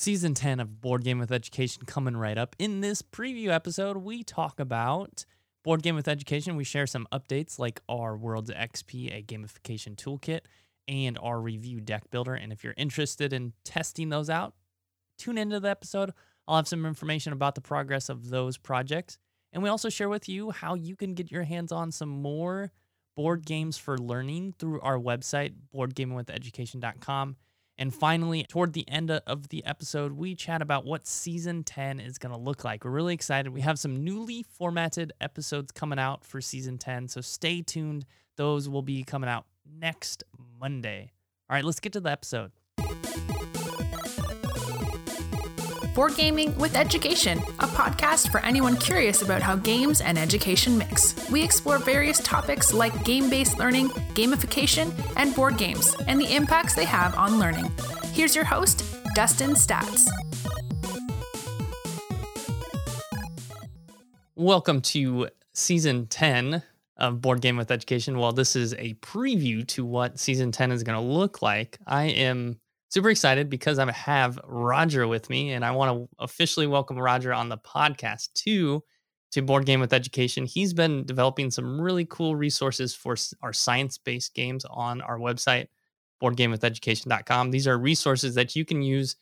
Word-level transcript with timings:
Season 0.00 0.32
10 0.32 0.60
of 0.60 0.80
Board 0.80 1.04
Game 1.04 1.18
with 1.18 1.30
Education 1.30 1.82
coming 1.84 2.16
right 2.16 2.38
up. 2.38 2.56
In 2.58 2.80
this 2.80 3.02
preview 3.02 3.48
episode, 3.48 3.98
we 3.98 4.24
talk 4.24 4.58
about 4.58 5.26
Board 5.62 5.82
Game 5.82 5.94
with 5.94 6.08
Education. 6.08 6.56
We 6.56 6.64
share 6.64 6.86
some 6.86 7.06
updates 7.12 7.58
like 7.58 7.82
our 7.86 8.16
Worlds 8.16 8.50
XP, 8.50 9.14
a 9.14 9.22
gamification 9.22 9.96
toolkit, 9.96 10.40
and 10.88 11.18
our 11.20 11.38
review 11.38 11.82
deck 11.82 12.04
builder. 12.10 12.32
And 12.32 12.50
if 12.50 12.64
you're 12.64 12.72
interested 12.78 13.34
in 13.34 13.52
testing 13.62 14.08
those 14.08 14.30
out, 14.30 14.54
tune 15.18 15.36
into 15.36 15.60
the 15.60 15.68
episode. 15.68 16.12
I'll 16.48 16.56
have 16.56 16.66
some 16.66 16.86
information 16.86 17.34
about 17.34 17.54
the 17.54 17.60
progress 17.60 18.08
of 18.08 18.30
those 18.30 18.56
projects. 18.56 19.18
And 19.52 19.62
we 19.62 19.68
also 19.68 19.90
share 19.90 20.08
with 20.08 20.30
you 20.30 20.50
how 20.50 20.76
you 20.76 20.96
can 20.96 21.12
get 21.12 21.30
your 21.30 21.42
hands 21.42 21.72
on 21.72 21.92
some 21.92 22.08
more 22.08 22.72
board 23.16 23.44
games 23.44 23.76
for 23.76 23.98
learning 23.98 24.54
through 24.58 24.80
our 24.80 24.96
website, 24.96 25.52
boardgamingwitheducation.com. 25.74 27.36
And 27.80 27.94
finally, 27.94 28.44
toward 28.46 28.74
the 28.74 28.86
end 28.90 29.10
of 29.10 29.48
the 29.48 29.64
episode, 29.64 30.12
we 30.12 30.34
chat 30.34 30.60
about 30.60 30.84
what 30.84 31.06
season 31.06 31.64
10 31.64 31.98
is 31.98 32.18
going 32.18 32.34
to 32.34 32.38
look 32.38 32.62
like. 32.62 32.84
We're 32.84 32.90
really 32.90 33.14
excited. 33.14 33.54
We 33.54 33.62
have 33.62 33.78
some 33.78 34.04
newly 34.04 34.42
formatted 34.42 35.14
episodes 35.18 35.72
coming 35.72 35.98
out 35.98 36.22
for 36.22 36.42
season 36.42 36.76
10, 36.76 37.08
so 37.08 37.22
stay 37.22 37.62
tuned. 37.62 38.04
Those 38.36 38.68
will 38.68 38.82
be 38.82 39.02
coming 39.02 39.30
out 39.30 39.46
next 39.64 40.24
Monday. 40.60 41.12
All 41.48 41.54
right, 41.54 41.64
let's 41.64 41.80
get 41.80 41.94
to 41.94 42.00
the 42.00 42.10
episode. 42.10 42.52
Board 45.94 46.14
Gaming 46.14 46.56
with 46.56 46.76
Education, 46.76 47.38
a 47.58 47.66
podcast 47.66 48.30
for 48.30 48.38
anyone 48.40 48.76
curious 48.76 49.22
about 49.22 49.42
how 49.42 49.56
games 49.56 50.00
and 50.00 50.16
education 50.16 50.78
mix. 50.78 51.28
We 51.30 51.42
explore 51.42 51.78
various 51.78 52.20
topics 52.20 52.72
like 52.72 53.04
game 53.04 53.28
based 53.28 53.58
learning, 53.58 53.88
gamification, 54.14 54.92
and 55.16 55.34
board 55.34 55.58
games, 55.58 55.96
and 56.06 56.20
the 56.20 56.32
impacts 56.32 56.74
they 56.74 56.84
have 56.84 57.16
on 57.16 57.40
learning. 57.40 57.72
Here's 58.12 58.36
your 58.36 58.44
host, 58.44 58.84
Dustin 59.16 59.50
Staats. 59.50 60.06
Welcome 64.36 64.82
to 64.82 65.28
season 65.54 66.06
10 66.06 66.62
of 66.98 67.20
Board 67.20 67.40
Game 67.40 67.56
with 67.56 67.72
Education. 67.72 68.16
Well, 68.16 68.30
this 68.30 68.54
is 68.54 68.74
a 68.74 68.94
preview 68.94 69.66
to 69.68 69.84
what 69.84 70.20
season 70.20 70.52
10 70.52 70.70
is 70.70 70.84
going 70.84 70.96
to 70.96 71.04
look 71.04 71.42
like. 71.42 71.78
I 71.84 72.04
am 72.04 72.60
super 72.90 73.10
excited 73.10 73.48
because 73.48 73.78
I 73.78 73.90
have 73.90 74.38
Roger 74.44 75.08
with 75.08 75.30
me, 75.30 75.52
and 75.52 75.64
I 75.64 75.70
want 75.70 75.96
to 75.96 76.08
officially 76.18 76.66
welcome 76.66 76.98
Roger 76.98 77.32
on 77.32 77.48
the 77.48 77.58
podcast 77.58 78.32
too 78.34 78.82
to 79.30 79.42
Board 79.42 79.64
Game 79.64 79.80
with 79.80 79.92
Education. 79.92 80.44
He's 80.44 80.74
been 80.74 81.06
developing 81.06 81.50
some 81.52 81.80
really 81.80 82.04
cool 82.04 82.34
resources 82.34 82.94
for 82.94 83.16
our 83.42 83.52
science 83.52 83.96
based 83.96 84.34
games 84.34 84.64
on 84.68 85.00
our 85.02 85.18
website, 85.18 85.68
boardgamewitheducation.com. 86.22 87.52
These 87.52 87.68
are 87.68 87.78
resources 87.78 88.34
that 88.34 88.56
you 88.56 88.64
can 88.64 88.82
use 88.82 89.14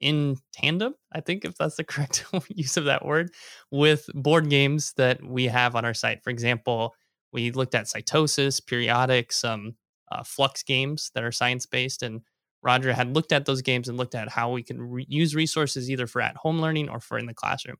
in 0.00 0.38
tandem, 0.54 0.94
I 1.12 1.20
think, 1.20 1.44
if 1.44 1.56
that's 1.56 1.76
the 1.76 1.84
correct 1.84 2.24
use 2.48 2.78
of 2.78 2.86
that 2.86 3.04
word, 3.04 3.32
with 3.70 4.08
board 4.14 4.48
games 4.48 4.94
that 4.96 5.22
we 5.22 5.44
have 5.44 5.76
on 5.76 5.84
our 5.84 5.94
site. 5.94 6.24
For 6.24 6.30
example, 6.30 6.94
we 7.32 7.50
looked 7.50 7.74
at 7.74 7.84
cytosis, 7.84 8.66
periodic, 8.66 9.30
some 9.30 9.74
uh, 10.10 10.22
flux 10.24 10.62
games 10.62 11.10
that 11.14 11.22
are 11.22 11.30
science 11.30 11.66
based, 11.66 12.02
and 12.02 12.22
Roger 12.62 12.92
had 12.92 13.14
looked 13.14 13.32
at 13.32 13.46
those 13.46 13.62
games 13.62 13.88
and 13.88 13.96
looked 13.96 14.14
at 14.14 14.28
how 14.28 14.52
we 14.52 14.62
can 14.62 14.80
re- 14.80 15.06
use 15.08 15.34
resources 15.34 15.90
either 15.90 16.06
for 16.06 16.20
at 16.20 16.36
home 16.36 16.60
learning 16.60 16.88
or 16.88 17.00
for 17.00 17.18
in 17.18 17.26
the 17.26 17.34
classroom. 17.34 17.76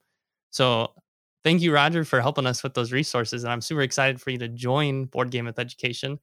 So 0.51 0.95
thank 1.45 1.61
you, 1.61 1.73
Roger, 1.73 2.05
for 2.05 2.21
helping 2.21 2.47
us 2.47 2.63
with 2.63 2.75
those 2.75 2.93
resources. 2.93 3.45
And 3.45 3.53
I'm 3.53 3.61
super 3.61 3.83
excited 3.83 4.21
for 4.21 4.31
you 4.31 4.39
to 4.39 4.49
join 4.49 5.05
Board 5.05 5.31
Game 5.31 5.47
with 5.47 5.59
Education. 5.59 6.19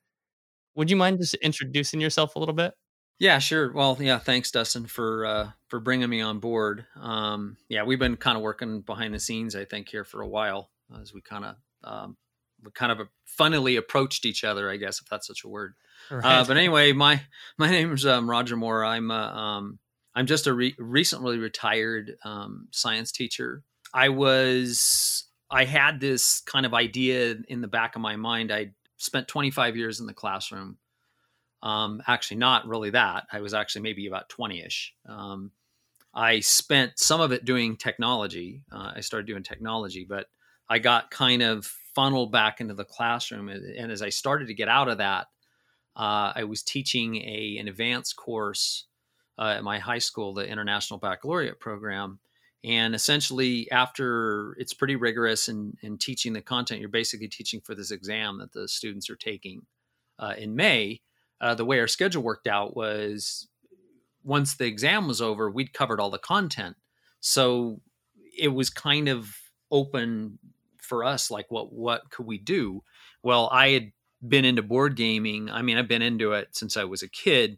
Would 0.76 0.90
you 0.90 0.96
mind 0.96 1.20
just 1.20 1.36
introducing 1.36 2.02
yourself 2.02 2.36
a 2.36 2.40
little 2.40 2.54
bit? 2.54 2.74
Yeah, 3.20 3.40
sure. 3.40 3.72
Well, 3.74 3.98
yeah, 4.00 4.20
thanks, 4.20 4.52
Dustin, 4.52 4.86
for 4.86 5.26
uh, 5.26 5.50
for 5.70 5.80
bringing 5.80 6.10
me 6.10 6.22
on 6.22 6.40
board. 6.40 6.86
Um, 6.96 7.58
yeah, 7.68 7.84
we've 7.84 7.98
been 7.98 8.16
kind 8.16 8.38
of 8.38 8.44
working 8.44 8.82
behind 8.82 9.14
the 9.14 9.20
scenes, 9.20 9.56
I 9.56 9.66
think, 9.66 9.90
here 9.90 10.04
for 10.04 10.22
a 10.22 10.28
while 10.28 10.70
as 11.02 11.14
we 11.14 11.22
kind 11.22 11.46
of 11.46 11.56
um, 11.84 12.18
we 12.64 12.72
kind 12.72 12.92
of 12.92 13.08
funnily 13.26 13.76
approached 13.76 14.24
each 14.26 14.44
other, 14.44 14.70
I 14.70 14.78
guess, 14.78 15.02
if 15.02 15.10
that's 15.10 15.26
such 15.26 15.44
a 15.44 15.48
word. 15.48 15.74
Right. 16.10 16.24
Uh, 16.24 16.46
but 16.46 16.58
anyway, 16.58 16.94
my 16.94 17.22
my 17.58 17.70
name 17.70 17.94
is 17.94 18.06
um, 18.06 18.30
Roger 18.30 18.56
Moore. 18.56 18.86
I'm 18.86 19.12
uh, 19.12 19.32
um, 19.32 19.80
I'm 20.16 20.26
just 20.26 20.48
a 20.48 20.54
re- 20.54 20.76
recently 20.78 21.38
retired 21.38 22.18
um, 22.24 22.68
science 22.72 23.12
teacher. 23.12 23.64
I 23.94 24.10
was 24.10 25.26
I 25.50 25.66
had 25.66 26.00
this 26.00 26.42
kind 26.42 26.66
of 26.66 26.74
idea 26.74 27.36
in 27.48 27.62
the 27.62 27.68
back 27.68 27.96
of 27.96 28.02
my 28.02 28.16
mind. 28.16 28.52
I 28.52 28.72
spent 28.98 29.28
25 29.28 29.78
years 29.78 30.00
in 30.00 30.08
the 30.08 30.14
classroom. 30.14 30.78
Um, 31.64 32.02
actually, 32.08 32.38
not 32.38 32.68
really 32.68 32.92
that. 32.92 33.26
I 33.32 33.42
was 33.42 33.54
actually 33.54 33.82
maybe 33.82 34.08
about 34.08 34.30
20 34.30 34.62
ish. 34.62 34.94
Um, 35.08 35.52
I 36.14 36.40
spent 36.40 36.98
some 36.98 37.22
of 37.22 37.32
it 37.32 37.46
doing 37.46 37.78
technology. 37.78 38.64
Uh, 38.72 38.94
I 38.96 39.02
started 39.02 39.28
doing 39.28 39.44
technology, 39.44 40.06
but 40.08 40.28
I 40.70 40.80
got 40.80 41.12
kind 41.12 41.42
of 41.42 41.66
funneled 41.96 42.32
back 42.32 42.60
into 42.60 42.74
the 42.74 42.86
classroom. 42.86 43.50
And 43.50 43.92
as 43.92 44.02
I 44.02 44.10
started 44.10 44.48
to 44.48 44.54
get 44.54 44.68
out 44.68 44.90
of 44.90 44.98
that, 44.98 45.28
uh, 45.98 46.32
I 46.36 46.44
was 46.44 46.62
teaching 46.62 47.16
a 47.18 47.58
an 47.60 47.68
advanced 47.68 48.16
course 48.16 48.86
uh, 49.40 49.56
at 49.58 49.64
my 49.64 49.80
high 49.80 49.98
school, 49.98 50.34
the 50.34 50.48
International 50.48 51.00
Baccalaureate 51.00 51.60
program. 51.60 52.20
And 52.64 52.96
essentially, 52.96 53.70
after 53.72 54.56
it's 54.60 54.74
pretty 54.74 54.96
rigorous 54.96 55.48
in, 55.48 55.78
in 55.82 55.98
teaching 55.98 56.34
the 56.34 56.42
content, 56.42 56.80
you're 56.80 56.90
basically 56.90 57.28
teaching 57.28 57.62
for 57.62 57.76
this 57.76 57.92
exam 57.92 58.40
that 58.40 58.52
the 58.52 58.68
students 58.68 59.10
are 59.10 59.16
taking 59.16 59.66
uh, 60.20 60.34
in 60.38 60.56
May. 60.56 61.02
Uh, 61.40 61.54
the 61.54 61.66
way 61.66 61.80
our 61.80 61.88
schedule 61.88 62.24
worked 62.24 62.48
out 62.48 62.76
was 62.76 63.48
once 64.24 64.56
the 64.56 64.66
exam 64.66 65.08
was 65.08 65.22
over, 65.22 65.50
we'd 65.50 65.74
covered 65.74 66.00
all 66.00 66.10
the 66.10 66.18
content. 66.18 66.76
So 67.20 67.80
it 68.38 68.50
was 68.50 68.70
kind 68.70 69.08
of 69.08 69.36
open 69.72 70.40
for 70.78 71.04
us 71.04 71.30
like 71.30 71.46
what 71.50 71.74
what 71.74 72.10
could 72.10 72.26
we 72.26 72.38
do 72.38 72.82
well 73.22 73.50
i 73.52 73.70
had 73.70 73.92
been 74.30 74.46
into 74.46 74.62
board 74.62 74.96
gaming. 74.96 75.50
I 75.50 75.62
mean, 75.62 75.78
I've 75.78 75.88
been 75.88 76.02
into 76.02 76.34
it 76.34 76.50
since 76.52 76.78
I 76.78 76.84
was 76.86 77.04
a 77.04 77.10
kid. 77.10 77.58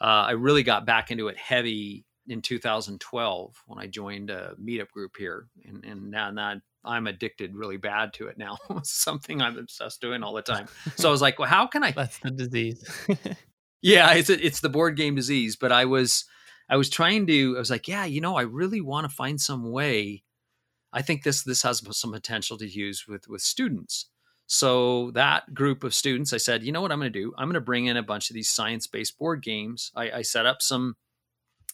Uh, 0.00 0.26
I 0.28 0.30
really 0.32 0.62
got 0.62 0.86
back 0.86 1.10
into 1.10 1.28
it 1.28 1.36
heavy 1.36 2.04
in 2.28 2.42
2012 2.42 3.62
when 3.66 3.78
I 3.78 3.86
joined 3.86 4.30
a 4.30 4.54
meetup 4.62 4.90
group 4.90 5.16
here, 5.18 5.48
and, 5.64 5.84
and 5.84 6.10
now, 6.10 6.30
now 6.30 6.60
I'm 6.84 7.06
addicted 7.06 7.56
really 7.56 7.76
bad 7.76 8.12
to 8.14 8.28
it 8.28 8.38
now. 8.38 8.58
It's 8.70 8.92
something 8.92 9.42
I'm 9.42 9.58
obsessed 9.58 10.00
doing 10.00 10.22
all 10.22 10.34
the 10.34 10.42
time. 10.42 10.68
So 10.96 11.08
I 11.08 11.12
was 11.12 11.22
like, 11.22 11.38
well, 11.38 11.48
how 11.48 11.66
can 11.66 11.82
I? 11.82 11.90
That's 11.96 12.18
the 12.18 12.30
disease. 12.30 12.84
yeah, 13.82 14.12
it's 14.14 14.30
it's 14.30 14.60
the 14.60 14.68
board 14.68 14.96
game 14.96 15.14
disease. 15.14 15.56
But 15.56 15.72
I 15.72 15.84
was 15.84 16.24
I 16.68 16.76
was 16.76 16.90
trying 16.90 17.26
to. 17.26 17.56
I 17.56 17.58
was 17.58 17.70
like, 17.70 17.88
yeah, 17.88 18.04
you 18.04 18.20
know, 18.20 18.36
I 18.36 18.42
really 18.42 18.80
want 18.80 19.08
to 19.08 19.14
find 19.14 19.40
some 19.40 19.70
way. 19.70 20.22
I 20.92 21.02
think 21.02 21.22
this 21.22 21.42
this 21.42 21.62
has 21.62 21.82
some 21.90 22.12
potential 22.12 22.56
to 22.58 22.68
use 22.68 23.06
with 23.08 23.28
with 23.28 23.42
students. 23.42 24.06
So 24.50 25.10
that 25.10 25.52
group 25.52 25.84
of 25.84 25.92
students, 25.92 26.32
I 26.32 26.38
said, 26.38 26.62
you 26.62 26.72
know 26.72 26.80
what 26.80 26.90
I'm 26.90 26.98
going 26.98 27.12
to 27.12 27.18
do? 27.18 27.34
I'm 27.36 27.48
going 27.48 27.54
to 27.54 27.60
bring 27.60 27.84
in 27.84 27.98
a 27.98 28.02
bunch 28.02 28.30
of 28.30 28.34
these 28.34 28.48
science-based 28.48 29.18
board 29.18 29.42
games. 29.42 29.92
I, 29.94 30.10
I 30.10 30.22
set 30.22 30.46
up 30.46 30.62
some, 30.62 30.96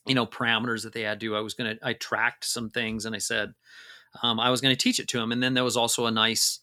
you 0.06 0.14
know, 0.16 0.26
parameters 0.26 0.82
that 0.82 0.92
they 0.92 1.02
had 1.02 1.20
to. 1.20 1.36
I 1.36 1.40
was 1.40 1.54
going 1.54 1.76
to, 1.76 1.86
I 1.86 1.92
tracked 1.92 2.44
some 2.44 2.70
things, 2.70 3.06
and 3.06 3.14
I 3.14 3.18
said 3.18 3.54
um, 4.24 4.40
I 4.40 4.50
was 4.50 4.60
going 4.60 4.74
to 4.74 4.82
teach 4.82 4.98
it 4.98 5.06
to 5.08 5.18
them. 5.18 5.30
And 5.30 5.40
then 5.40 5.54
there 5.54 5.62
was 5.62 5.76
also 5.76 6.06
a 6.06 6.10
nice 6.10 6.58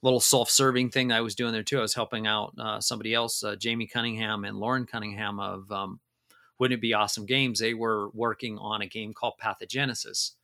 little 0.00 0.20
self-serving 0.20 0.90
thing 0.90 1.10
I 1.10 1.22
was 1.22 1.34
doing 1.34 1.52
there 1.52 1.64
too. 1.64 1.78
I 1.78 1.82
was 1.82 1.94
helping 1.94 2.28
out 2.28 2.54
uh, 2.56 2.80
somebody 2.80 3.12
else, 3.12 3.42
uh, 3.42 3.56
Jamie 3.56 3.88
Cunningham 3.88 4.44
and 4.44 4.58
Lauren 4.58 4.86
Cunningham 4.86 5.40
of 5.40 5.72
um, 5.72 5.98
Wouldn't 6.60 6.78
It 6.78 6.80
Be 6.80 6.94
Awesome 6.94 7.26
Games. 7.26 7.58
They 7.58 7.74
were 7.74 8.10
working 8.10 8.58
on 8.58 8.80
a 8.80 8.86
game 8.86 9.12
called 9.12 9.34
Pathogenesis 9.42 10.34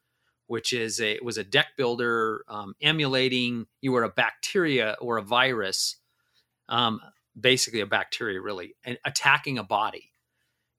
which 0.47 0.73
is 0.73 1.01
a 1.01 1.19
was 1.23 1.39
a 1.39 1.45
deck 1.45 1.69
builder 1.77 2.45
um, 2.49 2.75
emulating 2.81 3.67
you 3.81 3.93
were 3.93 4.05
a 4.05 4.09
bacteria 4.09 4.97
or 5.01 5.17
a 5.17 5.23
virus, 5.23 5.97
um, 6.69 7.01
basically 7.39 7.81
a 7.81 7.87
bacteria 7.87 8.41
really, 8.41 8.75
and 8.85 8.99
attacking 9.05 9.59
a 9.59 9.65
body. 9.65 10.11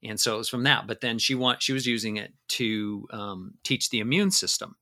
And 0.03 0.19
so 0.19 0.35
it 0.35 0.37
was 0.37 0.49
from 0.49 0.63
that. 0.63 0.85
But 0.87 1.01
then 1.01 1.17
she 1.17 1.35
want 1.35 1.63
she 1.63 1.73
was 1.73 1.87
using 1.87 2.17
it 2.17 2.33
to 2.49 3.07
um, 3.11 3.53
teach 3.63 3.89
the 3.89 3.99
immune 3.99 4.31
system. 4.31 4.75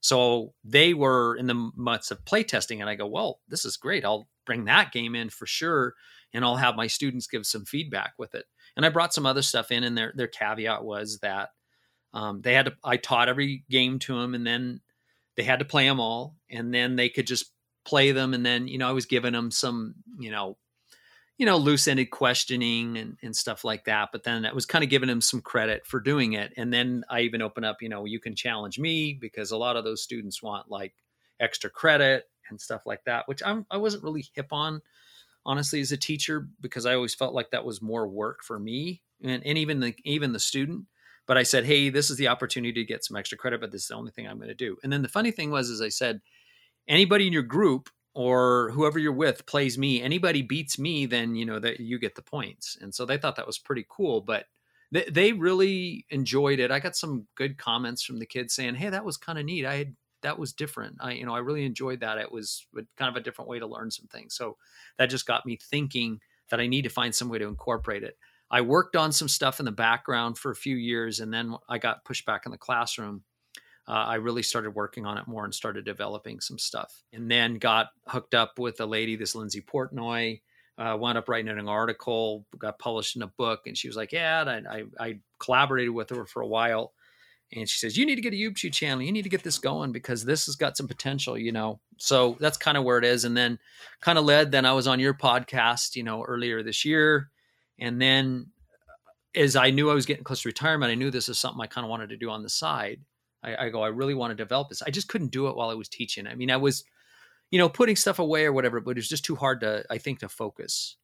So 0.00 0.54
they 0.64 0.94
were 0.94 1.36
in 1.36 1.46
the 1.46 1.70
months 1.76 2.10
of 2.10 2.24
playtesting, 2.24 2.80
and 2.80 2.88
I 2.88 2.94
go, 2.94 3.06
well, 3.06 3.40
this 3.48 3.66
is 3.66 3.76
great. 3.76 4.04
I'll 4.04 4.28
bring 4.46 4.64
that 4.64 4.92
game 4.92 5.14
in 5.14 5.28
for 5.28 5.46
sure, 5.46 5.94
and 6.32 6.42
I'll 6.42 6.56
have 6.56 6.74
my 6.74 6.86
students 6.86 7.26
give 7.26 7.44
some 7.44 7.66
feedback 7.66 8.14
with 8.16 8.34
it. 8.34 8.46
And 8.76 8.86
I 8.86 8.88
brought 8.88 9.12
some 9.12 9.26
other 9.26 9.42
stuff 9.42 9.70
in, 9.70 9.84
and 9.84 9.98
their 9.98 10.12
their 10.16 10.28
caveat 10.28 10.84
was 10.84 11.18
that 11.18 11.50
um, 12.12 12.40
they 12.42 12.54
had 12.54 12.66
to, 12.66 12.76
I 12.82 12.96
taught 12.96 13.28
every 13.28 13.64
game 13.70 13.98
to 14.00 14.20
them 14.20 14.34
and 14.34 14.46
then 14.46 14.80
they 15.36 15.42
had 15.42 15.60
to 15.60 15.64
play 15.64 15.86
them 15.86 16.00
all 16.00 16.36
and 16.50 16.72
then 16.74 16.96
they 16.96 17.08
could 17.08 17.26
just 17.26 17.52
play 17.84 18.12
them. 18.12 18.34
And 18.34 18.44
then, 18.44 18.68
you 18.68 18.78
know, 18.78 18.88
I 18.88 18.92
was 18.92 19.06
giving 19.06 19.32
them 19.32 19.50
some, 19.50 19.94
you 20.18 20.30
know, 20.30 20.56
you 21.38 21.46
know, 21.46 21.56
loose 21.56 21.88
ended 21.88 22.10
questioning 22.10 22.98
and, 22.98 23.16
and 23.22 23.34
stuff 23.34 23.64
like 23.64 23.84
that. 23.84 24.10
But 24.12 24.24
then 24.24 24.44
I 24.44 24.52
was 24.52 24.66
kind 24.66 24.84
of 24.84 24.90
giving 24.90 25.08
them 25.08 25.22
some 25.22 25.40
credit 25.40 25.86
for 25.86 25.98
doing 25.98 26.34
it. 26.34 26.52
And 26.56 26.72
then 26.72 27.02
I 27.08 27.20
even 27.20 27.40
open 27.40 27.64
up, 27.64 27.80
you 27.80 27.88
know, 27.88 28.04
you 28.04 28.20
can 28.20 28.34
challenge 28.36 28.78
me 28.78 29.16
because 29.18 29.50
a 29.50 29.56
lot 29.56 29.76
of 29.76 29.84
those 29.84 30.02
students 30.02 30.42
want 30.42 30.70
like 30.70 30.92
extra 31.38 31.70
credit 31.70 32.24
and 32.50 32.60
stuff 32.60 32.82
like 32.84 33.04
that, 33.04 33.26
which 33.26 33.42
I'm, 33.42 33.64
I 33.70 33.78
wasn't 33.78 34.04
really 34.04 34.26
hip 34.34 34.48
on 34.52 34.82
honestly 35.46 35.80
as 35.80 35.92
a 35.92 35.96
teacher 35.96 36.48
because 36.60 36.86
I 36.86 36.94
always 36.94 37.14
felt 37.14 37.34
like 37.34 37.50
that 37.50 37.64
was 37.64 37.80
more 37.80 38.06
work 38.06 38.42
for 38.44 38.58
me 38.58 39.02
and, 39.22 39.44
and 39.44 39.58
even 39.58 39.80
the 39.80 39.94
even 40.04 40.32
the 40.32 40.40
student 40.40 40.84
but 41.30 41.38
I 41.38 41.44
said, 41.44 41.64
hey, 41.64 41.90
this 41.90 42.10
is 42.10 42.16
the 42.16 42.26
opportunity 42.26 42.72
to 42.72 42.84
get 42.84 43.04
some 43.04 43.16
extra 43.16 43.38
credit, 43.38 43.60
but 43.60 43.70
this 43.70 43.82
is 43.82 43.86
the 43.86 43.94
only 43.94 44.10
thing 44.10 44.26
I'm 44.26 44.38
going 44.38 44.48
to 44.48 44.54
do. 44.54 44.76
And 44.82 44.92
then 44.92 45.02
the 45.02 45.08
funny 45.08 45.30
thing 45.30 45.52
was, 45.52 45.70
as 45.70 45.80
I 45.80 45.88
said, 45.88 46.22
anybody 46.88 47.28
in 47.28 47.32
your 47.32 47.44
group 47.44 47.88
or 48.14 48.70
whoever 48.70 48.98
you're 48.98 49.12
with 49.12 49.46
plays 49.46 49.78
me, 49.78 50.02
anybody 50.02 50.42
beats 50.42 50.76
me, 50.76 51.06
then 51.06 51.36
you 51.36 51.46
know 51.46 51.60
that 51.60 51.78
you 51.78 52.00
get 52.00 52.16
the 52.16 52.22
points. 52.22 52.76
And 52.80 52.92
so 52.92 53.06
they 53.06 53.16
thought 53.16 53.36
that 53.36 53.46
was 53.46 53.60
pretty 53.60 53.86
cool, 53.88 54.20
but 54.20 54.46
they, 54.90 55.04
they 55.04 55.32
really 55.32 56.04
enjoyed 56.10 56.58
it. 56.58 56.72
I 56.72 56.80
got 56.80 56.96
some 56.96 57.28
good 57.36 57.56
comments 57.58 58.02
from 58.02 58.18
the 58.18 58.26
kids 58.26 58.52
saying, 58.52 58.74
"Hey, 58.74 58.88
that 58.88 59.04
was 59.04 59.16
kind 59.16 59.38
of 59.38 59.44
neat. 59.44 59.64
I 59.64 59.76
had 59.76 59.94
that 60.22 60.36
was 60.36 60.52
different. 60.52 60.96
I 60.98 61.12
you 61.12 61.26
know 61.26 61.36
I 61.36 61.38
really 61.38 61.64
enjoyed 61.64 62.00
that. 62.00 62.18
It 62.18 62.32
was 62.32 62.66
kind 62.98 63.08
of 63.08 63.14
a 63.14 63.24
different 63.24 63.48
way 63.48 63.60
to 63.60 63.68
learn 63.68 63.92
some 63.92 64.08
things. 64.08 64.34
So 64.34 64.56
that 64.98 65.10
just 65.10 65.28
got 65.28 65.46
me 65.46 65.60
thinking 65.62 66.18
that 66.50 66.58
I 66.58 66.66
need 66.66 66.82
to 66.82 66.90
find 66.90 67.14
some 67.14 67.28
way 67.28 67.38
to 67.38 67.46
incorporate 67.46 68.02
it. 68.02 68.18
I 68.50 68.62
worked 68.62 68.96
on 68.96 69.12
some 69.12 69.28
stuff 69.28 69.60
in 69.60 69.64
the 69.64 69.72
background 69.72 70.36
for 70.36 70.50
a 70.50 70.56
few 70.56 70.76
years, 70.76 71.20
and 71.20 71.32
then 71.32 71.54
I 71.68 71.78
got 71.78 72.04
pushed 72.04 72.26
back 72.26 72.46
in 72.46 72.52
the 72.52 72.58
classroom. 72.58 73.22
Uh, 73.86 73.92
I 73.92 74.14
really 74.16 74.42
started 74.42 74.70
working 74.72 75.06
on 75.06 75.18
it 75.18 75.26
more 75.26 75.44
and 75.44 75.54
started 75.54 75.84
developing 75.84 76.40
some 76.40 76.58
stuff. 76.58 77.02
And 77.12 77.30
then 77.30 77.58
got 77.58 77.88
hooked 78.06 78.34
up 78.34 78.58
with 78.58 78.80
a 78.80 78.86
lady, 78.86 79.16
this 79.16 79.34
Lindsay 79.34 79.60
Portnoy. 79.62 80.40
Uh, 80.78 80.96
wound 80.96 81.18
up 81.18 81.28
writing 81.28 81.50
an 81.50 81.68
article, 81.68 82.46
got 82.58 82.78
published 82.78 83.14
in 83.14 83.20
a 83.20 83.26
book, 83.26 83.66
and 83.66 83.76
she 83.76 83.86
was 83.86 83.96
like, 83.98 84.12
"Yeah." 84.12 84.44
I, 84.46 84.78
I, 84.78 84.84
I 84.98 85.18
collaborated 85.38 85.92
with 85.92 86.08
her 86.08 86.24
for 86.24 86.40
a 86.40 86.46
while, 86.46 86.94
and 87.52 87.68
she 87.68 87.76
says, 87.78 87.98
"You 87.98 88.06
need 88.06 88.14
to 88.14 88.22
get 88.22 88.32
a 88.32 88.36
YouTube 88.36 88.72
channel. 88.72 89.02
You 89.02 89.12
need 89.12 89.24
to 89.24 89.28
get 89.28 89.42
this 89.42 89.58
going 89.58 89.92
because 89.92 90.24
this 90.24 90.46
has 90.46 90.56
got 90.56 90.78
some 90.78 90.88
potential." 90.88 91.36
You 91.36 91.52
know, 91.52 91.80
so 91.98 92.38
that's 92.40 92.56
kind 92.56 92.78
of 92.78 92.84
where 92.84 92.96
it 92.96 93.04
is. 93.04 93.26
And 93.26 93.36
then, 93.36 93.58
kind 94.00 94.18
of 94.18 94.24
led. 94.24 94.52
Then 94.52 94.64
I 94.64 94.72
was 94.72 94.86
on 94.86 95.00
your 95.00 95.12
podcast, 95.12 95.96
you 95.96 96.02
know, 96.02 96.22
earlier 96.22 96.62
this 96.62 96.82
year, 96.82 97.28
and 97.80 98.00
then 98.00 98.46
as 99.34 99.56
I 99.56 99.70
knew 99.70 99.90
I 99.90 99.94
was 99.94 100.06
getting 100.06 100.24
close 100.24 100.42
to 100.42 100.48
retirement, 100.48 100.90
I 100.90 100.96
knew 100.96 101.10
this 101.10 101.28
is 101.28 101.38
something 101.38 101.60
I 101.60 101.66
kind 101.66 101.84
of 101.84 101.90
wanted 101.90 102.10
to 102.10 102.16
do 102.16 102.30
on 102.30 102.42
the 102.42 102.48
side. 102.48 103.00
I, 103.42 103.66
I 103.66 103.68
go, 103.70 103.82
I 103.82 103.88
really 103.88 104.14
want 104.14 104.32
to 104.32 104.34
develop 104.34 104.68
this. 104.68 104.82
I 104.82 104.90
just 104.90 105.08
couldn't 105.08 105.30
do 105.30 105.48
it 105.48 105.56
while 105.56 105.70
I 105.70 105.74
was 105.74 105.88
teaching. 105.88 106.26
I 106.26 106.34
mean, 106.34 106.50
I 106.50 106.56
was, 106.56 106.84
you 107.50 107.58
know, 107.58 107.68
putting 107.68 107.96
stuff 107.96 108.18
away 108.18 108.44
or 108.44 108.52
whatever, 108.52 108.80
but 108.80 108.92
it 108.92 108.96
was 108.96 109.08
just 109.08 109.24
too 109.24 109.36
hard 109.36 109.60
to, 109.60 109.84
I 109.90 109.98
think, 109.98 110.20
to 110.20 110.28
focus. 110.28 110.96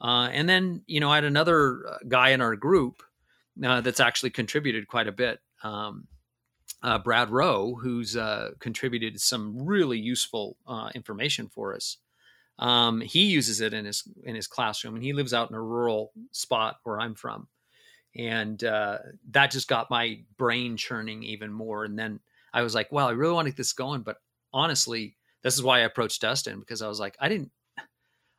Uh, 0.00 0.28
and 0.32 0.48
then, 0.48 0.82
you 0.86 1.00
know, 1.00 1.10
I 1.10 1.16
had 1.16 1.24
another 1.24 1.82
uh, 1.88 1.98
guy 2.08 2.30
in 2.30 2.40
our 2.40 2.56
group 2.56 3.02
uh, 3.64 3.80
that's 3.80 4.00
actually 4.00 4.30
contributed 4.30 4.88
quite 4.88 5.06
a 5.06 5.12
bit. 5.12 5.40
Um, 5.62 6.08
uh, 6.82 6.98
Brad 6.98 7.30
Rowe, 7.30 7.74
who's 7.74 8.16
uh, 8.16 8.50
contributed 8.58 9.20
some 9.20 9.64
really 9.64 9.98
useful 9.98 10.56
uh, 10.66 10.90
information 10.94 11.48
for 11.48 11.74
us. 11.74 11.98
Um, 12.58 13.00
he 13.00 13.24
uses 13.26 13.60
it 13.60 13.74
in 13.74 13.84
his 13.84 14.04
in 14.22 14.34
his 14.34 14.46
classroom, 14.46 14.94
and 14.94 15.04
he 15.04 15.12
lives 15.12 15.34
out 15.34 15.50
in 15.50 15.56
a 15.56 15.62
rural 15.62 16.12
spot 16.30 16.76
where 16.84 17.00
I'm 17.00 17.14
from, 17.14 17.48
and 18.16 18.62
uh, 18.62 18.98
that 19.30 19.50
just 19.50 19.68
got 19.68 19.90
my 19.90 20.20
brain 20.36 20.76
churning 20.76 21.24
even 21.24 21.52
more. 21.52 21.84
And 21.84 21.98
then 21.98 22.20
I 22.52 22.62
was 22.62 22.74
like, 22.74 22.92
"Well, 22.92 23.08
I 23.08 23.12
really 23.12 23.34
want 23.34 23.46
to 23.46 23.50
get 23.50 23.56
this 23.56 23.72
going," 23.72 24.02
but 24.02 24.18
honestly, 24.52 25.16
this 25.42 25.54
is 25.54 25.62
why 25.62 25.80
I 25.80 25.84
approached 25.84 26.22
Dustin 26.22 26.58
because 26.58 26.80
I 26.80 26.88
was 26.88 26.98
like, 26.98 27.16
I 27.20 27.28
didn't. 27.28 27.50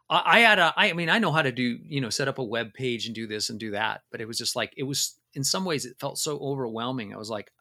I, 0.10 0.22
I 0.26 0.40
had 0.40 0.60
a. 0.60 0.74
I 0.76 0.94
mean, 0.94 1.10
I 1.10 1.20
know 1.20 1.32
how 1.32 1.44
to 1.44 1.52
do 1.52 1.78
you 1.84 2.02
know 2.02 2.10
set 2.10 2.28
up 2.28 2.40
a 2.40 2.44
web 2.44 2.74
page 2.74 3.06
and 3.06 3.14
do 3.14 3.28
this 3.28 3.50
and 3.50 3.60
do 3.60 3.72
that, 3.72 4.02
but 4.12 4.22
it 4.22 4.28
was 4.28 4.38
just 4.38 4.56
like 4.56 4.74
it 4.76 4.84
was 4.84 5.18
in 5.34 5.44
some 5.44 5.66
ways 5.66 5.86
it 5.86 6.00
felt 6.00 6.18
so 6.18 6.40
overwhelming. 6.40 7.14
I 7.14 7.18
was 7.18 7.30
like, 7.30 7.52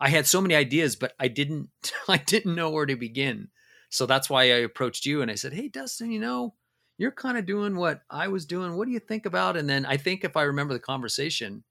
I 0.00 0.08
had 0.08 0.26
so 0.26 0.40
many 0.40 0.54
ideas, 0.54 0.96
but 0.96 1.12
I 1.20 1.28
didn't. 1.28 1.70
I 2.08 2.18
didn't 2.18 2.56
know 2.56 2.70
where 2.70 2.86
to 2.86 2.96
begin. 2.96 3.48
So 3.94 4.06
that's 4.06 4.28
why 4.28 4.42
I 4.42 4.56
approached 4.56 5.06
you 5.06 5.22
and 5.22 5.30
I 5.30 5.36
said, 5.36 5.52
Hey, 5.52 5.68
Dustin, 5.68 6.10
you 6.10 6.18
know, 6.18 6.54
you're 6.98 7.12
kind 7.12 7.38
of 7.38 7.46
doing 7.46 7.76
what 7.76 8.02
I 8.10 8.26
was 8.26 8.44
doing. 8.44 8.76
What 8.76 8.86
do 8.86 8.92
you 8.92 8.98
think 8.98 9.24
about? 9.24 9.56
And 9.56 9.70
then 9.70 9.86
I 9.86 9.96
think 9.96 10.24
if 10.24 10.36
I 10.36 10.42
remember 10.42 10.74
the 10.74 10.80
conversation, 10.80 11.62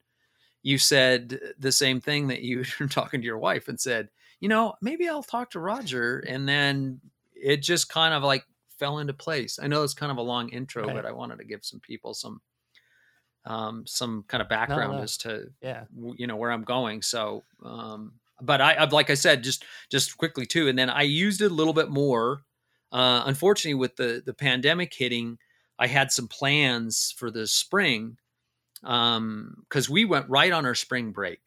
you 0.61 0.77
said 0.77 1.37
the 1.59 1.71
same 1.71 1.99
thing 1.99 2.27
that 2.27 2.41
you 2.41 2.63
were 2.79 2.87
talking 2.87 3.19
to 3.19 3.25
your 3.25 3.39
wife 3.39 3.67
and 3.67 3.77
said, 3.77 4.07
you 4.39 4.47
know, 4.47 4.73
maybe 4.81 5.09
I'll 5.09 5.21
talk 5.21 5.51
to 5.51 5.59
Roger. 5.59 6.19
And 6.19 6.47
then 6.47 7.01
it 7.35 7.57
just 7.57 7.89
kind 7.89 8.13
of 8.13 8.23
like 8.23 8.45
fell 8.79 8.99
into 8.99 9.13
place. 9.13 9.59
I 9.61 9.67
know 9.67 9.83
it's 9.83 9.93
kind 9.93 10.11
of 10.11 10.17
a 10.17 10.21
long 10.21 10.47
intro, 10.49 10.85
right. 10.85 10.95
but 10.95 11.05
I 11.05 11.11
wanted 11.11 11.39
to 11.39 11.45
give 11.45 11.65
some 11.65 11.81
people 11.81 12.13
some 12.13 12.41
um, 13.45 13.85
some 13.85 14.23
kind 14.29 14.41
of 14.41 14.47
background 14.47 14.93
no, 14.93 14.97
no. 14.99 15.03
as 15.03 15.17
to 15.17 15.49
yeah, 15.61 15.83
you 16.15 16.27
know, 16.27 16.37
where 16.37 16.51
I'm 16.51 16.63
going. 16.63 17.01
So 17.01 17.43
um, 17.65 18.13
but 18.41 18.61
I, 18.61 18.75
I've 18.75 18.93
like 18.93 19.09
I 19.09 19.15
said, 19.15 19.43
just 19.43 19.65
just 19.91 20.17
quickly 20.17 20.45
too, 20.45 20.67
and 20.67 20.77
then 20.77 20.89
I 20.89 21.03
used 21.03 21.41
it 21.41 21.51
a 21.51 21.55
little 21.55 21.73
bit 21.73 21.89
more. 21.89 22.43
Uh, 22.91 23.23
unfortunately, 23.25 23.75
with 23.75 23.95
the 23.95 24.21
the 24.25 24.33
pandemic 24.33 24.93
hitting, 24.93 25.37
I 25.79 25.87
had 25.87 26.11
some 26.11 26.27
plans 26.27 27.13
for 27.17 27.31
the 27.31 27.47
spring 27.47 28.17
because 28.81 29.17
um, 29.17 29.65
we 29.89 30.05
went 30.05 30.29
right 30.29 30.51
on 30.51 30.65
our 30.65 30.75
spring 30.75 31.11
break, 31.11 31.39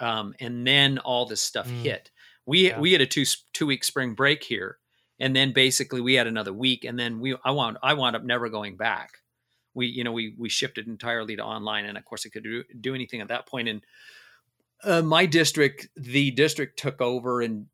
um, 0.00 0.34
and 0.38 0.66
then 0.66 0.98
all 0.98 1.26
this 1.26 1.42
stuff 1.42 1.68
mm. 1.68 1.82
hit. 1.82 2.10
We 2.46 2.68
yeah. 2.68 2.78
we 2.78 2.92
had 2.92 3.00
a 3.00 3.06
two 3.06 3.24
two 3.52 3.66
week 3.66 3.84
spring 3.84 4.14
break 4.14 4.44
here, 4.44 4.78
and 5.18 5.34
then 5.34 5.52
basically 5.52 6.00
we 6.00 6.14
had 6.14 6.26
another 6.26 6.52
week, 6.52 6.84
and 6.84 6.98
then 6.98 7.20
we 7.20 7.36
I 7.44 7.50
wound 7.50 7.78
I 7.82 7.94
wound 7.94 8.16
up 8.16 8.24
never 8.24 8.48
going 8.48 8.76
back. 8.76 9.18
We 9.74 9.86
you 9.86 10.04
know 10.04 10.12
we 10.12 10.34
we 10.38 10.48
shifted 10.48 10.86
entirely 10.86 11.36
to 11.36 11.42
online, 11.42 11.86
and 11.86 11.98
of 11.98 12.04
course 12.04 12.26
I 12.26 12.28
could 12.28 12.44
do, 12.44 12.64
do 12.80 12.94
anything 12.94 13.20
at 13.20 13.28
that 13.28 13.46
point, 13.46 13.68
and 13.68 13.82
uh, 14.84 15.02
my 15.02 15.26
district, 15.26 15.88
the 15.96 16.30
district 16.30 16.78
took 16.78 17.00
over 17.00 17.42
and 17.42 17.66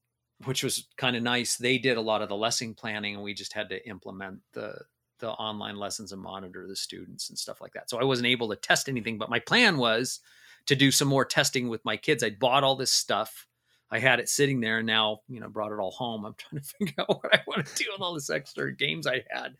which 0.44 0.62
was 0.62 0.88
kind 0.96 1.16
of 1.16 1.22
nice. 1.22 1.56
They 1.56 1.78
did 1.78 1.96
a 1.96 2.02
lot 2.02 2.22
of 2.22 2.28
the 2.28 2.36
lesson 2.36 2.74
planning, 2.74 3.14
and 3.14 3.22
we 3.22 3.34
just 3.34 3.52
had 3.52 3.68
to 3.70 3.88
implement 3.88 4.40
the 4.52 4.78
the 5.20 5.30
online 5.30 5.76
lessons 5.76 6.12
and 6.12 6.20
monitor 6.20 6.66
the 6.66 6.76
students 6.76 7.28
and 7.30 7.38
stuff 7.38 7.60
like 7.60 7.72
that. 7.72 7.88
So 7.88 7.98
I 7.98 8.04
wasn't 8.04 8.26
able 8.26 8.48
to 8.48 8.56
test 8.56 8.88
anything, 8.88 9.16
but 9.16 9.30
my 9.30 9.38
plan 9.38 9.76
was 9.78 10.20
to 10.66 10.74
do 10.74 10.90
some 10.90 11.08
more 11.08 11.24
testing 11.24 11.68
with 11.68 11.84
my 11.84 11.96
kids. 11.96 12.24
I 12.24 12.30
bought 12.30 12.64
all 12.64 12.74
this 12.74 12.90
stuff. 12.90 13.46
I 13.90 14.00
had 14.00 14.18
it 14.18 14.28
sitting 14.28 14.60
there 14.60 14.78
and 14.78 14.86
now, 14.86 15.20
you 15.28 15.38
know, 15.38 15.48
brought 15.48 15.70
it 15.70 15.78
all 15.78 15.92
home. 15.92 16.24
I'm 16.24 16.34
trying 16.34 16.62
to 16.62 16.68
figure 16.78 16.94
out 16.98 17.08
what 17.08 17.32
I 17.32 17.40
want 17.46 17.64
to 17.64 17.74
do 17.76 17.90
with 17.92 18.00
all 18.00 18.14
this 18.14 18.28
extra 18.28 18.74
games 18.74 19.06
I 19.06 19.22
had. 19.30 19.54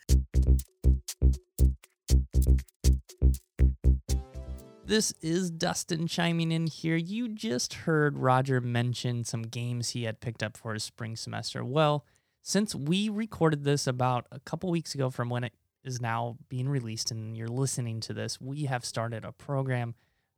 This 4.86 5.14
is 5.22 5.50
Dustin 5.50 6.06
chiming 6.06 6.52
in 6.52 6.66
here. 6.66 6.96
You 6.96 7.28
just 7.28 7.72
heard 7.72 8.18
Roger 8.18 8.60
mention 8.60 9.24
some 9.24 9.44
games 9.44 9.90
he 9.90 10.04
had 10.04 10.20
picked 10.20 10.42
up 10.42 10.58
for 10.58 10.74
his 10.74 10.84
spring 10.84 11.16
semester. 11.16 11.64
Well, 11.64 12.04
since 12.42 12.74
we 12.74 13.08
recorded 13.08 13.64
this 13.64 13.86
about 13.86 14.26
a 14.30 14.40
couple 14.40 14.70
weeks 14.70 14.94
ago 14.94 15.08
from 15.08 15.30
when 15.30 15.42
it 15.42 15.54
is 15.84 16.02
now 16.02 16.36
being 16.50 16.68
released 16.68 17.10
and 17.10 17.34
you're 17.34 17.48
listening 17.48 18.00
to 18.00 18.12
this, 18.12 18.38
we 18.42 18.64
have 18.64 18.84
started 18.84 19.24
a 19.24 19.32
program 19.32 19.94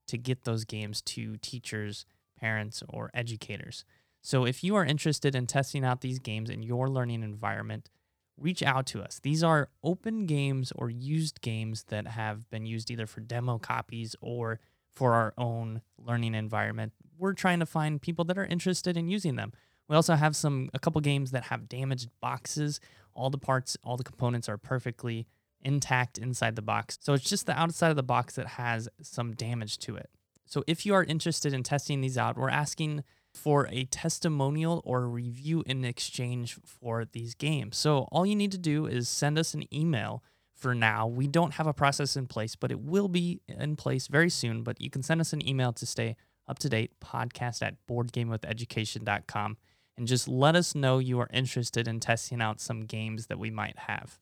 to 0.07 0.17
get 0.17 0.45
those 0.45 0.65
games 0.65 1.03
to 1.03 1.37
teachers, 1.39 2.07
parents, 2.39 2.85
or 2.89 3.11
educators. 3.15 3.85
So 4.23 4.47
if 4.47 4.63
you 4.63 4.77
are 4.77 4.85
interested 4.85 5.35
in 5.35 5.49
testing 5.49 5.85
out 5.85 6.03
these 6.03 6.21
games 6.21 6.51
in 6.51 6.63
your 6.63 6.89
learning 6.89 7.25
environment, 7.25 7.91
reach 8.39 8.63
out 8.63 8.87
to 8.87 9.03
us. 9.03 9.21
These 9.23 9.43
are 9.43 9.69
open 9.83 10.27
games 10.27 10.73
or 10.75 10.91
used 10.91 11.41
games 11.41 11.85
that 11.89 12.07
have 12.07 12.49
been 12.51 12.67
used 12.67 12.91
either 12.91 13.07
for 13.07 13.21
demo 13.21 13.59
copies 13.59 14.15
or 14.21 14.61
for 14.93 15.15
our 15.15 15.35
own 15.37 15.83
learning 15.99 16.35
environment. 16.35 16.93
We're 17.19 17.35
trying 17.35 17.61
to 17.61 17.67
find 17.67 18.01
people 18.01 18.25
that 18.27 18.39
are 18.39 18.47
interested 18.47 18.97
in 18.97 19.09
using 19.09 19.37
them. 19.37 19.53
We 19.89 19.97
also 19.97 20.15
have 20.15 20.35
some 20.35 20.71
a 20.75 20.79
couple 20.79 21.01
games 21.01 21.31
that 21.31 21.45
have 21.45 21.69
damaged 21.69 22.09
boxes. 22.21 22.81
All 23.15 23.31
the 23.31 23.39
parts, 23.39 23.77
all 23.83 23.97
the 23.97 24.05
components 24.05 24.49
are 24.49 24.59
perfectly 24.59 25.27
intact 25.63 26.19
inside 26.19 26.57
the 26.57 26.63
box. 26.63 26.99
So 27.01 27.15
it's 27.15 27.29
just 27.29 27.47
the 27.47 27.59
outside 27.59 27.91
of 27.91 27.97
the 27.97 28.03
box 28.03 28.35
that 28.35 28.47
has 28.47 28.89
some 29.01 29.33
damage 29.33 29.79
to 29.79 29.97
it. 29.97 30.11
So 30.45 30.63
if 30.67 30.87
you 30.87 30.95
are 30.95 31.05
interested 31.05 31.53
in 31.53 31.63
testing 31.63 32.01
these 32.01 32.19
out, 32.19 32.37
we're 32.37 32.51
asking 32.51 33.03
for 33.37 33.69
a 33.71 33.85
testimonial 33.85 34.83
or 34.85 35.07
review 35.07 35.63
in 35.67 35.85
exchange 35.85 36.59
for 36.65 37.05
these 37.05 37.35
games. 37.35 37.77
So 37.77 38.09
all 38.11 38.27
you 38.27 38.35
need 38.35 38.53
to 38.53 38.59
do 38.59 38.87
is 38.87 39.09
send 39.09 39.39
us 39.39 39.55
an 39.55 39.73
email 39.73 40.23
for 40.55 40.75
now. 40.75 41.07
We 41.07 41.27
don't 41.27 41.55
have 41.55 41.67
a 41.67 41.75
process 41.75 42.17
in 42.17 42.27
place, 42.27 42.57
but 42.57 42.71
it 42.71 42.81
will 42.81 43.09
be 43.09 43.41
in 43.47 43.77
place 43.77 44.09
very 44.09 44.31
soon. 44.31 44.63
But 44.63 44.81
you 44.81 44.91
can 44.91 45.03
send 45.03 45.21
us 45.21 45.33
an 45.33 45.47
email 45.47 45.73
to 45.75 45.87
stay 45.87 46.17
up 46.49 46.59
to 46.61 46.69
date 46.69 46.93
podcast 47.01 47.63
at 47.63 47.75
boardgamewitheducation.com 47.89 49.57
and 49.99 50.07
just 50.07 50.29
let 50.29 50.57
us 50.57 50.75
know 50.75 50.99
you 50.99 51.21
are 51.21 51.29
interested 51.33 51.87
in 51.89 52.01
testing 52.01 52.41
out 52.41 52.61
some 52.61 52.83
games 52.83 53.27
that 53.27 53.39
we 53.39 53.51
might 53.51 53.79
have. 53.79 54.19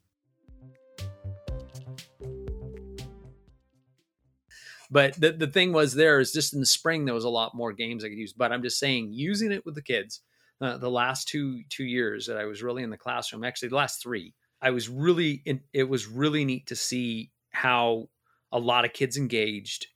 But 4.95 5.15
the, 5.21 5.33
the 5.33 5.49
thing 5.49 5.73
was 5.73 5.93
there 5.93 6.21
is 6.21 6.31
just 6.31 6.55
in 6.55 6.61
the 6.61 6.67
spring 6.67 7.05
there 7.05 7.17
was 7.17 7.25
a 7.25 7.29
lot 7.29 7.53
more 7.53 7.73
games 7.73 8.05
I 8.05 8.09
could 8.11 8.17
use. 8.17 8.33
But 8.33 8.53
I'm 8.53 8.63
just 8.63 8.79
saying 8.79 9.09
using 9.11 9.51
it 9.51 9.67
with 9.67 9.75
the 9.75 9.83
kids. 9.83 10.21
Uh, 10.61 10.77
the 10.77 10.89
last 10.89 11.27
two 11.27 11.63
two 11.69 11.85
years 11.85 12.27
that 12.27 12.37
I 12.37 12.45
was 12.45 12.63
really 12.63 12.85
in 12.85 12.91
the 12.91 12.97
classroom, 12.97 13.43
actually 13.43 13.71
the 13.71 13.75
last 13.75 14.01
three, 14.01 14.35
I 14.63 14.71
was 14.71 14.89
really 14.89 15.43
in, 15.45 15.63
it 15.73 15.89
was 15.89 16.07
really 16.07 16.45
neat 16.45 16.69
to 16.69 16.77
see 16.77 17.33
how 17.51 18.09
a 18.53 18.59
lot 18.61 18.85
of 18.85 18.93
kids 18.93 19.17
engaged, 19.17 19.89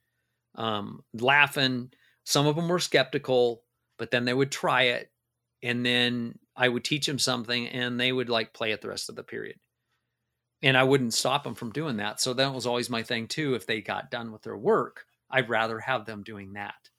um, 0.57 1.05
laughing. 1.15 1.93
Some 2.25 2.49
of 2.49 2.57
them 2.57 2.69
were 2.69 2.81
skeptical, 2.81 3.63
but 3.99 4.11
then 4.11 4.25
they 4.25 4.35
would 4.35 4.51
try 4.51 4.83
it, 4.83 5.13
and 5.63 5.87
then 5.87 6.41
I 6.57 6.69
would 6.69 6.83
teach 6.83 7.07
them 7.07 7.21
something, 7.21 7.69
and 7.69 8.01
they 8.01 8.11
would 8.11 8.29
like 8.29 8.53
play 8.53 8.73
it 8.73 8.81
the 8.81 8.89
rest 8.89 9.09
of 9.09 9.15
the 9.15 9.23
period 9.23 9.61
and 10.63 10.77
I 10.77 10.85
wouldn't 10.85 11.15
stop 11.15 11.45
them 11.45 11.55
from 11.55 11.73
doing 11.73 11.99
that. 11.99 12.21
So 12.21 12.35
that 12.35 12.55
was 12.55 12.67
always 12.67 12.91
my 12.91 13.03
thing 13.03 13.29
too. 13.29 13.55
If 13.55 13.67
they 13.67 13.81
got 13.81 14.11
done 14.11 14.33
with 14.33 14.43
their 14.43 14.57
work, 14.57 15.07
I'd 15.31 15.49
rather 15.49 15.79
have 15.81 16.07
them 16.07 16.23
doing 16.23 16.55
that. 16.55 16.91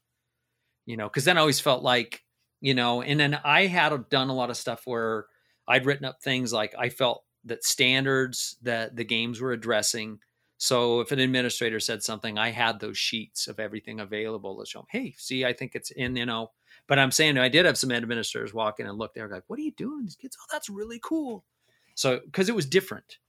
you 0.90 0.98
know, 0.98 1.08
because 1.08 1.24
then 1.24 1.38
I 1.38 1.42
always 1.42 1.60
felt 1.60 1.84
like, 1.84 2.24
you 2.62 2.74
know, 2.74 3.04
and 3.04 3.20
then 3.20 3.40
I 3.44 3.68
had 3.68 4.10
done 4.10 4.30
a 4.30 4.34
lot 4.34 4.50
of 4.50 4.58
stuff 4.58 4.88
where 4.88 5.28
I'd 5.68 5.86
written 5.86 6.04
up 6.04 6.20
things 6.20 6.52
like 6.52 6.74
I 6.80 6.90
felt 6.90 7.26
that 7.46 7.64
standards 7.64 8.58
that 8.64 8.96
the 8.96 9.04
games 9.04 9.40
were 9.40 9.52
addressing. 9.52 10.18
So 10.58 11.00
if 11.02 11.12
an 11.12 11.20
administrator 11.20 11.80
said 11.80 12.02
something, 12.02 12.40
I 12.40 12.50
had 12.50 12.80
those 12.80 12.98
sheets 12.98 13.48
of 13.48 13.60
everything 13.60 14.00
available 14.00 14.58
to 14.60 14.66
show, 14.66 14.80
them, 14.80 14.88
hey, 14.90 15.14
see, 15.16 15.46
I 15.46 15.54
think 15.54 15.76
it's 15.76 15.92
in, 15.92 16.16
you 16.16 16.26
know. 16.26 16.50
But 16.88 16.98
I'm 16.98 17.12
saying 17.12 17.38
I 17.38 17.50
did 17.50 17.68
have 17.68 17.78
some 17.78 17.92
administrators 17.92 18.52
walk 18.52 18.80
in 18.80 18.88
and 18.88 18.98
look 18.98 19.14
there, 19.14 19.30
like, 19.30 19.44
what 19.46 19.60
are 19.60 19.62
you 19.62 19.74
doing? 19.74 20.06
These 20.06 20.16
kids, 20.16 20.38
oh, 20.42 20.48
that's 20.52 20.70
really 20.72 21.00
cool. 21.04 21.46
So 21.94 22.20
because 22.26 22.50
it 22.50 22.56
was 22.56 22.66
different. 22.66 23.20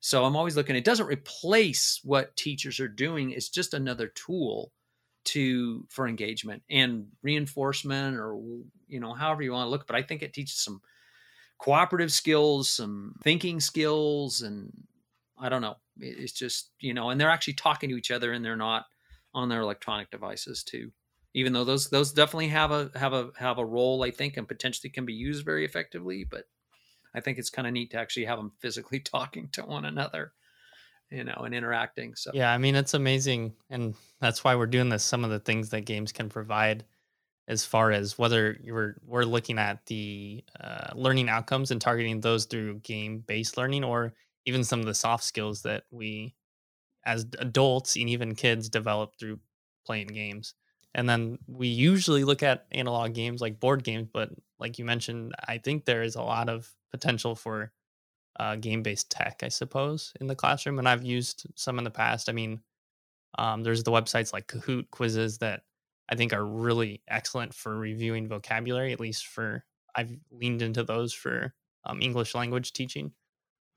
So 0.00 0.24
I'm 0.24 0.36
always 0.36 0.56
looking, 0.56 0.76
it 0.76 0.84
doesn't 0.84 1.06
replace 1.06 2.00
what 2.02 2.34
teachers 2.36 2.80
are 2.80 2.88
doing. 2.88 3.30
It's 3.30 3.50
just 3.50 3.74
another 3.74 4.08
tool 4.08 4.72
to 5.26 5.86
for 5.90 6.08
engagement 6.08 6.62
and 6.70 7.06
reinforcement 7.22 8.16
or 8.16 8.40
you 8.88 9.00
know, 9.00 9.12
however 9.12 9.42
you 9.42 9.52
want 9.52 9.66
to 9.66 9.70
look. 9.70 9.86
But 9.86 9.96
I 9.96 10.02
think 10.02 10.22
it 10.22 10.32
teaches 10.32 10.56
some 10.56 10.80
cooperative 11.58 12.10
skills, 12.10 12.70
some 12.70 13.14
thinking 13.22 13.60
skills, 13.60 14.42
and 14.42 14.72
I 15.38 15.48
don't 15.48 15.62
know. 15.62 15.76
It's 15.98 16.32
just 16.32 16.70
you 16.80 16.94
know, 16.94 17.10
and 17.10 17.20
they're 17.20 17.30
actually 17.30 17.54
talking 17.54 17.90
to 17.90 17.96
each 17.96 18.10
other, 18.10 18.32
and 18.32 18.44
they're 18.44 18.56
not 18.56 18.86
on 19.34 19.48
their 19.48 19.60
electronic 19.60 20.10
devices 20.10 20.64
too. 20.64 20.90
Even 21.34 21.52
though 21.52 21.64
those 21.64 21.90
those 21.90 22.12
definitely 22.12 22.48
have 22.48 22.70
a 22.70 22.90
have 22.94 23.12
a 23.12 23.30
have 23.38 23.58
a 23.58 23.64
role, 23.64 24.02
I 24.02 24.10
think, 24.10 24.36
and 24.36 24.48
potentially 24.48 24.90
can 24.90 25.04
be 25.04 25.12
used 25.12 25.44
very 25.44 25.64
effectively. 25.64 26.24
But 26.24 26.44
I 27.14 27.20
think 27.20 27.38
it's 27.38 27.50
kind 27.50 27.66
of 27.66 27.74
neat 27.74 27.90
to 27.92 27.98
actually 27.98 28.26
have 28.26 28.38
them 28.38 28.52
physically 28.58 29.00
talking 29.00 29.48
to 29.52 29.62
one 29.62 29.84
another, 29.84 30.32
you 31.10 31.24
know, 31.24 31.42
and 31.44 31.54
interacting. 31.54 32.14
So 32.14 32.30
yeah, 32.34 32.52
I 32.52 32.58
mean, 32.58 32.74
it's 32.76 32.94
amazing, 32.94 33.54
and 33.68 33.94
that's 34.20 34.44
why 34.44 34.54
we're 34.54 34.66
doing 34.66 34.88
this. 34.88 35.04
Some 35.04 35.24
of 35.24 35.30
the 35.30 35.40
things 35.40 35.70
that 35.70 35.82
games 35.82 36.12
can 36.12 36.28
provide 36.28 36.84
as 37.50 37.64
far 37.64 37.90
as 37.90 38.16
whether 38.16 38.56
you're 38.62 38.96
we're 39.04 39.24
looking 39.24 39.58
at 39.58 39.84
the 39.86 40.44
uh, 40.60 40.90
learning 40.94 41.28
outcomes 41.28 41.72
and 41.72 41.80
targeting 41.80 42.20
those 42.20 42.44
through 42.44 42.78
game 42.78 43.24
based 43.26 43.56
learning 43.56 43.82
or 43.82 44.14
even 44.46 44.62
some 44.62 44.78
of 44.78 44.86
the 44.86 44.94
soft 44.94 45.24
skills 45.24 45.62
that 45.62 45.82
we 45.90 46.34
as 47.04 47.26
adults 47.38 47.96
and 47.96 48.08
even 48.08 48.36
kids 48.36 48.68
develop 48.68 49.16
through 49.18 49.38
playing 49.84 50.06
games 50.06 50.54
and 50.94 51.08
then 51.08 51.38
we 51.48 51.66
usually 51.66 52.22
look 52.22 52.42
at 52.42 52.66
analog 52.70 53.14
games 53.14 53.40
like 53.40 53.58
board 53.58 53.82
games 53.82 54.08
but 54.12 54.30
like 54.60 54.78
you 54.78 54.84
mentioned 54.84 55.34
i 55.48 55.58
think 55.58 55.84
there 55.84 56.02
is 56.02 56.14
a 56.14 56.22
lot 56.22 56.48
of 56.48 56.70
potential 56.90 57.34
for 57.34 57.72
uh, 58.38 58.56
game 58.56 58.82
based 58.82 59.10
tech 59.10 59.40
i 59.42 59.48
suppose 59.48 60.12
in 60.20 60.26
the 60.26 60.34
classroom 60.34 60.78
and 60.78 60.88
i've 60.88 61.04
used 61.04 61.46
some 61.56 61.78
in 61.78 61.84
the 61.84 61.90
past 61.90 62.28
i 62.28 62.32
mean 62.32 62.60
um, 63.38 63.62
there's 63.62 63.84
the 63.84 63.92
websites 63.92 64.32
like 64.32 64.46
kahoot 64.48 64.90
quizzes 64.90 65.38
that 65.38 65.62
I 66.10 66.16
think 66.16 66.32
are 66.32 66.44
really 66.44 67.02
excellent 67.08 67.54
for 67.54 67.78
reviewing 67.78 68.28
vocabulary. 68.28 68.92
At 68.92 69.00
least 69.00 69.26
for 69.26 69.64
I've 69.94 70.14
leaned 70.30 70.62
into 70.62 70.82
those 70.82 71.12
for 71.12 71.54
um, 71.84 72.02
English 72.02 72.34
language 72.34 72.72
teaching. 72.72 73.12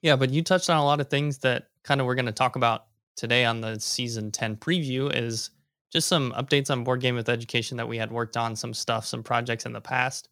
Yeah, 0.02 0.16
but 0.16 0.32
you 0.32 0.44
touched 0.44 0.70
on 0.70 0.78
a 0.78 0.84
lot 0.84 1.00
of 1.00 1.10
things 1.10 1.38
that 1.40 1.68
kind 1.84 2.02
of 2.02 2.08
we're 2.08 2.16
going 2.16 2.26
to 2.26 2.32
talk 2.32 2.56
about 2.56 2.86
today 3.16 3.46
on 3.46 3.62
the 3.62 3.80
season 3.80 4.32
10 4.32 4.58
preview 4.58 5.16
is 5.16 5.52
just 5.92 6.08
some 6.08 6.32
updates 6.34 6.72
on 6.72 6.84
board 6.84 7.00
game 7.00 7.16
with 7.16 7.30
education 7.30 7.78
that 7.78 7.88
we 7.88 7.98
had 7.98 8.12
worked 8.12 8.36
on 8.36 8.56
some 8.56 8.74
stuff 8.74 9.06
some 9.06 9.22
projects 9.22 9.68
in 9.68 9.72
the 9.72 9.80
past 9.80 10.30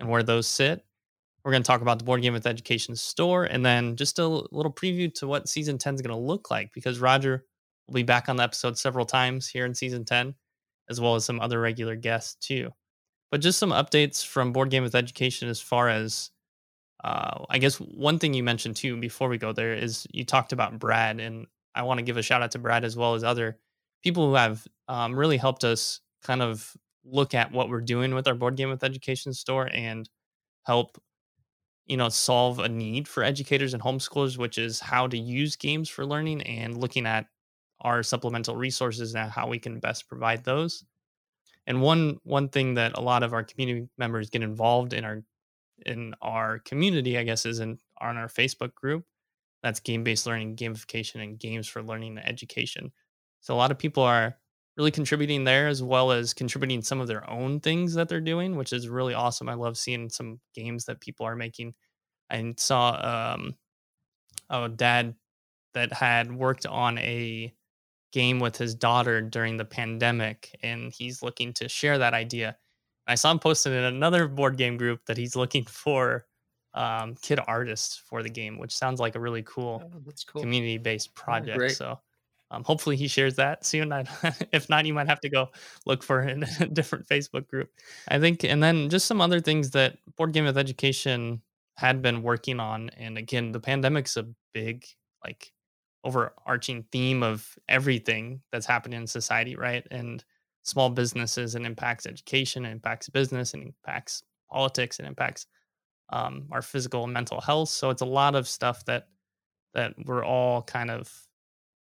and 0.00 0.08
where 0.08 0.24
those 0.24 0.48
sit 0.48 0.84
we're 1.46 1.52
going 1.52 1.62
to 1.62 1.66
talk 1.66 1.80
about 1.80 2.00
the 2.00 2.04
board 2.04 2.22
game 2.22 2.32
with 2.32 2.44
education 2.44 2.96
store 2.96 3.44
and 3.44 3.64
then 3.64 3.94
just 3.94 4.18
a 4.18 4.26
little 4.26 4.72
preview 4.72 5.12
to 5.14 5.28
what 5.28 5.48
season 5.48 5.78
10 5.78 5.94
is 5.94 6.02
going 6.02 6.10
to 6.10 6.20
look 6.20 6.50
like 6.50 6.72
because 6.74 6.98
roger 6.98 7.44
will 7.86 7.94
be 7.94 8.02
back 8.02 8.28
on 8.28 8.34
the 8.34 8.42
episode 8.42 8.76
several 8.76 9.06
times 9.06 9.46
here 9.46 9.64
in 9.64 9.72
season 9.72 10.04
10 10.04 10.34
as 10.88 11.00
well 11.00 11.14
as 11.14 11.24
some 11.24 11.40
other 11.40 11.60
regular 11.60 11.96
guests 11.96 12.34
too. 12.46 12.70
But 13.30 13.40
just 13.40 13.58
some 13.58 13.70
updates 13.70 14.24
from 14.24 14.52
Board 14.52 14.70
Game 14.70 14.82
with 14.82 14.94
Education 14.94 15.48
as 15.48 15.60
far 15.60 15.88
as 15.88 16.30
uh, 17.04 17.44
I 17.50 17.58
guess 17.58 17.76
one 17.76 18.18
thing 18.18 18.34
you 18.34 18.42
mentioned 18.42 18.76
too 18.76 18.96
before 18.96 19.28
we 19.28 19.38
go 19.38 19.52
there 19.52 19.74
is 19.74 20.06
you 20.10 20.24
talked 20.24 20.52
about 20.52 20.78
Brad, 20.78 21.20
and 21.20 21.46
I 21.74 21.82
want 21.82 21.98
to 21.98 22.04
give 22.04 22.16
a 22.16 22.22
shout 22.22 22.42
out 22.42 22.52
to 22.52 22.58
Brad 22.58 22.84
as 22.84 22.96
well 22.96 23.14
as 23.14 23.24
other 23.24 23.58
people 24.02 24.28
who 24.28 24.34
have 24.34 24.66
um, 24.88 25.14
really 25.14 25.36
helped 25.36 25.64
us 25.64 26.00
kind 26.22 26.40
of 26.40 26.72
look 27.04 27.34
at 27.34 27.52
what 27.52 27.68
we're 27.68 27.80
doing 27.80 28.14
with 28.14 28.26
our 28.26 28.34
Board 28.34 28.56
Game 28.56 28.70
with 28.70 28.82
Education 28.82 29.32
store 29.34 29.68
and 29.72 30.08
help 30.64 30.98
you 31.86 31.96
know 31.96 32.08
solve 32.08 32.58
a 32.58 32.68
need 32.68 33.08
for 33.08 33.22
educators 33.22 33.74
and 33.74 33.82
homeschoolers 33.82 34.38
which 34.38 34.58
is 34.58 34.80
how 34.80 35.06
to 35.06 35.18
use 35.18 35.56
games 35.56 35.88
for 35.88 36.04
learning 36.06 36.42
and 36.42 36.78
looking 36.78 37.06
at 37.06 37.26
our 37.80 38.02
supplemental 38.02 38.56
resources 38.56 39.14
and 39.14 39.30
how 39.30 39.46
we 39.46 39.58
can 39.58 39.78
best 39.78 40.08
provide 40.08 40.44
those. 40.44 40.84
And 41.66 41.82
one 41.82 42.18
one 42.24 42.48
thing 42.48 42.74
that 42.74 42.96
a 42.96 43.00
lot 43.00 43.22
of 43.22 43.32
our 43.32 43.42
community 43.42 43.88
members 43.98 44.30
get 44.30 44.42
involved 44.42 44.92
in 44.92 45.04
our 45.04 45.22
in 45.84 46.14
our 46.22 46.60
community, 46.60 47.18
I 47.18 47.24
guess, 47.24 47.44
is 47.44 47.60
in 47.60 47.78
on 48.00 48.16
our 48.16 48.28
Facebook 48.28 48.74
group. 48.74 49.04
That's 49.62 49.80
game 49.80 50.04
based 50.04 50.26
learning, 50.26 50.56
gamification, 50.56 51.22
and 51.22 51.38
games 51.38 51.66
for 51.66 51.82
learning 51.82 52.18
and 52.18 52.28
education. 52.28 52.92
So 53.40 53.54
a 53.54 53.56
lot 53.56 53.70
of 53.70 53.78
people 53.78 54.02
are 54.02 54.36
really 54.76 54.90
contributing 54.90 55.44
there 55.44 55.68
as 55.68 55.82
well 55.82 56.12
as 56.12 56.34
contributing 56.34 56.82
some 56.82 57.00
of 57.00 57.08
their 57.08 57.28
own 57.30 57.60
things 57.60 57.94
that 57.94 58.08
they're 58.08 58.20
doing, 58.20 58.56
which 58.56 58.72
is 58.72 58.88
really 58.88 59.14
awesome. 59.14 59.48
I 59.48 59.54
love 59.54 59.78
seeing 59.78 60.08
some 60.10 60.40
games 60.54 60.84
that 60.84 61.00
people 61.00 61.26
are 61.26 61.36
making. 61.36 61.74
I 62.30 62.54
saw 62.58 63.34
um, 63.34 63.54
a 64.50 64.68
dad 64.68 65.14
that 65.74 65.92
had 65.92 66.32
worked 66.32 66.66
on 66.66 66.98
a 66.98 67.54
game 68.12 68.38
with 68.40 68.56
his 68.56 68.74
daughter 68.74 69.20
during 69.20 69.56
the 69.56 69.64
pandemic, 69.64 70.58
and 70.62 70.92
he's 70.92 71.22
looking 71.22 71.52
to 71.54 71.68
share 71.68 71.98
that 71.98 72.14
idea. 72.14 72.56
I 73.06 73.14
saw 73.14 73.30
him 73.30 73.38
posted 73.38 73.72
in 73.72 73.84
another 73.84 74.26
board 74.26 74.56
game 74.56 74.76
group 74.76 75.04
that 75.06 75.16
he's 75.16 75.36
looking 75.36 75.64
for 75.64 76.26
um, 76.74 77.14
kid 77.22 77.40
artists 77.46 77.96
for 77.96 78.22
the 78.22 78.28
game, 78.28 78.58
which 78.58 78.74
sounds 78.74 79.00
like 79.00 79.14
a 79.14 79.20
really 79.20 79.42
cool, 79.42 79.82
oh, 79.84 80.12
cool. 80.26 80.42
community-based 80.42 81.10
oh, 81.10 81.20
project. 81.20 81.60
Oh, 81.60 81.68
so 81.68 82.00
um, 82.50 82.62
hopefully 82.64 82.96
he 82.96 83.08
shares 83.08 83.34
that 83.36 83.64
soon. 83.64 83.92
I, 83.92 84.04
if 84.52 84.68
not, 84.68 84.86
you 84.86 84.94
might 84.94 85.08
have 85.08 85.20
to 85.20 85.28
go 85.28 85.50
look 85.84 86.02
for 86.02 86.22
it 86.22 86.30
in 86.30 86.44
a 86.44 86.66
different 86.72 87.06
Facebook 87.08 87.48
group. 87.48 87.70
I 88.08 88.18
think, 88.18 88.44
and 88.44 88.62
then 88.62 88.88
just 88.88 89.06
some 89.06 89.20
other 89.20 89.40
things 89.40 89.70
that 89.72 89.98
Board 90.16 90.32
Game 90.32 90.44
with 90.44 90.58
Education 90.58 91.42
had 91.76 92.02
been 92.02 92.22
working 92.22 92.60
on. 92.60 92.90
And 92.96 93.18
again, 93.18 93.52
the 93.52 93.60
pandemic's 93.60 94.16
a 94.16 94.26
big 94.54 94.86
like 95.24 95.52
overarching 96.04 96.84
theme 96.92 97.22
of 97.22 97.58
everything 97.68 98.40
that's 98.52 98.66
happening 98.66 99.00
in 99.00 99.06
society, 99.06 99.56
right? 99.56 99.86
And 99.90 100.24
small 100.62 100.88
businesses 100.88 101.54
and 101.54 101.66
impacts 101.66 102.06
education, 102.06 102.64
and 102.64 102.72
impacts 102.72 103.08
business, 103.08 103.54
and 103.54 103.64
impacts 103.64 104.22
politics, 104.50 104.98
and 104.98 105.08
impacts 105.08 105.46
um, 106.10 106.46
our 106.52 106.62
physical 106.62 107.04
and 107.04 107.12
mental 107.12 107.40
health. 107.40 107.70
So 107.70 107.90
it's 107.90 108.02
a 108.02 108.06
lot 108.06 108.36
of 108.36 108.46
stuff 108.46 108.84
that 108.84 109.08
that 109.74 109.94
we're 110.06 110.24
all 110.24 110.62
kind 110.62 110.90
of 110.90 111.25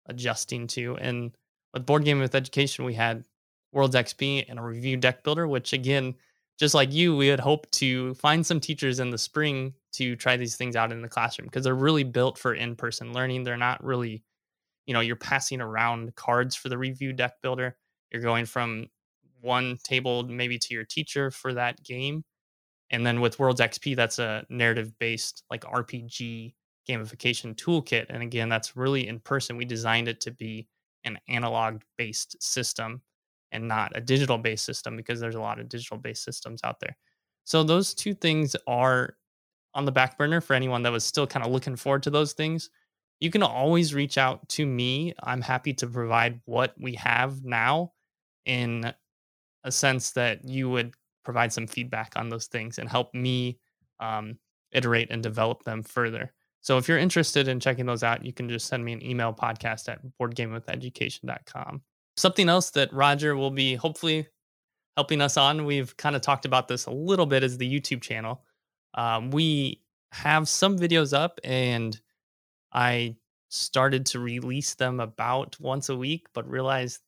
adjusting 0.07 0.67
to. 0.69 0.97
And 0.97 1.37
with 1.73 1.87
board 1.87 2.05
game 2.05 2.21
with 2.21 2.35
education, 2.35 2.85
we 2.85 2.95
had 2.95 3.25
Worlds 3.73 3.97
XP 3.97 4.45
and 4.49 4.59
a 4.59 4.63
review 4.63 4.97
deck 4.97 5.25
builder, 5.25 5.49
which 5.49 5.73
again, 5.73 6.15
just 6.59 6.75
like 6.75 6.93
you, 6.93 7.17
we 7.17 7.27
had 7.27 7.41
hoped 7.41 7.73
to 7.73 8.15
find 8.15 8.47
some 8.47 8.61
teachers 8.61 9.01
in 9.01 9.11
the 9.11 9.19
spring 9.19 9.75
to 9.93 10.15
try 10.15 10.37
these 10.37 10.57
things 10.57 10.77
out 10.77 10.93
in 10.93 11.03
the 11.03 11.09
classroom 11.09 11.47
because 11.47 11.65
they're 11.65 11.75
really 11.75 12.05
built 12.05 12.39
for 12.39 12.55
in-person 12.55 13.13
learning. 13.13 13.43
They're 13.43 13.57
not 13.57 13.83
really, 13.83 14.23
you 14.87 14.95
know, 14.95 15.01
you're 15.01 15.17
passing 15.17 15.61
around 15.61 16.15
cards 16.15 16.55
for 16.55 16.69
the 16.69 16.79
review 16.79 17.13
deck 17.13 17.35
builder. 17.43 17.77
You're 18.13 18.23
going 18.23 18.47
from 18.47 18.87
one 19.41 19.79
table 19.83 20.23
maybe 20.23 20.59
to 20.59 20.75
your 20.75 20.85
teacher 20.85 21.31
for 21.31 21.53
that 21.55 21.83
game. 21.83 22.25
And 22.91 23.05
then 23.05 23.21
with 23.21 23.39
Worlds 23.39 23.61
XP, 23.61 23.97
that's 23.97 24.21
a 24.21 24.47
narrative 24.49 24.93
based 25.01 25.43
like 25.51 25.63
RPG 25.63 26.55
gamification 26.89 27.55
toolkit. 27.55 28.07
And 28.09 28.23
again, 28.23 28.49
that's 28.49 28.77
really 28.77 29.09
in 29.09 29.21
person. 29.21 29.57
We 29.57 29.65
designed 29.65 30.09
it 30.09 30.21
to 30.23 30.31
be 30.31 30.69
an 31.05 31.19
analog 31.29 31.83
based 31.99 32.43
system 32.43 33.03
and 33.53 33.69
not 33.69 33.93
a 33.95 34.01
digital 34.01 34.39
based 34.39 34.65
system 34.65 34.97
because 34.97 35.21
there's 35.21 35.35
a 35.35 35.41
lot 35.41 35.61
of 35.61 35.69
digital 35.69 35.99
based 35.99 36.25
systems 36.25 36.61
out 36.65 36.81
there. 36.81 36.97
So 37.45 37.63
those 37.63 37.95
two 37.95 38.15
things 38.15 38.57
are 38.67 39.17
on 39.75 39.85
the 39.85 39.93
back 39.93 40.17
burner 40.19 40.41
for 40.41 40.55
anyone 40.55 40.83
that 40.83 40.93
was 40.93 41.05
still 41.05 41.27
kind 41.27 41.45
of 41.45 41.53
looking 41.53 41.77
forward 41.77 42.03
to 42.05 42.11
those 42.11 42.33
things, 42.33 42.71
you 43.21 43.31
can 43.31 43.43
always 43.43 43.95
reach 43.95 44.19
out 44.19 44.49
to 44.51 44.67
me. 44.67 45.15
I'm 45.23 45.41
happy 45.41 45.73
to 45.75 45.87
provide 45.87 46.41
what 46.45 46.75
we 46.79 46.95
have 46.95 47.45
now 47.45 47.93
in 48.47 48.93
a 49.65 49.73
sense 49.73 50.13
that 50.13 50.45
you 50.45 50.69
would 50.71 50.95
provide 51.25 51.53
some 51.53 51.67
feedback 51.67 52.13
on 52.17 52.29
those 52.29 52.47
things 52.47 52.79
and 52.79 52.89
help 52.89 53.15
me 53.15 53.59
um, 54.01 54.39
iterate 54.73 55.11
and 55.11 55.23
develop 55.23 55.63
them 55.65 55.83
further. 55.83 56.33
So 56.65 56.79
if 56.79 56.89
you're 56.89 56.99
interested 56.99 57.47
in 57.47 57.61
checking 57.61 57.85
those 57.85 58.03
out, 58.03 58.25
you 58.25 58.33
can 58.33 58.49
just 58.49 58.69
send 58.69 58.83
me 58.83 58.95
an 58.95 59.05
email 59.05 59.35
podcast 59.35 59.87
at 59.91 60.01
boardgamewitheducation.com. 60.19 61.83
Something 62.17 62.49
else 62.49 62.71
that 62.71 62.91
Roger 62.91 63.37
will 63.37 63.51
be 63.51 63.75
hopefully 63.75 64.27
helping 64.97 65.21
us 65.21 65.37
on, 65.37 65.67
we've 65.67 65.95
kind 65.99 66.17
of 66.17 66.23
talked 66.23 66.47
about 66.47 66.67
this 66.67 66.87
a 66.87 66.91
little 66.91 67.27
bit, 67.27 67.45
is 67.45 67.59
the 67.59 67.71
YouTube 67.71 68.01
channel. 68.01 68.45
Um, 68.95 69.31
we 69.31 69.83
have 70.13 70.49
some 70.49 70.79
videos 70.79 71.13
up, 71.13 71.39
and 71.45 72.01
I 72.73 73.17
started 73.51 74.07
to 74.07 74.21
release 74.21 74.75
them 74.75 75.01
about 75.01 75.61
once 75.61 75.91
a 75.91 75.97
week, 75.97 76.29
but 76.33 76.49
realized 76.49 77.03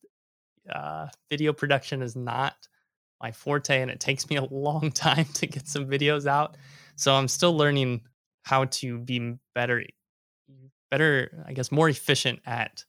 uh, 0.71 1.07
video 1.31 1.51
production 1.51 2.03
is 2.03 2.15
not 2.15 2.67
my 3.21 3.31
forte 3.31 3.81
and 3.81 3.89
it 3.89 3.99
takes 3.99 4.29
me 4.29 4.35
a 4.35 4.43
long 4.43 4.91
time 4.93 5.25
to 5.33 5.47
get 5.47 5.67
some 5.67 5.87
videos 5.87 6.27
out. 6.27 6.57
So 6.95 7.15
I'm 7.15 7.27
still 7.27 7.57
learning 7.57 8.01
how 8.47 8.65
to 8.65 8.97
be 8.97 9.35
better 9.53 9.83
better 10.89 11.43
I 11.45 11.51
guess 11.51 11.71
more 11.71 11.89
efficient 11.89 12.39
at 12.45 12.85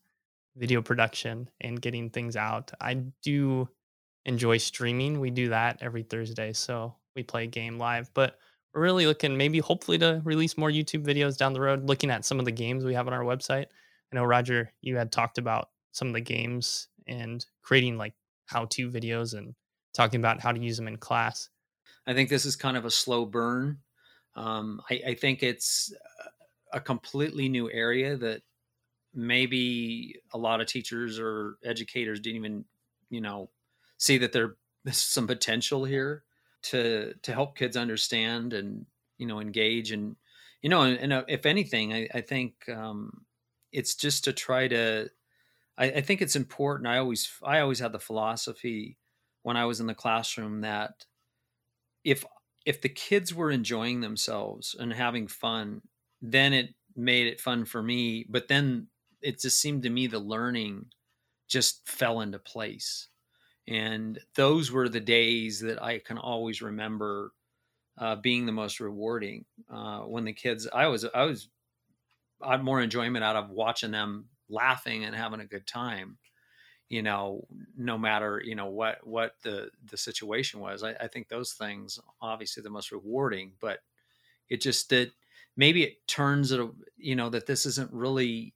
video 0.57 0.83
production 0.83 1.51
and 1.61 1.81
getting 1.81 2.11
things 2.11 2.37
out. 2.37 2.71
I 2.81 2.95
do 3.23 3.69
enjoy 4.25 4.59
streaming. 4.59 5.21
We 5.21 5.31
do 5.31 5.49
that 5.49 5.79
every 5.81 6.03
Thursday. 6.05 6.53
So 6.53 6.95
we 7.17 7.23
play 7.23 7.45
a 7.45 7.49
game 7.49 7.79
live, 7.79 8.11
but 8.15 8.39
we're 8.73 8.83
really 8.83 9.07
looking 9.07 9.37
maybe 9.37 9.59
hopefully 9.59 9.99
to 9.99 10.21
release 10.25 10.57
more 10.57 10.71
YouTube 10.71 11.05
videos 11.05 11.37
down 11.37 11.55
the 11.55 11.61
road, 11.61 11.89
looking 11.89 12.11
at 12.11 12.25
some 12.25 12.39
of 12.39 12.45
the 12.45 12.53
games 12.53 12.85
we 12.85 12.95
have 12.95 13.07
on 13.07 13.15
our 13.15 13.25
website. 13.25 13.67
I 14.13 14.17
know 14.17 14.25
Roger, 14.25 14.73
you 14.81 14.97
had 14.97 15.11
talked 15.11 15.39
about 15.39 15.71
some 15.93 16.09
of 16.09 16.15
the 16.15 16.21
games 16.21 16.89
and 17.07 17.45
creating 17.63 17.97
like 17.97 18.15
how 18.47 18.67
to 18.67 18.91
videos 18.91 19.37
and 19.37 19.55
talking 19.95 20.21
about 20.21 20.41
how 20.41 20.53
to 20.53 20.61
use 20.61 20.77
them 20.77 20.89
in 20.89 20.99
class. 20.99 21.49
I 22.07 22.15
think 22.15 22.29
this 22.29 22.45
is 22.45 22.57
kind 22.57 22.77
of 22.77 22.85
a 22.85 22.91
slow 22.91 23.25
burn. 23.27 23.79
Um, 24.39 24.81
I, 24.91 25.03
I 25.09 25.15
think 25.15 25.43
it's 25.43 25.93
a 26.73 26.81
completely 26.81 27.49
new 27.49 27.71
area 27.71 28.17
that 28.17 28.43
maybe 29.15 30.21
a 30.33 30.39
lot 30.39 30.61
of 30.61 30.67
teachers 30.67 31.19
or 31.19 31.59
educators 31.65 32.21
didn't 32.21 32.37
even, 32.37 32.65
you 33.11 33.21
know, 33.21 33.51
see 33.99 34.19
that 34.19 34.33
there's 34.33 34.57
some 34.93 35.27
potential 35.27 35.85
here 35.85 36.25
to 36.61 37.15
to 37.23 37.33
help 37.33 37.57
kids 37.57 37.77
understand 37.77 38.53
and 38.53 38.85
you 39.17 39.27
know 39.27 39.41
engage 39.41 39.93
and 39.93 40.17
you 40.61 40.69
know 40.69 40.83
and, 40.83 40.99
and 40.99 41.13
uh, 41.13 41.25
if 41.29 41.47
anything, 41.47 41.93
I, 41.93 42.09
I 42.15 42.21
think 42.21 42.69
um, 42.69 43.27
it's 43.73 43.95
just 43.95 44.25
to 44.25 44.33
try 44.33 44.69
to. 44.69 45.11
I, 45.79 45.87
I 45.87 46.01
think 46.03 46.23
it's 46.23 46.37
important. 46.37 46.89
I 46.89 46.99
always 46.99 47.31
I 47.45 47.61
always 47.61 47.81
had 47.81 47.93
the 47.93 47.99
philosophy 48.01 48.99
when 49.43 49.57
I 49.57 49.67
was 49.67 49.81
in 49.81 49.87
the 49.87 49.95
classroom 49.95 50.63
that 50.63 51.07
if 52.05 52.25
if 52.65 52.81
the 52.81 52.89
kids 52.89 53.35
were 53.35 53.51
enjoying 53.51 54.01
themselves 54.01 54.75
and 54.79 54.93
having 54.93 55.29
fun, 55.29 55.83
then 56.21 56.53
it 56.53 56.75
made 56.97 57.27
it 57.27 57.41
fun 57.41 57.65
for 57.65 57.83
me. 57.83 58.27
But 58.29 58.49
then 58.49 58.89
it 59.23 59.41
just 59.41 59.61
seemed 59.61 59.83
to 59.85 59.91
me 59.91 60.07
the 60.07 60.19
learning 60.19 60.93
just 61.49 61.89
fell 61.89 62.21
into 62.21 62.39
place. 62.39 63.09
And 63.69 64.21
those 64.35 64.73
were 64.73 64.89
the 64.89 65.01
days 65.01 65.61
that 65.61 65.83
I 65.83 65.99
can 66.01 66.19
always 66.19 66.63
remember 66.63 67.33
uh, 67.99 68.17
being 68.17 68.47
the 68.47 68.53
most 68.53 68.81
rewarding. 68.81 69.47
Uh, 69.71 70.01
when 70.03 70.25
the 70.25 70.33
kids, 70.33 70.69
I 70.69 70.89
was, 70.89 71.05
I 71.05 71.25
was, 71.25 71.51
I 72.41 72.53
had 72.53 72.65
more 72.65 72.81
enjoyment 72.81 73.25
out 73.25 73.37
of 73.37 73.51
watching 73.51 73.91
them 73.91 74.29
laughing 74.49 75.05
and 75.05 75.15
having 75.15 75.41
a 75.41 75.47
good 75.47 75.67
time. 75.67 76.19
You 76.89 77.03
know, 77.03 77.47
no 77.77 77.99
matter 77.99 78.43
you 78.45 78.55
know 78.55 78.67
what 78.69 79.07
what 79.07 79.35
the 79.43 79.71
the 79.85 79.97
situation 79.97 80.61
was. 80.61 80.83
I, 80.83 80.93
I 80.93 81.09
think 81.09 81.29
those 81.29 81.53
things 81.53 82.01
obviously 82.21 82.63
the 82.63 82.71
most 82.71 82.93
rewarding, 82.93 83.53
but 83.61 83.81
it 84.49 84.61
just 84.61 84.89
did. 84.89 85.13
Maybe 85.57 85.83
it 85.85 86.07
turns 86.07 86.53
it. 86.53 86.61
You 86.97 87.17
know 87.17 87.31
that 87.31 87.47
this 87.47 87.67
isn't 87.67 87.93
really 87.93 88.55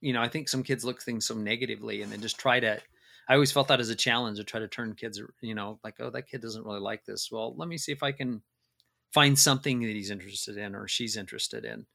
you 0.00 0.12
know, 0.12 0.22
I 0.22 0.28
think 0.28 0.48
some 0.48 0.62
kids 0.62 0.84
look 0.84 1.02
things 1.02 1.26
so 1.26 1.34
negatively 1.34 2.02
and 2.02 2.12
then 2.12 2.20
just 2.20 2.38
try 2.38 2.60
to. 2.60 2.80
I 3.28 3.34
always 3.34 3.52
felt 3.52 3.68
that 3.68 3.80
as 3.80 3.90
a 3.90 3.94
challenge 3.96 4.38
to 4.38 4.44
try 4.44 4.60
to 4.60 4.68
turn 4.68 4.94
kids, 4.94 5.20
you 5.42 5.54
know, 5.54 5.78
like, 5.84 5.96
oh, 6.00 6.10
that 6.10 6.28
kid 6.28 6.40
doesn't 6.40 6.64
really 6.64 6.80
like 6.80 7.04
this. 7.04 7.30
Well, 7.30 7.54
let 7.56 7.68
me 7.68 7.76
see 7.76 7.92
if 7.92 8.02
I 8.02 8.12
can 8.12 8.42
find 9.12 9.38
something 9.38 9.80
that 9.80 9.88
he's 9.88 10.10
interested 10.10 10.56
in 10.56 10.74
or 10.74 10.88
she's 10.88 11.16
interested 11.16 11.64
in, 11.64 11.86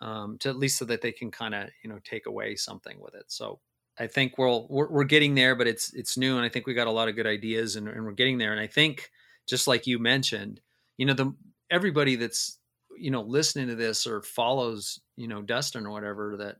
um, 0.00 0.38
to 0.38 0.48
at 0.48 0.56
least 0.56 0.78
so 0.78 0.86
that 0.86 1.02
they 1.02 1.12
can 1.12 1.30
kind 1.30 1.54
of, 1.54 1.68
you 1.82 1.90
know, 1.90 1.98
take 2.02 2.26
away 2.26 2.56
something 2.56 2.98
with 3.00 3.14
it. 3.14 3.26
So 3.28 3.60
I 4.00 4.06
think 4.06 4.38
we're, 4.38 4.60
we're, 4.68 4.88
we're 4.88 5.04
getting 5.04 5.34
there, 5.34 5.54
but 5.54 5.66
it's 5.66 5.92
it's 5.92 6.16
new, 6.16 6.36
and 6.36 6.44
I 6.44 6.48
think 6.48 6.66
we 6.66 6.72
got 6.72 6.86
a 6.86 6.92
lot 6.92 7.08
of 7.08 7.16
good 7.16 7.26
ideas, 7.26 7.76
and, 7.76 7.86
and 7.86 8.04
we're 8.04 8.12
getting 8.12 8.38
there. 8.38 8.50
And 8.50 8.60
I 8.60 8.66
think 8.66 9.10
just 9.46 9.68
like 9.68 9.86
you 9.86 9.98
mentioned, 9.98 10.60
you 10.96 11.04
know, 11.04 11.12
the 11.12 11.34
everybody 11.70 12.16
that's 12.16 12.58
you 12.96 13.10
know 13.10 13.20
listening 13.20 13.68
to 13.68 13.74
this 13.74 14.06
or 14.06 14.22
follows 14.22 15.00
you 15.16 15.28
know 15.28 15.42
Dustin 15.42 15.86
or 15.86 15.90
whatever 15.90 16.36
that 16.38 16.56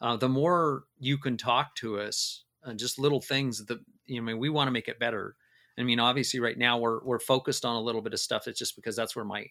uh, 0.00 0.16
the 0.16 0.30
more 0.30 0.84
you 0.98 1.18
can 1.18 1.36
talk 1.36 1.74
to 1.76 2.00
us, 2.00 2.44
uh, 2.64 2.72
just 2.72 2.98
little 2.98 3.20
things 3.20 3.66
that 3.66 3.78
you 4.06 4.16
know, 4.16 4.22
I 4.22 4.32
mean, 4.32 4.38
we 4.38 4.48
want 4.48 4.68
to 4.68 4.72
make 4.72 4.88
it 4.88 4.98
better. 4.98 5.36
I 5.78 5.82
mean, 5.82 6.00
obviously, 6.00 6.40
right 6.40 6.58
now 6.58 6.78
we're 6.78 7.04
we're 7.04 7.20
focused 7.20 7.66
on 7.66 7.76
a 7.76 7.82
little 7.82 8.02
bit 8.02 8.14
of 8.14 8.20
stuff. 8.20 8.48
It's 8.48 8.58
just 8.58 8.76
because 8.76 8.96
that's 8.96 9.14
where 9.14 9.26
my 9.26 9.46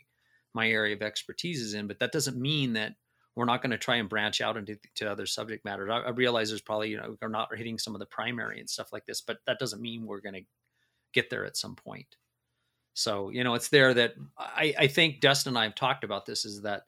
my 0.53 0.69
area 0.69 0.95
of 0.95 1.03
expertise 1.03 1.61
is 1.61 1.75
in. 1.75 1.87
But 1.87 1.99
that 1.99 2.11
doesn't 2.11 2.35
mean 2.35 2.73
that 2.73 2.95
we're 3.37 3.45
not 3.45 3.61
going 3.61 3.71
to 3.71 3.77
try 3.77 3.97
and 3.97 4.09
branch 4.09 4.41
out 4.41 4.57
into 4.57 4.79
to 4.95 5.09
other 5.09 5.27
subject 5.27 5.63
matters. 5.63 5.91
I, 5.91 5.99
I, 5.99 6.09
realize 6.09 6.49
there's 6.49 6.59
probably 6.59 6.89
you 6.89 6.97
know 6.97 7.15
we're 7.21 7.27
not 7.27 7.55
hitting 7.55 7.77
some 7.77 7.93
of 7.93 7.99
the 7.99 8.07
primary 8.07 8.59
and 8.59 8.67
stuff 8.67 8.91
like 8.91 9.05
this, 9.05 9.21
but 9.21 9.37
that 9.45 9.59
doesn't 9.59 9.79
mean 9.79 10.07
we're 10.07 10.21
going 10.21 10.33
to 10.33 10.41
get 11.13 11.29
there 11.29 11.45
at 11.45 11.55
some 11.55 11.75
point. 11.75 12.17
So 12.95 13.29
you 13.29 13.43
know, 13.43 13.53
it's 13.53 13.69
there 13.69 13.93
that 13.93 14.15
I, 14.39 14.73
I 14.79 14.87
think 14.87 15.21
Dustin 15.21 15.51
and 15.51 15.57
I 15.59 15.65
have 15.65 15.75
talked 15.75 16.03
about 16.03 16.25
this 16.25 16.45
is 16.45 16.63
that 16.63 16.81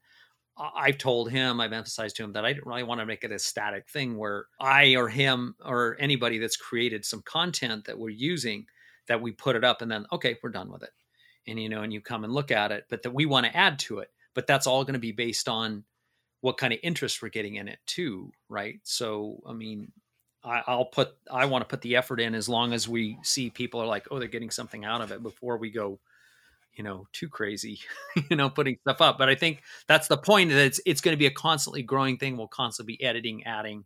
I've 0.58 0.98
told 0.98 1.30
him, 1.30 1.62
I've 1.62 1.72
emphasized 1.72 2.16
to 2.16 2.24
him 2.24 2.34
that 2.34 2.46
I 2.46 2.52
didn't 2.52 2.66
really 2.66 2.82
want 2.82 3.00
to 3.00 3.06
make 3.06 3.24
it 3.24 3.32
a 3.32 3.38
static 3.38 3.88
thing 3.88 4.18
where 4.18 4.48
I 4.60 4.96
or 4.96 5.08
him 5.08 5.56
or 5.64 5.98
anybody 6.00 6.40
that's 6.40 6.58
created 6.58 7.06
some 7.06 7.22
content 7.22 7.86
that 7.86 8.00
we're 8.00 8.10
using 8.10 8.66
that 9.08 9.22
we 9.22 9.32
put 9.32 9.56
it 9.56 9.64
up 9.64 9.84
and 9.84 9.92
then 9.92 10.08
okay, 10.12 10.36
we're 10.42 10.50
done 10.50 10.72
with 10.72 10.82
it. 10.82 10.90
And 11.48 11.62
you 11.62 11.70
know, 11.70 11.84
and 11.84 11.94
you 11.94 12.02
come 12.02 12.24
and 12.24 12.34
look 12.34 12.50
at 12.50 12.72
it, 12.72 12.86
but 12.90 13.04
that 13.04 13.14
we 13.14 13.28
want 13.28 13.46
to 13.46 13.56
add 13.56 13.78
to 13.80 14.00
it. 14.00 14.10
But 14.34 14.48
that's 14.48 14.66
all 14.66 14.84
going 14.84 14.94
to 14.94 15.00
be 15.00 15.12
based 15.12 15.48
on 15.48 15.84
what 16.41 16.58
kind 16.58 16.73
of 16.73 16.80
interest 16.84 17.21
we're 17.21 17.30
getting 17.30 17.56
in 17.56 17.67
it 17.67 17.80
too, 17.86 18.32
right? 18.47 18.80
So, 18.84 19.41
I 19.45 19.54
mean, 19.54 19.91
I, 20.43 20.63
I'll 20.67 20.86
put 20.86 21.12
I 21.32 21.45
want 21.45 21.63
to 21.63 21.67
put 21.67 21.82
the 21.82 21.95
effort 21.95 22.19
in 22.19 22.34
as 22.34 22.47
long 22.47 22.73
as 22.73 22.88
we 22.88 23.17
see 23.23 23.49
people 23.49 23.82
are 23.82 23.88
like, 23.88 24.08
oh, 24.10 24.19
they're 24.19 24.28
getting 24.28 24.52
something 24.52 24.86
out 24.86 25.02
of 25.02 25.12
it 25.12 25.21
before 25.21 25.58
we 25.58 25.69
go 25.69 25.99
you 26.75 26.84
know 26.84 27.06
too 27.12 27.28
crazy 27.28 27.80
you 28.30 28.36
know 28.38 28.49
putting 28.49 28.78
stuff 28.82 29.02
up. 29.02 29.17
But 29.17 29.28
i 29.28 29.36
think 29.36 29.63
that's 29.88 30.08
the 30.08 30.17
point 30.17 30.49
that 30.49 30.60
it's 30.65 30.80
it's 30.86 31.02
going 31.02 31.13
to 31.13 31.19
be 31.19 31.25
a 31.25 31.32
constantly 31.32 31.84
growing 31.84 32.17
thing. 32.17 32.38
We'll 32.38 32.47
constantly 32.47 32.95
be 32.95 33.04
editing 33.04 33.43
adding 33.45 33.84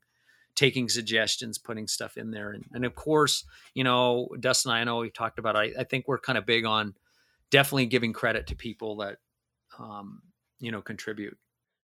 taking 0.56 0.88
suggestions 0.88 1.58
putting 1.58 1.88
stuff 1.88 2.18
in 2.18 2.30
there. 2.30 2.52
And, 2.52 2.66
and 2.72 2.86
of 2.86 2.94
course 2.94 3.46
you 3.74 3.84
know 3.84 4.30
dustin 4.40 4.72
and 4.72 4.80
i, 4.80 4.84
know 4.84 4.98
we've 4.98 5.14
talked 5.14 5.40
about 5.40 5.56
I, 5.56 5.72
I 5.80 5.84
think 5.84 6.08
we're 6.08 6.20
kind 6.20 6.38
of 6.38 6.46
big 6.46 6.66
on 6.66 6.94
definitely 7.50 7.88
giving 7.88 8.14
credit 8.14 8.48
to 8.48 8.56
people 8.56 8.98
that 8.98 9.18
um, 9.80 10.22
you 10.60 10.72
know 10.72 10.82
contribute 10.82 11.38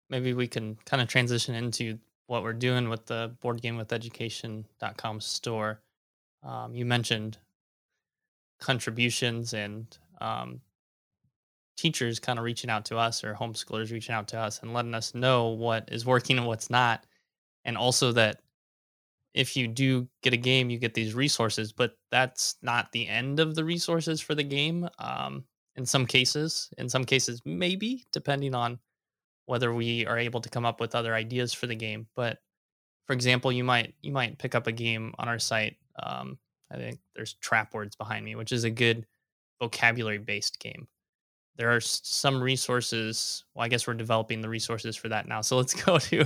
maybe 0.09 0.33
we 0.33 0.47
can 0.47 0.77
kind 0.85 1.01
of 1.01 1.07
transition 1.07 1.55
into 1.55 1.97
what 2.27 2.43
we're 2.43 2.53
doing 2.53 2.89
with 2.89 3.05
the 3.05 3.35
board 3.41 3.61
game 3.61 3.77
with 3.77 3.91
education.com 3.93 5.19
store 5.19 5.81
um, 6.43 6.73
you 6.73 6.85
mentioned 6.85 7.37
contributions 8.59 9.53
and 9.53 9.97
um, 10.21 10.61
teachers 11.77 12.19
kind 12.19 12.39
of 12.39 12.45
reaching 12.45 12.69
out 12.69 12.85
to 12.85 12.97
us 12.97 13.23
or 13.23 13.33
homeschoolers 13.33 13.91
reaching 13.91 14.15
out 14.15 14.27
to 14.29 14.39
us 14.39 14.61
and 14.61 14.73
letting 14.73 14.93
us 14.93 15.15
know 15.15 15.47
what 15.49 15.89
is 15.91 16.05
working 16.05 16.37
and 16.37 16.47
what's 16.47 16.69
not. 16.69 17.05
And 17.65 17.77
also 17.77 18.11
that 18.13 18.41
if 19.33 19.55
you 19.55 19.67
do 19.67 20.07
get 20.21 20.33
a 20.33 20.37
game, 20.37 20.69
you 20.69 20.77
get 20.77 20.93
these 20.93 21.13
resources, 21.13 21.71
but 21.71 21.97
that's 22.11 22.55
not 22.61 22.91
the 22.91 23.07
end 23.07 23.39
of 23.39 23.55
the 23.55 23.63
resources 23.63 24.19
for 24.19 24.35
the 24.35 24.43
game. 24.43 24.89
Um, 24.97 25.43
in 25.75 25.85
some 25.85 26.05
cases, 26.05 26.69
in 26.77 26.89
some 26.89 27.05
cases, 27.05 27.41
maybe 27.45 28.05
depending 28.11 28.55
on 28.55 28.79
whether 29.49 29.73
we 29.73 30.05
are 30.05 30.17
able 30.17 30.41
to 30.41 30.49
come 30.49 30.65
up 30.65 30.79
with 30.79 30.95
other 30.95 31.13
ideas 31.13 31.53
for 31.53 31.67
the 31.67 31.75
game. 31.75 32.07
But 32.15 32.37
for 33.07 33.13
example, 33.13 33.51
you 33.51 33.63
might 33.63 33.95
you 34.01 34.11
might 34.11 34.37
pick 34.37 34.55
up 34.55 34.67
a 34.67 34.71
game 34.71 35.13
on 35.19 35.27
our 35.27 35.39
site. 35.39 35.77
Um, 36.01 36.37
I 36.71 36.77
think 36.77 36.99
there's 37.15 37.33
trap 37.33 37.73
words 37.73 37.95
behind 37.95 38.23
me, 38.23 38.35
which 38.35 38.51
is 38.51 38.63
a 38.63 38.69
good 38.69 39.05
vocabulary 39.59 40.19
based 40.19 40.59
game 40.59 40.87
there 41.59 41.75
are 41.75 41.81
some 41.81 42.41
resources. 42.41 43.43
Well, 43.53 43.65
I 43.65 43.67
guess 43.67 43.85
we're 43.85 43.93
developing 43.93 44.41
the 44.41 44.47
resources 44.47 44.95
for 44.95 45.09
that 45.09 45.27
now. 45.27 45.41
So 45.41 45.57
let's 45.57 45.73
go 45.85 45.99
to 45.99 46.25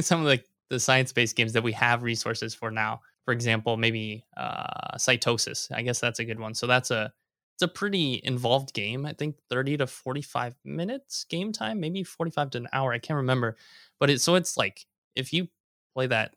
some 0.00 0.20
of 0.20 0.26
the, 0.26 0.42
the 0.70 0.80
science 0.80 1.12
based 1.12 1.36
games 1.36 1.52
that 1.52 1.62
we 1.62 1.72
have 1.72 2.02
resources 2.02 2.54
for 2.54 2.70
now. 2.70 3.02
For 3.26 3.32
example, 3.32 3.76
maybe 3.76 4.24
uh, 4.36 4.96
Cytosis. 4.96 5.70
I 5.72 5.82
guess 5.82 6.00
that's 6.00 6.20
a 6.20 6.24
good 6.24 6.40
one. 6.40 6.54
So 6.54 6.66
that's 6.66 6.90
a 6.90 7.12
it's 7.54 7.62
a 7.62 7.68
pretty 7.68 8.20
involved 8.24 8.72
game. 8.72 9.06
I 9.06 9.12
think 9.12 9.36
30 9.50 9.78
to 9.78 9.86
45 9.86 10.54
minutes 10.64 11.24
game 11.24 11.52
time, 11.52 11.80
maybe 11.80 12.02
45 12.02 12.50
to 12.50 12.58
an 12.58 12.68
hour. 12.72 12.92
I 12.92 12.98
can't 12.98 13.18
remember. 13.18 13.56
But 14.00 14.10
it's 14.10 14.24
so 14.24 14.34
it's 14.34 14.56
like 14.56 14.86
if 15.14 15.32
you 15.32 15.48
play 15.94 16.06
that, 16.06 16.34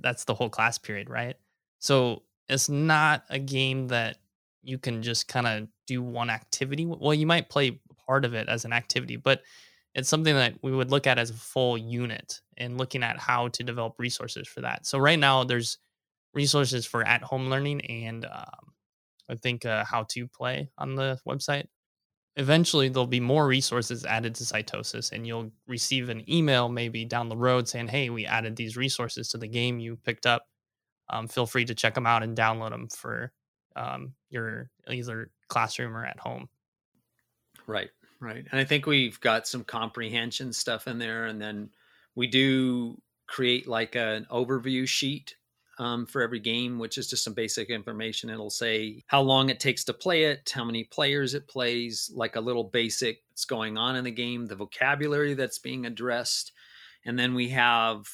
that's 0.00 0.24
the 0.24 0.34
whole 0.34 0.50
class 0.50 0.78
period, 0.78 1.10
right? 1.10 1.36
So 1.78 2.22
it's 2.48 2.68
not 2.68 3.24
a 3.30 3.38
game 3.38 3.88
that 3.88 4.18
you 4.62 4.78
can 4.78 5.02
just 5.02 5.28
kind 5.28 5.46
of 5.46 5.68
do 5.86 6.02
one 6.02 6.30
activity. 6.30 6.86
Well, 6.86 7.14
you 7.14 7.26
might 7.26 7.48
play 7.48 7.80
part 8.06 8.24
of 8.24 8.34
it 8.34 8.48
as 8.48 8.64
an 8.64 8.72
activity, 8.72 9.16
but 9.16 9.42
it's 9.94 10.08
something 10.08 10.34
that 10.34 10.54
we 10.62 10.72
would 10.72 10.90
look 10.90 11.06
at 11.06 11.18
as 11.18 11.30
a 11.30 11.34
full 11.34 11.78
unit 11.78 12.40
and 12.56 12.78
looking 12.78 13.02
at 13.02 13.18
how 13.18 13.48
to 13.48 13.62
develop 13.62 13.94
resources 13.98 14.48
for 14.48 14.60
that. 14.62 14.86
So 14.86 14.98
right 14.98 15.18
now 15.18 15.44
there's 15.44 15.78
resources 16.34 16.84
for 16.84 17.06
at 17.06 17.22
home 17.22 17.48
learning 17.48 17.82
and 17.82 18.24
um, 18.24 18.73
I 19.28 19.36
think 19.36 19.64
uh, 19.64 19.84
how 19.84 20.04
to 20.10 20.26
play 20.28 20.70
on 20.78 20.94
the 20.94 21.18
website. 21.26 21.66
Eventually 22.36 22.88
there'll 22.88 23.06
be 23.06 23.20
more 23.20 23.46
resources 23.46 24.04
added 24.04 24.34
to 24.34 24.44
Cytosis 24.44 25.12
and 25.12 25.26
you'll 25.26 25.52
receive 25.68 26.08
an 26.08 26.28
email 26.28 26.68
maybe 26.68 27.04
down 27.04 27.28
the 27.28 27.36
road 27.36 27.68
saying, 27.68 27.88
"Hey, 27.88 28.10
we 28.10 28.26
added 28.26 28.56
these 28.56 28.76
resources 28.76 29.28
to 29.28 29.38
the 29.38 29.46
game 29.46 29.78
you 29.78 29.96
picked 29.96 30.26
up. 30.26 30.48
Um, 31.08 31.28
feel 31.28 31.46
free 31.46 31.64
to 31.66 31.74
check 31.74 31.94
them 31.94 32.06
out 32.06 32.22
and 32.22 32.36
download 32.36 32.70
them 32.70 32.88
for 32.88 33.32
um, 33.76 34.14
your 34.30 34.70
either 34.88 35.30
classroom 35.48 35.96
or 35.96 36.04
at 36.04 36.18
home. 36.18 36.48
Right, 37.66 37.90
right. 38.20 38.44
And 38.50 38.60
I 38.60 38.64
think 38.64 38.86
we've 38.86 39.20
got 39.20 39.46
some 39.46 39.64
comprehension 39.64 40.52
stuff 40.52 40.86
in 40.86 40.98
there. 40.98 41.26
And 41.26 41.40
then 41.40 41.70
we 42.14 42.26
do 42.26 43.00
create 43.26 43.66
like 43.66 43.94
an 43.94 44.26
overview 44.30 44.86
sheet 44.86 45.36
um, 45.78 46.06
for 46.06 46.22
every 46.22 46.40
game, 46.40 46.78
which 46.78 46.98
is 46.98 47.08
just 47.08 47.24
some 47.24 47.34
basic 47.34 47.70
information. 47.70 48.30
It'll 48.30 48.50
say 48.50 49.02
how 49.06 49.20
long 49.20 49.48
it 49.48 49.60
takes 49.60 49.84
to 49.84 49.92
play 49.92 50.24
it, 50.24 50.50
how 50.54 50.64
many 50.64 50.84
players 50.84 51.34
it 51.34 51.48
plays, 51.48 52.10
like 52.14 52.36
a 52.36 52.40
little 52.40 52.64
basic 52.64 53.22
what's 53.30 53.44
going 53.44 53.76
on 53.76 53.96
in 53.96 54.04
the 54.04 54.10
game, 54.10 54.46
the 54.46 54.54
vocabulary 54.54 55.34
that's 55.34 55.58
being 55.58 55.86
addressed. 55.86 56.52
And 57.04 57.18
then 57.18 57.34
we 57.34 57.48
have 57.48 58.06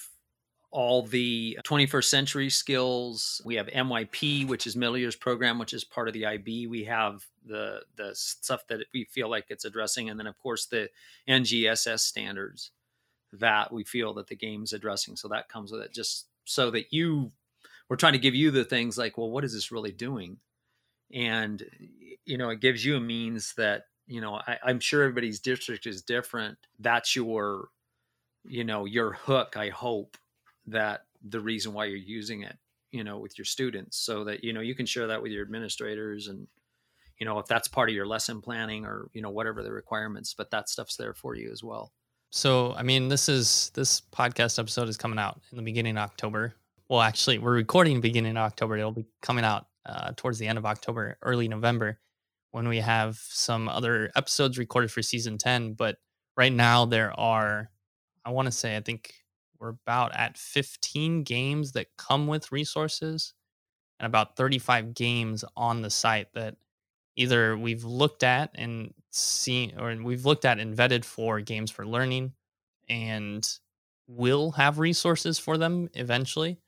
all 0.71 1.03
the 1.03 1.59
21st 1.65 2.05
century 2.05 2.49
skills. 2.49 3.43
We 3.45 3.57
have 3.57 3.67
MYP, 3.67 4.49
which 4.49 4.67
is 4.67 4.77
middle 4.77 4.97
years 4.97 5.17
program, 5.17 5.59
which 5.59 5.75
is 5.75 5.85
part 5.85 6.09
of 6.09 6.15
the 6.15 6.27
IB. 6.27 6.69
We 6.69 6.85
have 6.85 7.25
the 7.45 7.83
the 7.97 8.15
stuff 8.15 8.67
that 8.69 8.87
we 8.95 9.05
feel 9.05 9.29
like 9.29 9.47
it's 9.49 9.65
addressing, 9.65 10.11
and 10.11 10.19
then 10.19 10.27
of 10.27 10.39
course 10.39 10.67
the 10.67 10.89
NGSS 11.29 12.01
standards 12.01 12.71
that 13.33 13.73
we 13.73 13.85
feel 13.85 14.15
that 14.15 14.29
the 14.29 14.37
game's 14.37 14.73
addressing. 14.73 15.17
So 15.17 15.29
that 15.29 15.49
comes 15.49 15.73
with 15.73 15.83
it, 15.83 15.93
just 15.93 16.27
so 16.45 16.71
that 16.71 16.93
you 16.93 17.31
we're 17.91 17.97
trying 17.97 18.15
to 18.15 18.19
give 18.19 18.35
you 18.35 18.51
the 18.51 18.65
things 18.65 18.97
like, 18.97 19.19
well, 19.19 19.31
what 19.31 19.45
is 19.45 19.53
this 19.53 19.71
really 19.71 19.93
doing? 19.93 20.39
And 21.13 21.63
you 22.25 22.39
know, 22.39 22.49
it 22.49 22.61
gives 22.61 22.85
you 22.85 22.97
a 22.97 23.01
means 23.01 23.53
that 23.59 23.85
you 24.07 24.23
know 24.23 24.37
I, 24.47 24.59
I'm 24.65 24.81
sure 24.81 25.03
everybody's 25.03 25.41
district 25.41 25.87
is 25.87 26.01
different. 26.01 26.57
That's 26.79 27.15
your 27.15 27.69
you 28.45 28.65
know 28.65 28.87
your 28.87 29.13
hook. 29.13 29.57
I 29.59 29.69
hope 29.69 30.17
that 30.67 31.03
the 31.23 31.41
reason 31.41 31.75
why 31.75 31.87
you're 31.87 31.97
using 31.97 32.43
it 32.43 32.57
you 32.93 33.05
know 33.05 33.19
with 33.19 33.39
your 33.39 33.45
students 33.45 33.97
so 33.97 34.25
that 34.25 34.43
you 34.45 34.53
know 34.53 34.61
you 34.61 34.75
can 34.75 34.87
share 34.87 35.07
that 35.07 35.23
with 35.23 35.33
your 35.33 35.43
administrators 35.43 36.29
and 36.29 36.47
you 37.19 37.27
know 37.27 37.39
if 37.39 37.47
that's 37.47 37.69
part 37.69 37.89
of 37.89 37.95
your 37.95 38.07
lesson 38.07 38.41
planning 38.41 38.85
or 38.85 39.09
you 39.13 39.23
know 39.23 39.31
whatever 39.31 39.63
the 39.63 39.73
requirements 39.73 40.35
but 40.37 40.51
that 40.51 40.69
stuff's 40.69 40.97
there 40.97 41.15
for 41.15 41.35
you 41.35 41.51
as 41.51 41.63
well 41.63 41.93
so 42.31 42.75
i 42.75 42.83
mean 42.83 43.09
this 43.09 43.29
is 43.29 43.71
this 43.75 44.01
podcast 44.13 44.59
episode 44.59 44.89
is 44.89 44.97
coming 44.97 45.19
out 45.19 45.41
in 45.51 45.57
the 45.57 45.63
beginning 45.63 45.97
of 45.97 46.03
october 46.03 46.55
well 46.91 47.01
actually 47.01 47.39
we're 47.39 47.55
recording 47.55 48.01
beginning 48.01 48.37
of 48.37 48.43
october 48.43 48.77
it'll 48.77 48.91
be 48.91 49.07
coming 49.23 49.45
out 49.45 49.67
uh, 49.87 50.13
towards 50.17 50.39
the 50.39 50.47
end 50.47 50.59
of 50.59 50.67
october 50.67 51.17
early 51.23 51.49
november 51.49 51.99
when 52.51 52.69
we 52.69 52.79
have 52.79 53.17
some 53.17 53.69
other 53.69 54.11
episodes 54.17 54.59
recorded 54.59 54.91
for 54.91 55.01
season 55.01 55.39
10 55.39 55.75
but 55.75 55.97
right 56.37 56.53
now 56.53 56.85
there 56.85 57.19
are 57.19 57.71
i 58.25 58.31
want 58.31 58.47
to 58.47 58.53
say 58.53 58.77
i 58.77 58.81
think 58.81 59.15
we're 59.59 59.69
about 59.69 60.15
at 60.17 60.37
15 60.37 61.23
games 61.23 61.73
that 61.73 61.87
come 61.97 62.27
with 62.27 62.51
resources 62.51 63.35
and 64.01 64.07
about 64.07 64.37
35 64.37 64.93
games 64.93 65.45
on 65.57 65.83
the 65.83 65.91
site 65.91 66.33
that 66.35 66.57
either 67.15 67.57
we've 67.57 67.85
looked 67.85 68.25
at 68.25 68.51
and 68.55 68.93
seen 69.11 69.79
or 69.79 69.95
we've 70.03 70.25
looked 70.25 70.45
at 70.45 70.59
and 70.59 70.77
vetted 70.77 71.05
for 71.05 71.41
games 71.41 71.71
for 71.71 71.87
learning 71.87 72.33
and 72.89 73.59
will 74.09 74.51
have 74.53 74.79
resources 74.79 75.39
for 75.39 75.57
them 75.57 75.89
eventually. 75.95 76.59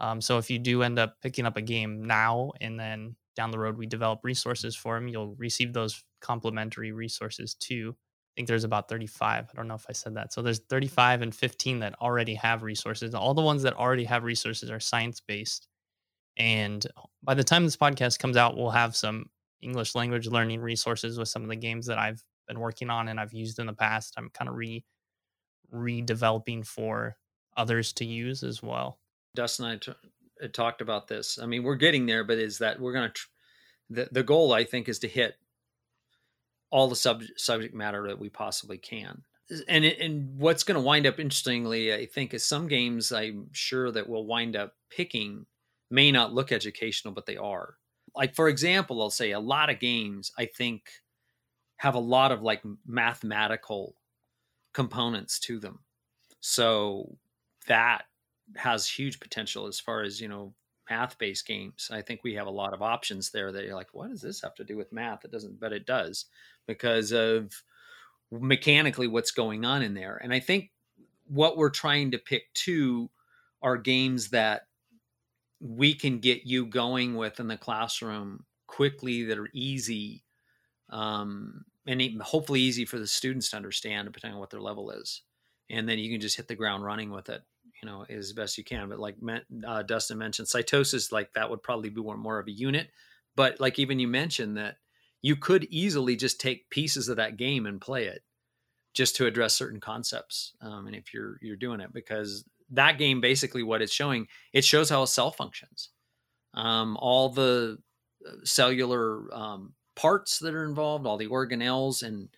Um, 0.00 0.20
so 0.20 0.38
if 0.38 0.50
you 0.50 0.58
do 0.58 0.82
end 0.82 0.98
up 0.98 1.16
picking 1.22 1.46
up 1.46 1.56
a 1.56 1.62
game 1.62 2.06
now 2.06 2.52
and 2.60 2.78
then 2.78 3.16
down 3.36 3.50
the 3.50 3.58
road 3.58 3.78
we 3.78 3.86
develop 3.86 4.20
resources 4.24 4.74
for 4.74 4.96
them, 4.96 5.08
you'll 5.08 5.34
receive 5.36 5.72
those 5.72 6.04
complimentary 6.20 6.92
resources 6.92 7.54
too 7.54 7.96
I 8.32 8.34
think 8.36 8.48
there's 8.48 8.64
about 8.64 8.88
35. 8.88 9.50
I 9.50 9.56
don't 9.56 9.68
know 9.68 9.74
if 9.74 9.84
I 9.90 9.92
said 9.92 10.14
that. 10.14 10.32
So 10.32 10.40
there's 10.40 10.60
35 10.60 11.20
and 11.20 11.34
15 11.34 11.80
that 11.80 12.00
already 12.00 12.34
have 12.36 12.62
resources. 12.62 13.14
All 13.14 13.34
the 13.34 13.42
ones 13.42 13.62
that 13.64 13.76
already 13.76 14.04
have 14.04 14.24
resources 14.24 14.70
are 14.70 14.80
science 14.80 15.20
based. 15.20 15.68
And 16.38 16.86
by 17.22 17.34
the 17.34 17.44
time 17.44 17.64
this 17.64 17.76
podcast 17.76 18.18
comes 18.18 18.38
out, 18.38 18.56
we'll 18.56 18.70
have 18.70 18.96
some 18.96 19.26
English 19.60 19.94
language 19.94 20.26
learning 20.28 20.62
resources 20.62 21.18
with 21.18 21.28
some 21.28 21.42
of 21.42 21.50
the 21.50 21.56
games 21.56 21.86
that 21.86 21.98
I've 21.98 22.24
been 22.48 22.58
working 22.58 22.88
on 22.88 23.08
and 23.08 23.20
I've 23.20 23.34
used 23.34 23.58
in 23.58 23.66
the 23.66 23.74
past. 23.74 24.14
I'm 24.16 24.30
kind 24.30 24.48
of 24.48 24.56
re 24.56 24.82
redeveloping 25.70 26.66
for 26.66 27.16
others 27.54 27.92
to 27.94 28.06
use 28.06 28.42
as 28.42 28.62
well. 28.62 28.98
Dustin 29.34 29.66
and 29.66 29.82
I 30.40 30.46
t- 30.46 30.48
talked 30.48 30.80
about 30.80 31.08
this. 31.08 31.38
I 31.40 31.46
mean, 31.46 31.62
we're 31.62 31.76
getting 31.76 32.06
there, 32.06 32.24
but 32.24 32.38
is 32.38 32.58
that 32.58 32.80
we're 32.80 32.92
going 32.92 33.08
to 33.08 33.14
tr- 33.14 33.28
the 33.90 34.08
the 34.12 34.22
goal 34.22 34.52
I 34.52 34.64
think 34.64 34.88
is 34.88 34.98
to 35.00 35.08
hit 35.08 35.34
all 36.70 36.88
the 36.88 36.96
sub- 36.96 37.22
subject 37.36 37.74
matter 37.74 38.08
that 38.08 38.18
we 38.18 38.28
possibly 38.28 38.78
can. 38.78 39.22
And 39.68 39.84
and 39.84 40.38
what's 40.38 40.64
going 40.64 40.80
to 40.80 40.86
wind 40.86 41.06
up 41.06 41.20
interestingly, 41.20 41.92
I 41.92 42.06
think, 42.06 42.32
is 42.32 42.44
some 42.44 42.68
games 42.68 43.12
I'm 43.12 43.48
sure 43.52 43.90
that 43.90 44.08
we'll 44.08 44.26
wind 44.26 44.56
up 44.56 44.74
picking 44.90 45.46
may 45.90 46.10
not 46.10 46.32
look 46.32 46.52
educational, 46.52 47.12
but 47.12 47.26
they 47.26 47.36
are. 47.36 47.76
Like 48.14 48.34
for 48.34 48.48
example, 48.48 49.02
I'll 49.02 49.10
say 49.10 49.32
a 49.32 49.40
lot 49.40 49.70
of 49.70 49.78
games 49.78 50.32
I 50.38 50.46
think 50.46 50.82
have 51.76 51.94
a 51.94 52.00
lot 52.00 52.32
of 52.32 52.42
like 52.42 52.62
mathematical 52.86 53.96
components 54.72 55.38
to 55.40 55.58
them. 55.58 55.80
So 56.40 57.18
that 57.66 58.04
has 58.56 58.88
huge 58.88 59.20
potential 59.20 59.66
as 59.66 59.80
far 59.80 60.02
as 60.02 60.20
you 60.20 60.28
know 60.28 60.54
math 60.90 61.18
based 61.18 61.46
games. 61.46 61.88
I 61.92 62.02
think 62.02 62.20
we 62.22 62.34
have 62.34 62.46
a 62.46 62.50
lot 62.50 62.74
of 62.74 62.82
options 62.82 63.30
there 63.30 63.52
that 63.52 63.64
you're 63.64 63.74
like, 63.74 63.92
what 63.92 64.10
does 64.10 64.20
this 64.20 64.42
have 64.42 64.54
to 64.56 64.64
do 64.64 64.76
with 64.76 64.92
math? 64.92 65.24
It 65.24 65.30
doesn't, 65.30 65.58
but 65.60 65.72
it 65.72 65.86
does 65.86 66.26
because 66.66 67.12
of 67.12 67.62
mechanically 68.30 69.06
what's 69.06 69.30
going 69.30 69.64
on 69.64 69.82
in 69.82 69.94
there. 69.94 70.20
And 70.22 70.32
I 70.32 70.40
think 70.40 70.70
what 71.26 71.56
we're 71.56 71.70
trying 71.70 72.10
to 72.10 72.18
pick 72.18 72.52
too 72.54 73.10
are 73.62 73.76
games 73.76 74.30
that 74.30 74.66
we 75.60 75.94
can 75.94 76.18
get 76.18 76.44
you 76.44 76.66
going 76.66 77.14
with 77.14 77.38
in 77.38 77.46
the 77.46 77.56
classroom 77.56 78.44
quickly 78.66 79.24
that 79.24 79.38
are 79.38 79.50
easy 79.52 80.24
um, 80.90 81.64
and 81.86 82.02
hopefully 82.20 82.60
easy 82.60 82.84
for 82.84 82.98
the 82.98 83.06
students 83.06 83.50
to 83.50 83.56
understand 83.56 84.12
depending 84.12 84.34
on 84.34 84.40
what 84.40 84.50
their 84.50 84.60
level 84.60 84.90
is 84.90 85.22
and 85.70 85.88
then 85.88 85.98
you 85.98 86.10
can 86.10 86.20
just 86.20 86.36
hit 86.36 86.48
the 86.48 86.54
ground 86.54 86.84
running 86.84 87.10
with 87.10 87.28
it 87.28 87.42
you 87.82 87.90
know 87.90 88.04
as 88.08 88.32
best 88.32 88.58
you 88.58 88.64
can 88.64 88.88
but 88.88 88.98
like 88.98 89.16
uh, 89.66 89.82
dustin 89.82 90.18
mentioned 90.18 90.48
cytosis 90.48 91.12
like 91.12 91.32
that 91.34 91.50
would 91.50 91.62
probably 91.62 91.90
be 91.90 92.00
more, 92.00 92.16
more 92.16 92.38
of 92.38 92.46
a 92.46 92.52
unit 92.52 92.88
but 93.36 93.60
like 93.60 93.78
even 93.78 93.98
you 93.98 94.08
mentioned 94.08 94.56
that 94.56 94.76
you 95.20 95.36
could 95.36 95.64
easily 95.70 96.16
just 96.16 96.40
take 96.40 96.70
pieces 96.70 97.08
of 97.08 97.16
that 97.16 97.36
game 97.36 97.66
and 97.66 97.80
play 97.80 98.06
it 98.06 98.22
just 98.94 99.16
to 99.16 99.26
address 99.26 99.54
certain 99.54 99.80
concepts 99.80 100.52
um, 100.60 100.86
and 100.86 100.94
if 100.94 101.12
you're 101.14 101.38
you're 101.42 101.56
doing 101.56 101.80
it 101.80 101.92
because 101.92 102.44
that 102.72 102.98
game 102.98 103.20
basically 103.20 103.62
what 103.62 103.82
it's 103.82 103.92
showing 103.92 104.26
it 104.52 104.64
shows 104.64 104.90
how 104.90 105.02
a 105.02 105.06
cell 105.06 105.30
functions. 105.30 105.90
Um, 106.54 106.96
all 107.00 107.28
the 107.28 107.78
uh, 108.26 108.32
cellular 108.44 109.32
um, 109.34 109.74
parts 109.94 110.38
that 110.40 110.54
are 110.54 110.64
involved 110.64 111.06
all 111.06 111.16
the 111.16 111.28
organelles 111.28 112.02
and 112.02 112.28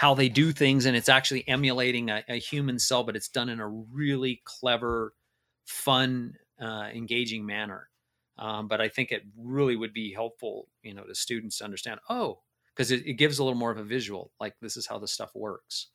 how 0.00 0.14
they 0.14 0.30
do 0.30 0.50
things 0.50 0.86
and 0.86 0.96
it's 0.96 1.10
actually 1.10 1.46
emulating 1.46 2.08
a, 2.08 2.24
a 2.28 2.38
human 2.38 2.78
cell 2.78 3.04
but 3.04 3.16
it's 3.16 3.28
done 3.28 3.48
in 3.48 3.60
a 3.60 3.68
really 3.68 4.40
clever 4.44 5.14
fun 5.66 6.34
uh, 6.60 6.88
engaging 6.94 7.44
manner 7.44 7.90
um, 8.40 8.68
but 8.68 8.80
I 8.80 8.88
think 8.88 9.12
it 9.12 9.22
really 9.36 9.76
would 9.76 9.92
be 9.92 10.12
helpful, 10.12 10.66
you 10.82 10.94
know, 10.94 11.04
to 11.04 11.14
students 11.14 11.58
to 11.58 11.64
understand, 11.64 12.00
oh, 12.08 12.40
because 12.74 12.90
it, 12.90 13.06
it, 13.06 13.14
gives 13.14 13.38
a 13.38 13.44
little 13.44 13.58
more 13.58 13.70
of 13.70 13.76
a 13.76 13.84
visual, 13.84 14.32
like 14.40 14.54
this 14.62 14.78
is 14.78 14.86
how 14.86 14.98
this 14.98 15.12
stuff 15.12 15.30
works. 15.34 15.88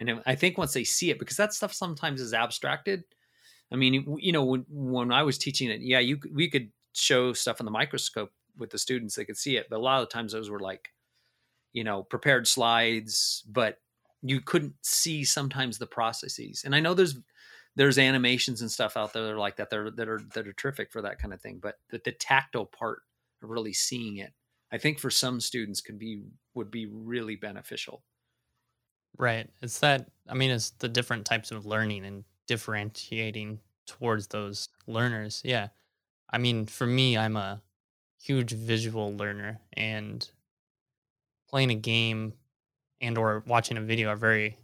And 0.00 0.20
I 0.26 0.34
think 0.34 0.58
once 0.58 0.72
they 0.72 0.82
see 0.82 1.10
it, 1.10 1.20
because 1.20 1.36
that 1.36 1.52
stuff 1.52 1.72
sometimes 1.72 2.20
is 2.20 2.34
abstracted. 2.34 3.04
I 3.70 3.76
mean, 3.76 4.18
you 4.18 4.32
know, 4.32 4.44
when, 4.44 4.66
when 4.68 5.12
I 5.12 5.22
was 5.22 5.38
teaching 5.38 5.70
it, 5.70 5.80
yeah, 5.80 6.00
you 6.00 6.18
we 6.34 6.50
could 6.50 6.72
show 6.92 7.32
stuff 7.32 7.60
in 7.60 7.66
the 7.66 7.70
microscope 7.70 8.32
with 8.58 8.70
the 8.70 8.78
students; 8.78 9.14
they 9.14 9.24
could 9.24 9.36
see 9.36 9.56
it. 9.56 9.68
But 9.70 9.76
a 9.76 9.82
lot 9.82 10.02
of 10.02 10.08
times, 10.08 10.32
those 10.32 10.50
were 10.50 10.58
like, 10.58 10.88
you 11.72 11.84
know, 11.84 12.02
prepared 12.02 12.46
slides, 12.46 13.44
but 13.48 13.78
you 14.22 14.40
couldn't 14.40 14.74
see 14.82 15.24
sometimes 15.24 15.78
the 15.78 15.86
processes. 15.86 16.62
And 16.64 16.74
I 16.74 16.80
know 16.80 16.94
there's 16.94 17.16
there's 17.74 17.98
animations 17.98 18.60
and 18.60 18.70
stuff 18.70 18.96
out 18.96 19.12
there 19.12 19.24
that 19.24 19.32
are 19.32 19.38
like 19.38 19.56
that 19.56 19.72
are 19.72 19.90
that 19.90 20.08
are 20.08 20.20
that 20.34 20.46
are 20.46 20.52
terrific 20.52 20.92
for 20.92 21.02
that 21.02 21.18
kind 21.18 21.32
of 21.34 21.40
thing. 21.40 21.58
But 21.60 21.78
the, 21.90 22.00
the 22.04 22.12
tactile 22.12 22.66
part 22.66 23.02
of 23.42 23.50
really 23.50 23.72
seeing 23.72 24.18
it, 24.18 24.32
I 24.70 24.78
think 24.78 24.98
for 24.98 25.10
some 25.10 25.40
students 25.40 25.80
could 25.80 25.98
be 25.98 26.22
would 26.54 26.70
be 26.70 26.86
really 26.86 27.36
beneficial. 27.36 28.02
Right. 29.18 29.48
It's 29.60 29.78
that 29.80 30.10
I 30.28 30.34
mean 30.34 30.50
it's 30.50 30.70
the 30.70 30.88
different 30.88 31.26
types 31.26 31.50
of 31.50 31.66
learning 31.66 32.04
and 32.04 32.24
differentiating 32.46 33.60
towards 33.86 34.28
those 34.28 34.68
learners. 34.86 35.42
Yeah. 35.44 35.68
I 36.30 36.38
mean, 36.38 36.66
for 36.66 36.86
me, 36.86 37.16
I'm 37.18 37.36
a 37.36 37.60
huge 38.22 38.52
visual 38.52 39.14
learner 39.16 39.60
and 39.74 40.28
playing 41.52 41.70
a 41.70 41.76
game 41.76 42.32
and 43.00 43.16
or 43.18 43.44
watching 43.46 43.76
a 43.76 43.82
video 43.82 44.08
are 44.08 44.16
very 44.16 44.56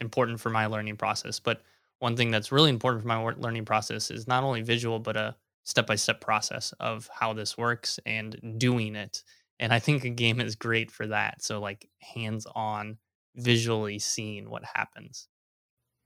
important 0.00 0.40
for 0.40 0.50
my 0.50 0.66
learning 0.66 0.96
process. 0.96 1.38
But 1.38 1.62
one 2.00 2.16
thing 2.16 2.30
that's 2.30 2.50
really 2.50 2.70
important 2.70 3.02
for 3.02 3.08
my 3.08 3.16
learning 3.16 3.66
process 3.66 4.10
is 4.10 4.26
not 4.26 4.42
only 4.42 4.62
visual 4.62 4.98
but 4.98 5.16
a 5.16 5.36
step-by-step 5.64 6.20
process 6.20 6.72
of 6.80 7.08
how 7.14 7.32
this 7.32 7.56
works 7.56 8.00
and 8.04 8.58
doing 8.58 8.96
it 8.96 9.22
and 9.60 9.72
i 9.72 9.78
think 9.78 10.04
a 10.04 10.10
game 10.10 10.40
is 10.40 10.56
great 10.56 10.90
for 10.90 11.06
that 11.06 11.42
so 11.42 11.60
like 11.60 11.88
hands-on 12.00 12.96
visually 13.36 13.98
seeing 13.98 14.50
what 14.50 14.64
happens 14.64 15.28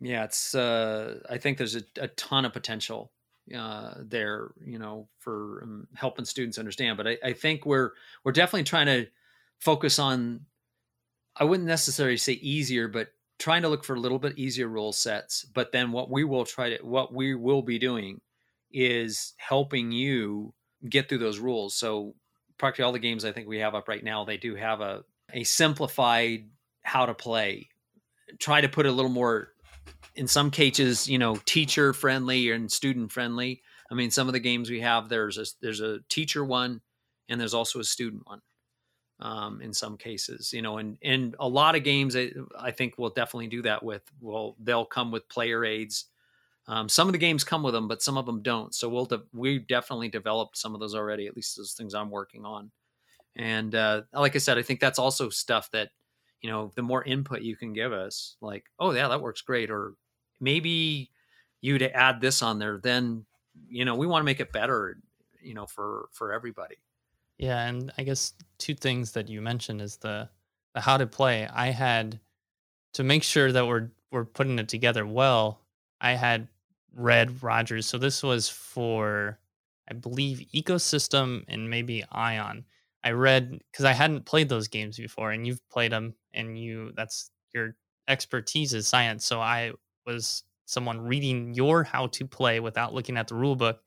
yeah 0.01 0.25
it's 0.25 0.55
uh 0.55 1.18
i 1.31 1.38
think 1.38 1.57
there's 1.57 1.77
a, 1.77 1.83
a 2.01 2.09
ton 2.09 2.44
of 2.44 2.53
potential 2.53 3.12
uh 3.57 3.94
there 4.01 4.51
you 4.64 4.79
know 4.79 5.09
for 5.18 5.62
um, 5.62 5.87
helping 5.94 6.25
students 6.25 6.59
understand 6.59 6.97
but 6.97 7.07
I, 7.07 7.18
I 7.23 7.33
think 7.33 7.64
we're 7.64 7.92
we're 8.25 8.33
definitely 8.33 8.64
trying 8.64 8.87
to 8.87 9.07
focus 9.61 9.99
on 9.99 10.47
I 11.37 11.45
wouldn't 11.45 11.69
necessarily 11.69 12.17
say 12.17 12.35
easier, 12.35 12.88
but 12.88 13.09
trying 13.38 13.62
to 13.62 13.69
look 13.69 13.85
for 13.85 13.95
a 13.95 14.01
little 14.01 14.19
bit 14.19 14.38
easier 14.38 14.69
rule 14.69 14.93
sets. 14.93 15.45
But 15.45 15.73
then 15.73 15.93
what 15.93 16.11
we 16.11 16.25
will 16.25 16.45
try 16.45 16.77
to 16.77 16.85
what 16.85 17.12
we 17.12 17.35
will 17.35 17.62
be 17.62 17.79
doing 17.79 18.21
is 18.73 19.35
helping 19.37 19.93
you 19.93 20.55
get 20.88 21.09
through 21.09 21.19
those 21.19 21.38
rules. 21.38 21.75
So 21.75 22.14
practically 22.59 22.85
all 22.85 22.93
the 22.93 22.99
games 22.99 23.25
I 23.25 23.33
think 23.33 23.49
we 23.49 23.59
have 23.59 23.75
up 23.75 23.88
right 23.88 24.05
now, 24.05 24.25
they 24.25 24.37
do 24.37 24.55
have 24.55 24.81
a 24.81 25.05
a 25.33 25.45
simplified 25.45 26.49
how 26.83 27.07
to 27.07 27.14
play. 27.14 27.69
Try 28.38 28.61
to 28.61 28.69
put 28.69 28.87
a 28.87 28.93
little 28.93 29.11
more 29.11 29.49
in 30.14 30.29
some 30.29 30.51
cases, 30.51 31.09
you 31.09 31.19
know, 31.19 31.37
teacher 31.45 31.93
friendly 31.93 32.51
and 32.51 32.71
student 32.71 33.11
friendly. 33.11 33.62
I 33.90 33.95
mean, 33.95 34.11
some 34.11 34.29
of 34.29 34.33
the 34.33 34.40
games 34.40 34.71
we 34.71 34.81
have 34.81 35.09
there's 35.09 35.38
a 35.38 35.47
there's 35.61 35.81
a 35.81 35.99
teacher 36.09 36.45
one 36.45 36.81
and 37.29 37.40
there's 37.40 37.55
also 37.55 37.81
a 37.81 37.85
student 37.85 38.23
one 38.27 38.40
um, 39.20 39.61
in 39.61 39.72
some 39.72 39.96
cases, 39.96 40.53
you 40.53 40.62
know, 40.62 40.79
and 40.79 40.98
and 41.03 41.37
a 41.38 41.48
lot 41.48 41.77
of 41.77 41.85
games 41.85 42.16
I, 42.16 42.31
I 42.59 42.70
think 42.70 42.98
will 42.98 43.11
definitely 43.11 43.46
do 43.46 43.62
that 43.62 43.83
with. 43.83 44.03
Well, 44.20 44.57
they'll 44.61 44.85
come 44.85 45.11
with 45.11 45.29
player 45.29 45.64
aids. 45.64 46.07
Um, 46.66 46.88
some 46.88 47.09
of 47.09 47.12
the 47.12 47.18
games 47.18 47.44
come 47.44 47.62
with 47.62 47.74
them, 47.74 47.88
but 47.88 48.03
some 48.03 48.16
of 48.16 48.27
them 48.27 48.42
don't. 48.42 48.74
So 48.74 48.88
we'll 48.88 49.05
de- 49.05 49.22
we 49.33 49.59
definitely 49.59 50.09
developed 50.09 50.57
some 50.57 50.74
of 50.74 50.81
those 50.81 50.94
already. 50.94 51.27
At 51.27 51.37
least 51.37 51.57
those 51.57 51.74
things 51.74 51.94
I'm 51.94 52.11
working 52.11 52.44
on. 52.44 52.70
And 53.37 53.74
uh, 53.74 54.03
like 54.12 54.35
I 54.35 54.38
said, 54.38 54.59
I 54.59 54.62
think 54.62 54.81
that's 54.81 54.98
also 54.98 55.29
stuff 55.29 55.70
that 55.72 55.90
you 56.40 56.50
know 56.50 56.72
the 56.74 56.83
more 56.83 57.05
input 57.05 57.42
you 57.42 57.57
can 57.57 57.72
give 57.72 57.92
us, 57.92 58.37
like 58.40 58.64
oh 58.79 58.92
yeah, 58.92 59.09
that 59.09 59.20
works 59.20 59.42
great, 59.42 59.70
or 59.70 59.94
maybe 60.40 61.11
you 61.61 61.79
to 61.79 61.94
add 61.96 62.20
this 62.20 62.42
on 62.42 62.59
there, 62.59 62.79
then 62.83 63.24
you 63.68 63.85
know 63.85 63.94
we 63.94 64.07
want 64.07 64.22
to 64.22 64.27
make 64.27 64.40
it 64.40 64.53
better, 64.53 64.98
you 65.40 65.55
know, 65.55 65.66
for 65.66 66.09
for 66.12 66.33
everybody. 66.33 66.77
Yeah, 67.38 67.66
and 67.66 67.92
I 67.99 68.05
guess 68.05 68.33
two 68.59 68.75
things 68.75 69.12
that 69.12 69.29
you 69.29 69.42
mentioned 69.42 69.83
is 69.83 69.97
the 69.99 70.29
the 70.75 70.81
how 70.81 70.97
to 70.97 71.07
play. 71.07 71.47
I 71.47 71.68
had 71.70 72.20
to 72.94 73.05
make 73.05 73.25
sure 73.25 73.53
that 73.53 73.66
we're 73.68 73.90
we're 74.12 74.27
putting 74.27 74.59
it 74.61 74.68
together 74.70 75.07
well. 75.07 75.62
I 76.03 76.12
had 76.14 76.49
read 76.94 77.42
Rogers, 77.44 77.87
so 77.87 77.99
this 77.99 78.23
was 78.25 78.51
for 78.51 79.40
I 79.90 79.94
believe 79.94 80.40
Ecosystem 80.55 81.44
and 81.49 81.70
maybe 81.70 82.05
Ion. 82.12 82.66
I 83.05 83.12
read 83.12 83.61
because 83.73 83.87
I 83.87 83.92
hadn't 83.94 84.27
played 84.27 84.51
those 84.51 84.68
games 84.68 84.99
before, 84.99 85.33
and 85.33 85.47
you've 85.47 85.68
played 85.70 85.92
them, 85.92 86.16
and 86.35 86.59
you 86.59 86.92
that's 86.97 87.31
your 87.55 87.77
expertise 88.09 88.75
is 88.75 88.88
science. 88.88 89.27
So 89.27 89.40
I 89.42 89.73
was 90.07 90.44
someone 90.66 91.01
reading 91.03 91.55
your 91.55 91.85
how 91.85 92.09
to 92.09 92.27
play 92.27 92.61
without 92.61 92.94
looking 92.94 93.18
at 93.18 93.29
the 93.29 93.37
rule 93.37 93.57
book 93.57 93.83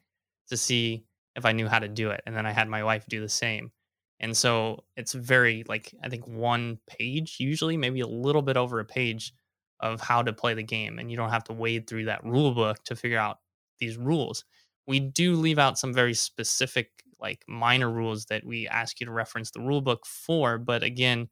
to 0.49 0.57
see 0.57 1.06
if 1.37 1.45
I 1.45 1.53
knew 1.53 1.67
how 1.67 1.79
to 1.79 1.87
do 1.87 2.09
it. 2.09 2.21
And 2.25 2.35
then 2.35 2.45
I 2.45 2.51
had 2.51 2.67
my 2.67 2.83
wife 2.83 3.05
do 3.07 3.21
the 3.21 3.29
same. 3.29 3.71
And 4.19 4.35
so 4.35 4.83
it's 4.97 5.13
very 5.13 5.63
like 5.69 5.93
I 6.03 6.09
think 6.09 6.27
one 6.27 6.79
page 6.87 7.37
usually, 7.39 7.77
maybe 7.77 8.01
a 8.01 8.07
little 8.07 8.41
bit 8.41 8.57
over 8.57 8.79
a 8.79 8.85
page 8.85 9.31
of 9.79 10.01
how 10.01 10.23
to 10.23 10.33
play 10.33 10.55
the 10.55 10.63
game. 10.63 10.97
And 10.99 11.11
you 11.11 11.17
don't 11.17 11.29
have 11.29 11.43
to 11.45 11.53
wade 11.53 11.87
through 11.87 12.05
that 12.05 12.23
rule 12.25 12.53
book 12.53 12.83
to 12.85 12.95
figure 12.95 13.19
out 13.19 13.37
these 13.79 13.95
rules. 13.97 14.43
We 14.87 14.99
do 14.99 15.35
leave 15.35 15.59
out 15.59 15.77
some 15.77 15.93
very 15.93 16.15
specific, 16.15 16.89
like 17.19 17.43
minor 17.47 17.91
rules 17.91 18.25
that 18.25 18.43
we 18.43 18.67
ask 18.67 18.99
you 18.99 19.05
to 19.05 19.11
reference 19.11 19.51
the 19.51 19.61
rule 19.61 19.81
book 19.81 20.05
for. 20.05 20.57
But 20.57 20.81
again, 20.81 21.29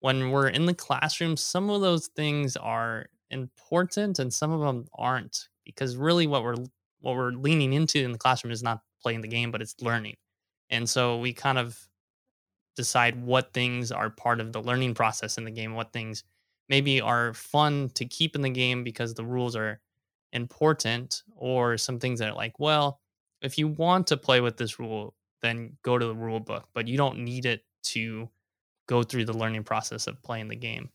when 0.00 0.30
we're 0.30 0.48
in 0.48 0.66
the 0.66 0.74
classroom, 0.74 1.36
some 1.36 1.70
of 1.70 1.80
those 1.80 2.08
things 2.08 2.56
are 2.56 3.06
important 3.30 4.18
and 4.18 4.32
some 4.32 4.52
of 4.52 4.60
them 4.60 4.86
aren't 4.94 5.48
because 5.64 5.96
really 5.96 6.26
what 6.26 6.42
we're 6.42 6.56
what 7.00 7.16
we're 7.16 7.32
leaning 7.32 7.72
into 7.72 8.02
in 8.02 8.12
the 8.12 8.18
classroom 8.18 8.52
is 8.52 8.62
not 8.62 8.80
playing 9.02 9.20
the 9.20 9.28
game, 9.28 9.50
but 9.50 9.62
it's 9.62 9.74
learning. 9.80 10.16
And 10.70 10.88
so 10.88 11.18
we 11.18 11.32
kind 11.32 11.58
of 11.58 11.78
decide 12.74 13.22
what 13.22 13.52
things 13.52 13.92
are 13.92 14.10
part 14.10 14.40
of 14.40 14.52
the 14.52 14.60
learning 14.60 14.94
process 14.94 15.38
in 15.38 15.44
the 15.44 15.50
game, 15.50 15.74
what 15.74 15.92
things 15.92 16.24
maybe 16.68 17.00
are 17.00 17.32
fun 17.32 17.90
to 17.94 18.04
keep 18.04 18.34
in 18.34 18.42
the 18.42 18.50
game 18.50 18.82
because 18.84 19.14
the 19.14 19.24
rules 19.24 19.54
are 19.56 19.80
important, 20.32 21.22
or 21.36 21.78
some 21.78 21.98
things 21.98 22.18
that 22.18 22.30
are 22.30 22.34
like, 22.34 22.58
well, 22.58 23.00
if 23.40 23.56
you 23.56 23.68
want 23.68 24.06
to 24.08 24.16
play 24.16 24.40
with 24.40 24.56
this 24.56 24.78
rule, 24.78 25.14
then 25.40 25.76
go 25.82 25.96
to 25.96 26.06
the 26.06 26.14
rule 26.14 26.40
book, 26.40 26.68
but 26.74 26.88
you 26.88 26.96
don't 26.96 27.18
need 27.18 27.46
it 27.46 27.64
to 27.84 28.28
go 28.88 29.02
through 29.02 29.24
the 29.24 29.36
learning 29.36 29.62
process 29.62 30.06
of 30.06 30.20
playing 30.22 30.48
the 30.48 30.56
game. 30.56 30.90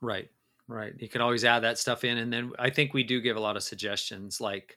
Right, 0.00 0.28
right. 0.68 0.92
You 0.98 1.08
can 1.08 1.20
always 1.20 1.44
add 1.44 1.60
that 1.60 1.78
stuff 1.78 2.04
in. 2.04 2.18
And 2.18 2.32
then 2.32 2.52
I 2.58 2.70
think 2.70 2.92
we 2.92 3.04
do 3.04 3.20
give 3.20 3.36
a 3.36 3.40
lot 3.40 3.56
of 3.56 3.62
suggestions 3.62 4.40
like, 4.40 4.76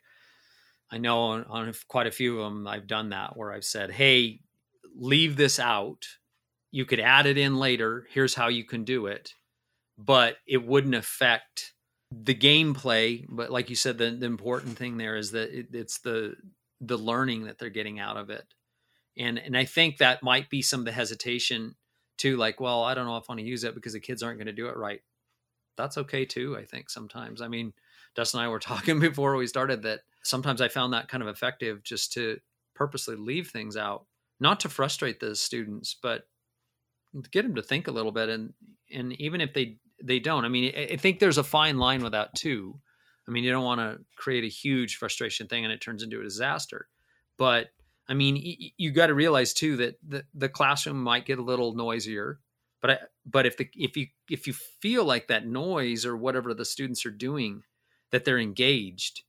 I 0.91 0.97
know 0.97 1.19
on, 1.19 1.43
on 1.45 1.73
quite 1.87 2.07
a 2.07 2.11
few 2.11 2.39
of 2.39 2.51
them, 2.51 2.67
I've 2.67 2.87
done 2.87 3.09
that 3.09 3.37
where 3.37 3.51
I've 3.51 3.65
said, 3.65 3.91
hey, 3.91 4.39
leave 4.95 5.35
this 5.35 5.59
out. 5.59 6.05
You 6.71 6.85
could 6.85 6.99
add 6.99 7.25
it 7.25 7.37
in 7.37 7.57
later. 7.57 8.07
Here's 8.11 8.35
how 8.35 8.47
you 8.47 8.63
can 8.63 8.83
do 8.83 9.07
it. 9.07 9.33
But 9.97 10.37
it 10.47 10.65
wouldn't 10.65 10.95
affect 10.95 11.73
the 12.11 12.35
gameplay. 12.35 13.25
But 13.29 13.51
like 13.51 13.69
you 13.69 13.75
said, 13.75 13.97
the, 13.97 14.11
the 14.11 14.25
important 14.25 14.77
thing 14.77 14.97
there 14.97 15.15
is 15.15 15.31
that 15.31 15.57
it, 15.57 15.67
it's 15.73 15.99
the 15.99 16.35
the 16.81 16.97
learning 16.97 17.43
that 17.43 17.57
they're 17.57 17.69
getting 17.69 17.99
out 17.99 18.17
of 18.17 18.29
it. 18.29 18.45
And 19.17 19.37
and 19.37 19.57
I 19.57 19.65
think 19.65 19.97
that 19.97 20.23
might 20.23 20.49
be 20.49 20.61
some 20.61 20.81
of 20.81 20.85
the 20.85 20.91
hesitation 20.91 21.75
too, 22.17 22.37
like, 22.37 22.59
well, 22.59 22.83
I 22.83 22.93
don't 22.93 23.05
know 23.05 23.17
if 23.17 23.25
I 23.29 23.33
want 23.33 23.39
to 23.39 23.47
use 23.47 23.63
it 23.63 23.75
because 23.75 23.93
the 23.93 23.99
kids 23.99 24.23
aren't 24.23 24.37
going 24.37 24.47
to 24.47 24.53
do 24.53 24.67
it 24.67 24.77
right. 24.77 25.01
That's 25.77 25.97
okay 25.97 26.25
too, 26.25 26.57
I 26.57 26.65
think 26.65 26.89
sometimes. 26.89 27.41
I 27.41 27.47
mean, 27.47 27.73
Dustin 28.15 28.39
and 28.39 28.47
I 28.47 28.49
were 28.49 28.59
talking 28.59 28.99
before 28.99 29.35
we 29.35 29.47
started 29.47 29.83
that 29.83 30.01
sometimes 30.23 30.61
I 30.61 30.67
found 30.67 30.93
that 30.93 31.07
kind 31.07 31.23
of 31.23 31.29
effective 31.29 31.83
just 31.83 32.13
to 32.13 32.39
purposely 32.75 33.15
leave 33.15 33.49
things 33.49 33.75
out, 33.77 34.05
not 34.39 34.59
to 34.61 34.69
frustrate 34.69 35.19
the 35.19 35.35
students, 35.35 35.95
but 36.01 36.23
get 37.31 37.43
them 37.43 37.55
to 37.55 37.63
think 37.63 37.87
a 37.87 37.91
little 37.91 38.11
bit. 38.11 38.29
And 38.29 38.53
and 38.91 39.13
even 39.13 39.41
if 39.41 39.53
they 39.53 39.77
they 40.01 40.19
don't, 40.19 40.45
I 40.45 40.49
mean, 40.49 40.73
I, 40.75 40.95
think 40.95 41.19
there's 41.19 41.37
a 41.37 41.43
fine 41.43 41.77
line 41.77 42.01
with 42.01 42.13
that 42.13 42.33
too. 42.33 42.79
I 43.27 43.31
mean, 43.31 43.43
you 43.43 43.51
don't 43.51 43.65
want 43.65 43.81
to 43.81 43.99
create 44.15 44.43
a 44.43 44.47
huge 44.47 44.95
frustration 44.95 45.47
thing 45.47 45.65
and 45.65 45.73
it 45.73 45.81
turns 45.81 46.03
into 46.03 46.19
a 46.19 46.23
disaster. 46.23 46.87
But 47.37 47.67
I 48.07 48.13
mean, 48.13 48.71
you 48.77 48.91
got 48.91 49.07
to 49.07 49.13
realize 49.13 49.53
too 49.53 49.77
that 49.77 49.99
the, 50.07 50.23
the 50.33 50.49
classroom 50.49 51.03
might 51.03 51.25
get 51.25 51.37
a 51.37 51.43
little 51.43 51.75
noisier. 51.75 52.39
But 52.81 52.91
I, 52.91 52.97
but 53.25 53.45
if 53.45 53.57
the 53.57 53.69
if 53.75 53.97
you 53.97 54.07
if 54.29 54.47
you 54.47 54.53
feel 54.53 55.03
like 55.03 55.27
that 55.27 55.45
noise 55.45 56.05
or 56.05 56.15
whatever 56.15 56.53
the 56.53 56.65
students 56.65 57.05
are 57.05 57.11
doing, 57.11 57.63
that 58.11 58.25
they're 58.25 58.39
engaged, 58.39 59.23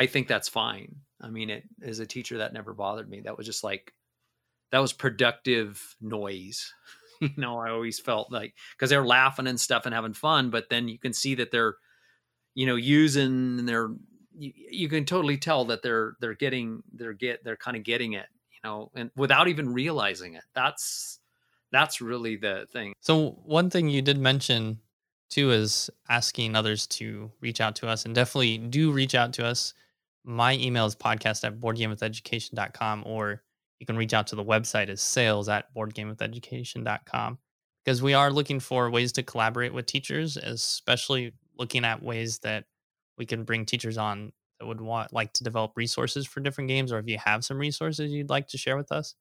I 0.00 0.06
think 0.06 0.28
that's 0.28 0.48
fine. 0.48 0.96
I 1.20 1.28
mean, 1.28 1.50
it 1.50 1.64
as 1.82 1.98
a 1.98 2.06
teacher 2.06 2.38
that 2.38 2.54
never 2.54 2.72
bothered 2.72 3.08
me. 3.08 3.20
That 3.20 3.36
was 3.36 3.46
just 3.46 3.62
like 3.62 3.92
that 4.72 4.78
was 4.78 4.94
productive 4.94 5.94
noise. 6.00 6.72
you 7.20 7.30
know, 7.36 7.58
I 7.58 7.70
always 7.70 8.00
felt 8.00 8.32
like 8.32 8.54
because 8.72 8.88
they're 8.88 9.04
laughing 9.04 9.46
and 9.46 9.60
stuff 9.60 9.84
and 9.84 9.94
having 9.94 10.14
fun, 10.14 10.48
but 10.48 10.70
then 10.70 10.88
you 10.88 10.98
can 10.98 11.12
see 11.12 11.34
that 11.34 11.50
they're, 11.50 11.76
you 12.54 12.64
know, 12.66 12.76
using 12.76 13.58
and 13.58 13.68
they're 13.68 13.90
you, 14.38 14.52
you 14.54 14.88
can 14.88 15.04
totally 15.04 15.36
tell 15.36 15.66
that 15.66 15.82
they're 15.82 16.14
they're 16.20 16.34
getting 16.34 16.82
they're 16.94 17.12
get 17.12 17.44
they're 17.44 17.56
kind 17.56 17.76
of 17.76 17.84
getting 17.84 18.14
it, 18.14 18.26
you 18.50 18.68
know, 18.68 18.90
and 18.94 19.10
without 19.16 19.48
even 19.48 19.70
realizing 19.70 20.32
it. 20.32 20.44
That's 20.54 21.18
that's 21.72 22.00
really 22.00 22.36
the 22.36 22.66
thing. 22.72 22.94
So 23.00 23.32
one 23.44 23.68
thing 23.68 23.90
you 23.90 24.00
did 24.00 24.18
mention 24.18 24.80
too 25.28 25.52
is 25.52 25.90
asking 26.08 26.56
others 26.56 26.86
to 26.86 27.30
reach 27.42 27.60
out 27.60 27.76
to 27.76 27.86
us 27.86 28.06
and 28.06 28.14
definitely 28.14 28.56
do 28.56 28.92
reach 28.92 29.14
out 29.14 29.34
to 29.34 29.44
us. 29.44 29.74
My 30.24 30.54
email 30.54 30.86
is 30.86 30.94
podcast 30.94 31.44
at 31.44 31.58
boardgamewitheducation.com 31.58 33.04
or 33.06 33.42
you 33.78 33.86
can 33.86 33.96
reach 33.96 34.12
out 34.12 34.26
to 34.28 34.36
the 34.36 34.44
website 34.44 34.88
as 34.88 35.00
sales 35.00 35.48
at 35.48 35.74
boardgamewitheducation.com 35.74 37.38
because 37.84 38.02
we 38.02 38.14
are 38.14 38.30
looking 38.30 38.60
for 38.60 38.90
ways 38.90 39.12
to 39.12 39.22
collaborate 39.22 39.72
with 39.72 39.86
teachers, 39.86 40.36
especially 40.36 41.32
looking 41.58 41.84
at 41.84 42.02
ways 42.02 42.38
that 42.40 42.64
we 43.16 43.26
can 43.26 43.44
bring 43.44 43.64
teachers 43.64 43.96
on 43.96 44.32
that 44.58 44.66
would 44.66 44.80
want 44.80 45.12
like 45.12 45.32
to 45.34 45.44
develop 45.44 45.72
resources 45.76 46.26
for 46.26 46.40
different 46.40 46.68
games 46.68 46.92
or 46.92 46.98
if 46.98 47.08
you 47.08 47.18
have 47.18 47.44
some 47.44 47.58
resources 47.58 48.12
you'd 48.12 48.30
like 48.30 48.48
to 48.48 48.58
share 48.58 48.76
with 48.76 48.92
us, 48.92 49.14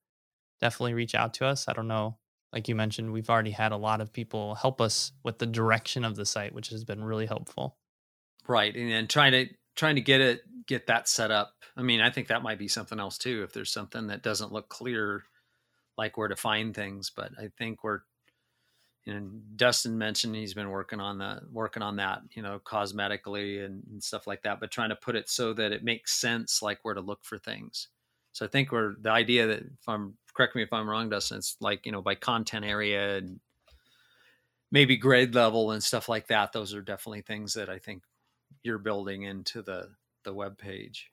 definitely 0.60 0.94
reach 0.94 1.16
out 1.16 1.34
to 1.36 1.46
us. 1.46 1.68
I 1.68 1.74
don't 1.74 1.88
know 1.88 2.18
like 2.54 2.68
you 2.68 2.76
mentioned, 2.76 3.12
we've 3.14 3.30
already 3.30 3.52
had 3.52 3.72
a 3.72 3.78
lot 3.78 4.02
of 4.02 4.12
people 4.12 4.56
help 4.56 4.82
us 4.82 5.12
with 5.24 5.38
the 5.38 5.46
direction 5.46 6.04
of 6.04 6.16
the 6.16 6.26
site, 6.26 6.54
which 6.54 6.70
has 6.70 6.84
been 6.84 7.04
really 7.04 7.26
helpful. 7.26 7.78
Right, 8.48 8.76
and, 8.76 8.92
and 8.92 9.10
trying 9.10 9.34
to 9.34 9.48
trying 9.80 9.96
to 9.96 10.02
get 10.02 10.22
it 10.22 10.42
get 10.68 10.88
that 10.88 11.10
set 11.10 11.32
up. 11.32 11.54
I 11.76 11.82
mean, 11.82 12.02
I 12.02 12.10
think 12.10 12.28
that 12.28 12.44
might 12.44 12.60
be 12.60 12.68
something 12.68 13.00
else 13.00 13.18
too. 13.18 13.44
If 13.44 13.54
there's 13.54 13.72
something 13.72 14.08
that 14.08 14.22
doesn't 14.22 14.52
look 14.52 14.70
clear, 14.70 15.24
like 15.98 16.18
where 16.18 16.28
to 16.28 16.36
find 16.36 16.76
things, 16.76 17.12
but 17.16 17.32
I 17.40 17.50
think 17.58 17.84
we're 17.84 18.02
you 19.06 19.14
know 19.14 19.30
Dustin 19.56 19.98
mentioned 19.98 20.36
he's 20.36 20.54
been 20.54 20.70
working 20.70 21.00
on 21.00 21.18
that 21.20 21.42
working 21.52 21.82
on 21.82 21.96
that 21.96 22.22
you 22.32 22.44
know 22.44 22.60
cosmetically 22.60 23.66
and, 23.66 23.84
and, 23.90 24.04
stuff 24.04 24.28
like 24.28 24.44
that 24.44 24.60
but 24.60 24.72
trying 24.72 24.90
to 24.90 24.96
put 24.96 25.16
it 25.16 25.30
so 25.30 25.54
that 25.54 25.72
it 25.72 25.86
makes 25.86 26.20
sense 26.20 26.62
like 26.62 26.80
where 26.84 26.94
to 26.94 27.02
look 27.02 27.24
for 27.24 27.38
things 27.38 27.88
so 28.34 28.46
I 28.46 28.50
think 28.50 28.72
we're 28.72 28.96
the 29.02 29.10
idea 29.10 29.48
that 29.48 29.60
if 29.60 29.88
I'm 29.88 30.16
correct 30.34 30.56
me 30.56 30.64
if 30.64 30.72
I'm 30.72 30.90
wrong, 30.90 31.10
Dustin. 31.10 31.38
It's 31.38 31.58
like 31.60 31.86
you 31.86 31.92
know 31.92 32.02
by 32.02 32.16
content 32.16 32.66
area 32.66 33.18
and 33.18 33.40
maybe 34.72 34.96
grade 34.98 35.36
level 35.36 35.72
and 35.72 35.84
stuff 35.84 36.08
like 36.08 36.28
that. 36.28 36.54
Those 36.54 36.74
are 36.74 36.82
definitely 36.82 37.22
things 37.22 37.54
that 37.56 37.70
I 37.70 37.80
think 37.80 38.04
you're 38.64 38.78
building 38.80 39.24
into 39.24 39.62
the 39.62 39.90
the 40.24 40.34
web 40.34 40.58
page. 40.58 41.12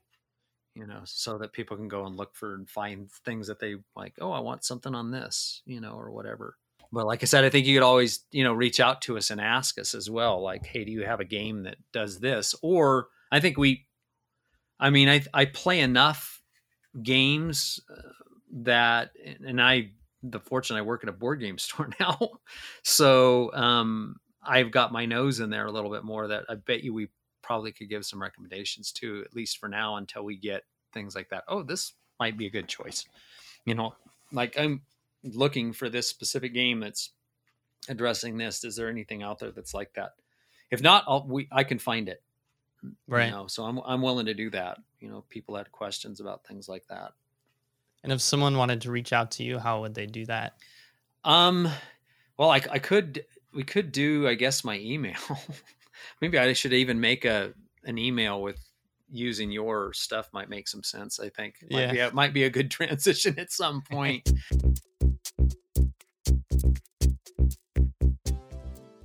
you 0.74 0.86
know, 0.86 1.00
so 1.04 1.38
that 1.38 1.52
people 1.52 1.76
can 1.76 1.88
go 1.88 2.04
and 2.06 2.16
look 2.16 2.34
for 2.36 2.54
and 2.54 2.68
find 2.68 3.10
things 3.24 3.46
that 3.48 3.58
they 3.60 3.76
like. 3.96 4.14
Oh, 4.20 4.30
I 4.32 4.40
want 4.40 4.64
something 4.64 4.94
on 4.94 5.10
this, 5.10 5.62
you 5.64 5.80
know, 5.80 5.92
or 5.92 6.10
whatever. 6.10 6.56
But 6.92 7.06
like 7.06 7.22
I 7.22 7.26
said, 7.26 7.44
I 7.44 7.50
think 7.50 7.66
you 7.66 7.76
could 7.76 7.84
always, 7.84 8.20
you 8.30 8.44
know, 8.44 8.52
reach 8.52 8.78
out 8.80 9.02
to 9.02 9.16
us 9.16 9.30
and 9.30 9.40
ask 9.40 9.78
us 9.78 9.94
as 9.94 10.10
well. 10.10 10.42
Like, 10.42 10.66
hey, 10.66 10.84
do 10.84 10.92
you 10.92 11.04
have 11.04 11.20
a 11.20 11.24
game 11.24 11.62
that 11.64 11.76
does 11.92 12.20
this? 12.20 12.54
Or 12.62 13.08
I 13.32 13.40
think 13.40 13.58
we, 13.58 13.86
I 14.80 14.90
mean, 14.90 15.08
I 15.08 15.22
I 15.34 15.46
play 15.46 15.80
enough 15.80 16.42
games 17.02 17.80
uh, 17.90 18.02
that, 18.62 19.10
and 19.46 19.60
I 19.60 19.90
the 20.22 20.40
fortune 20.40 20.76
I 20.76 20.82
work 20.82 21.02
at 21.04 21.08
a 21.10 21.12
board 21.12 21.40
game 21.40 21.58
store 21.60 21.90
now, 22.00 22.18
so 22.82 23.52
um, 23.54 24.16
I've 24.42 24.70
got 24.70 24.92
my 24.92 25.06
nose 25.06 25.40
in 25.40 25.50
there 25.50 25.66
a 25.66 25.72
little 25.72 25.90
bit 25.90 26.04
more. 26.04 26.28
That 26.28 26.44
I 26.48 26.56
bet 26.56 26.84
you 26.84 26.94
we 26.94 27.08
probably 27.46 27.70
could 27.70 27.88
give 27.88 28.04
some 28.04 28.20
recommendations 28.20 28.90
to, 28.90 29.22
at 29.24 29.34
least 29.34 29.58
for 29.58 29.68
now, 29.68 29.96
until 29.96 30.24
we 30.24 30.36
get 30.36 30.64
things 30.92 31.14
like 31.14 31.28
that. 31.28 31.44
Oh, 31.46 31.62
this 31.62 31.92
might 32.18 32.36
be 32.36 32.46
a 32.46 32.50
good 32.50 32.66
choice. 32.66 33.06
You 33.64 33.74
know, 33.74 33.94
like 34.32 34.58
I'm 34.58 34.82
looking 35.22 35.72
for 35.72 35.88
this 35.88 36.08
specific 36.08 36.52
game 36.52 36.80
that's 36.80 37.10
addressing 37.88 38.36
this. 38.36 38.64
Is 38.64 38.74
there 38.74 38.88
anything 38.88 39.22
out 39.22 39.38
there 39.38 39.52
that's 39.52 39.74
like 39.74 39.92
that? 39.94 40.14
If 40.72 40.82
not, 40.82 41.04
I'll, 41.06 41.24
we 41.26 41.48
I 41.52 41.62
can 41.62 41.78
find 41.78 42.08
it. 42.08 42.20
Right. 43.06 43.26
You 43.26 43.30
know, 43.30 43.46
so 43.46 43.64
I'm 43.64 43.78
I'm 43.86 44.02
willing 44.02 44.26
to 44.26 44.34
do 44.34 44.50
that. 44.50 44.78
You 44.98 45.08
know, 45.08 45.24
people 45.28 45.54
had 45.56 45.70
questions 45.70 46.18
about 46.18 46.44
things 46.44 46.68
like 46.68 46.86
that. 46.88 47.12
And 48.02 48.12
if 48.12 48.20
someone 48.20 48.56
wanted 48.56 48.80
to 48.82 48.90
reach 48.90 49.12
out 49.12 49.30
to 49.32 49.44
you, 49.44 49.58
how 49.58 49.82
would 49.82 49.94
they 49.94 50.06
do 50.06 50.26
that? 50.26 50.54
Um, 51.24 51.68
well, 52.36 52.50
I, 52.50 52.60
I 52.70 52.78
could 52.80 53.24
we 53.54 53.62
could 53.62 53.92
do 53.92 54.26
I 54.26 54.34
guess 54.34 54.64
my 54.64 54.78
email. 54.78 55.14
Maybe 56.20 56.38
I 56.38 56.52
should 56.52 56.72
even 56.72 57.00
make 57.00 57.24
a 57.24 57.52
an 57.84 57.98
email 57.98 58.42
with 58.42 58.58
using 59.08 59.52
your 59.52 59.92
stuff 59.92 60.28
might 60.32 60.48
make 60.48 60.66
some 60.66 60.82
sense. 60.82 61.20
I 61.20 61.28
think 61.28 61.54
might 61.70 61.80
Yeah. 61.80 61.92
be 61.92 61.98
a, 62.00 62.12
might 62.12 62.34
be 62.34 62.44
a 62.44 62.50
good 62.50 62.70
transition 62.78 63.38
at 63.38 63.52
some 63.52 63.82
point. 63.82 64.28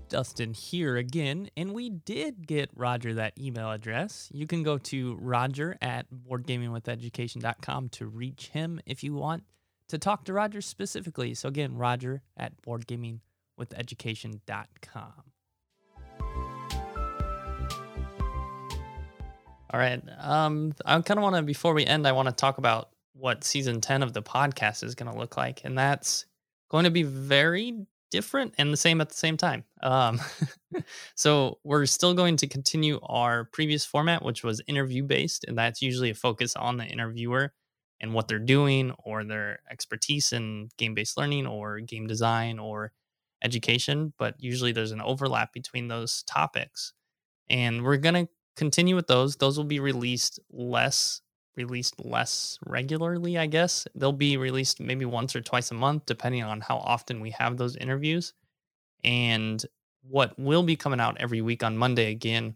Dustin 0.10 0.54
here 0.54 0.98
again, 0.98 1.50
and 1.56 1.74
we 1.74 1.90
did 1.90 2.46
get 2.46 2.70
Roger 2.76 3.14
that 3.14 3.34
email 3.40 3.72
address. 3.72 4.30
You 4.34 4.46
can 4.46 4.62
go 4.62 4.78
to 4.78 5.16
roger 5.22 5.78
at 5.82 6.06
boardgamingwitheducation.com 6.12 7.90
to 7.90 8.08
reach 8.08 8.50
him 8.50 8.82
if 8.86 9.06
you 9.06 9.14
want 9.14 9.44
to 9.88 9.98
talk 9.98 10.26
to 10.26 10.34
Roger 10.34 10.60
specifically. 10.60 11.34
So 11.34 11.48
again, 11.48 11.78
roger 11.78 12.24
at 12.36 12.62
boardgamingwitheducation.com. 12.62 15.31
All 19.74 19.80
right. 19.80 20.02
Um, 20.20 20.74
I 20.86 21.00
kind 21.02 21.18
of 21.18 21.24
want 21.24 21.38
to, 21.38 21.42
before 21.44 21.74
we 21.74 21.86
end, 21.86 22.06
I 22.06 22.12
want 22.12 22.28
to 22.28 22.34
talk 22.34 22.58
about 22.58 22.90
what 23.14 23.44
season 23.44 23.80
10 23.80 24.04
of 24.04 24.14
the 24.14 24.22
podcast 24.22 24.84
is 24.84 24.96
going 24.96 25.12
to 25.12 25.18
look 25.18 25.38
like. 25.38 25.62
And 25.64 25.78
that's 25.78 26.26
going 26.70 26.84
to 26.84 26.92
be 26.92 27.04
very 27.04 27.86
different 28.12 28.54
and 28.58 28.72
the 28.72 28.78
same 28.78 29.00
at 29.00 29.10
the 29.10 29.16
same 29.16 29.38
time. 29.38 29.64
Um, 29.82 30.20
so 31.16 31.60
we're 31.64 31.86
still 31.86 32.14
going 32.14 32.36
to 32.38 32.48
continue 32.48 33.00
our 33.04 33.46
previous 33.46 33.86
format, 33.86 34.24
which 34.24 34.44
was 34.44 34.62
interview 34.68 35.04
based, 35.04 35.46
and 35.46 35.58
that's 35.58 35.82
usually 35.82 36.10
a 36.10 36.16
focus 36.16 36.56
on 36.56 36.78
the 36.78 36.86
interviewer 36.86 37.54
and 38.02 38.14
what 38.14 38.28
they're 38.28 38.40
doing 38.40 38.92
or 39.06 39.24
their 39.24 39.60
expertise 39.70 40.34
in 40.34 40.70
game 40.78 40.94
based 40.94 41.18
learning 41.18 41.48
or 41.48 41.80
game 41.80 42.08
design 42.08 42.60
or 42.60 42.92
education. 43.44 44.14
But 44.20 44.36
usually 44.38 44.74
there's 44.74 44.92
an 44.92 45.02
overlap 45.02 45.54
between 45.54 45.88
those 45.88 46.24
topics, 46.24 46.94
and 47.50 47.84
we're 47.84 47.98
gonna 47.98 48.28
continue 48.56 48.96
with 48.96 49.08
those. 49.08 49.36
Those 49.36 49.58
will 49.58 49.66
be 49.66 49.80
released 49.80 50.40
less 50.52 51.22
released 51.58 52.04
less 52.04 52.58
regularly, 52.66 53.38
I 53.38 53.46
guess. 53.46 53.86
They'll 53.94 54.14
be 54.14 54.38
released 54.38 54.80
maybe 54.80 55.06
once 55.06 55.36
or 55.36 55.42
twice 55.42 55.70
a 55.72 55.74
month, 55.74 56.06
depending 56.06 56.44
on 56.44 56.62
how 56.62 56.78
often 56.78 57.20
we 57.20 57.32
have 57.32 57.58
those 57.58 57.76
interviews. 57.76 58.34
And 59.04 59.64
what 60.04 60.38
will 60.40 60.64
be 60.64 60.76
coming 60.76 61.00
out 61.00 61.18
every 61.20 61.42
week 61.42 61.64
on 61.64 61.78
Monday 61.78 62.12
again 62.12 62.56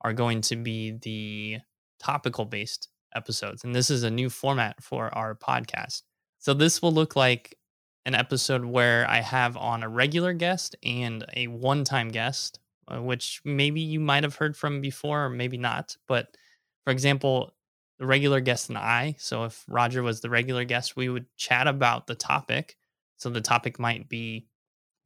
are 0.00 0.12
going 0.12 0.40
to 0.42 0.56
be 0.56 0.92
the 1.02 1.58
topical 1.98 2.44
based 2.44 2.88
episodes. 3.14 3.64
And 3.64 3.74
this 3.74 3.90
is 3.90 4.02
a 4.02 4.10
new 4.10 4.28
format 4.28 4.82
for 4.82 5.14
our 5.14 5.34
podcast. 5.34 6.02
So 6.38 6.54
this 6.54 6.82
will 6.82 6.92
look 6.92 7.14
like 7.14 7.56
an 8.04 8.14
episode 8.14 8.64
where 8.64 9.08
I 9.08 9.20
have 9.20 9.56
on 9.56 9.82
a 9.82 9.88
regular 9.88 10.32
guest 10.32 10.74
and 10.82 11.24
a 11.36 11.46
one 11.46 11.84
time 11.84 12.08
guest, 12.08 12.58
uh, 12.88 13.00
which 13.00 13.40
maybe 13.44 13.80
you 13.80 14.00
might 14.00 14.22
have 14.22 14.36
heard 14.36 14.56
from 14.56 14.80
before 14.80 15.24
or 15.26 15.30
maybe 15.30 15.56
not. 15.56 15.96
But 16.08 16.36
for 16.84 16.90
example, 16.90 17.52
the 17.98 18.06
regular 18.06 18.40
guest 18.40 18.68
and 18.68 18.78
I. 18.78 19.14
So 19.18 19.44
if 19.44 19.64
Roger 19.68 20.02
was 20.02 20.20
the 20.20 20.30
regular 20.30 20.64
guest, 20.64 20.96
we 20.96 21.08
would 21.08 21.26
chat 21.36 21.66
about 21.66 22.06
the 22.06 22.14
topic. 22.14 22.76
So 23.16 23.30
the 23.30 23.40
topic 23.40 23.78
might 23.78 24.08
be 24.08 24.46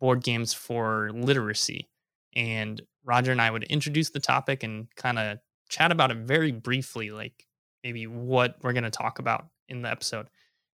board 0.01 0.23
games 0.23 0.55
for 0.55 1.11
literacy. 1.13 1.89
And 2.35 2.81
Roger 3.05 3.33
and 3.33 3.41
I 3.41 3.51
would 3.51 3.65
introduce 3.65 4.11
the 4.11 4.21
topic 4.21 4.63
and 4.63 4.89
kind 4.97 5.19
of 5.19 5.39
chat 5.69 5.93
about 5.93 6.11
it 6.11 6.19
very 6.19 6.53
briefly, 6.53 7.11
like 7.11 7.47
maybe 7.83 8.07
what 8.07 8.57
we're 8.63 8.73
going 8.73 8.85
to 8.85 8.91
talk 8.91 9.19
about 9.19 9.47
in 9.69 9.83
the 9.83 9.91
episode. 9.91 10.29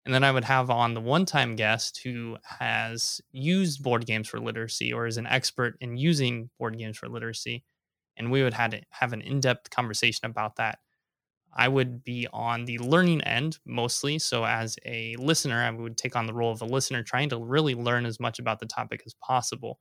And 0.05 0.13
then 0.15 0.25
I 0.25 0.33
would 0.33 0.45
have 0.45 0.69
on 0.71 0.95
the 0.95 1.01
one 1.01 1.27
time 1.27 1.55
guest 1.55 2.01
who 2.03 2.37
has 2.45 3.21
used 3.31 3.83
board 3.83 4.05
games 4.07 4.29
for 4.29 4.41
literacy 4.41 4.93
or 4.93 5.07
is 5.07 5.17
an 5.17 5.27
expert 5.27 5.77
in 5.81 5.97
using 5.97 6.51
board 6.59 6.77
games 6.79 6.99
for 6.99 7.09
literacy. 7.09 7.65
And 8.17 8.31
we 8.31 8.43
would 8.43 8.55
have, 8.55 8.75
have 8.91 9.13
an 9.13 9.23
in 9.23 9.41
depth 9.41 9.71
conversation 9.71 10.27
about 10.27 10.57
that. 10.57 10.81
I 11.55 11.69
would 11.69 12.03
be 12.05 12.27
on 12.33 12.65
the 12.65 12.79
learning 12.79 13.23
end 13.23 13.59
mostly. 13.67 14.19
So, 14.19 14.45
as 14.45 14.79
a 14.87 15.17
listener, 15.17 15.63
I 15.63 15.71
would 15.71 15.99
take 15.99 16.17
on 16.17 16.27
the 16.27 16.35
role 16.35 16.53
of 16.53 16.63
a 16.63 16.67
listener, 16.67 17.03
trying 17.03 17.29
to 17.31 17.39
really 17.39 17.75
learn 17.75 18.07
as 18.07 18.19
much 18.21 18.39
about 18.39 18.61
the 18.61 18.67
topic 18.67 19.03
as 19.07 19.15
possible 19.15 19.81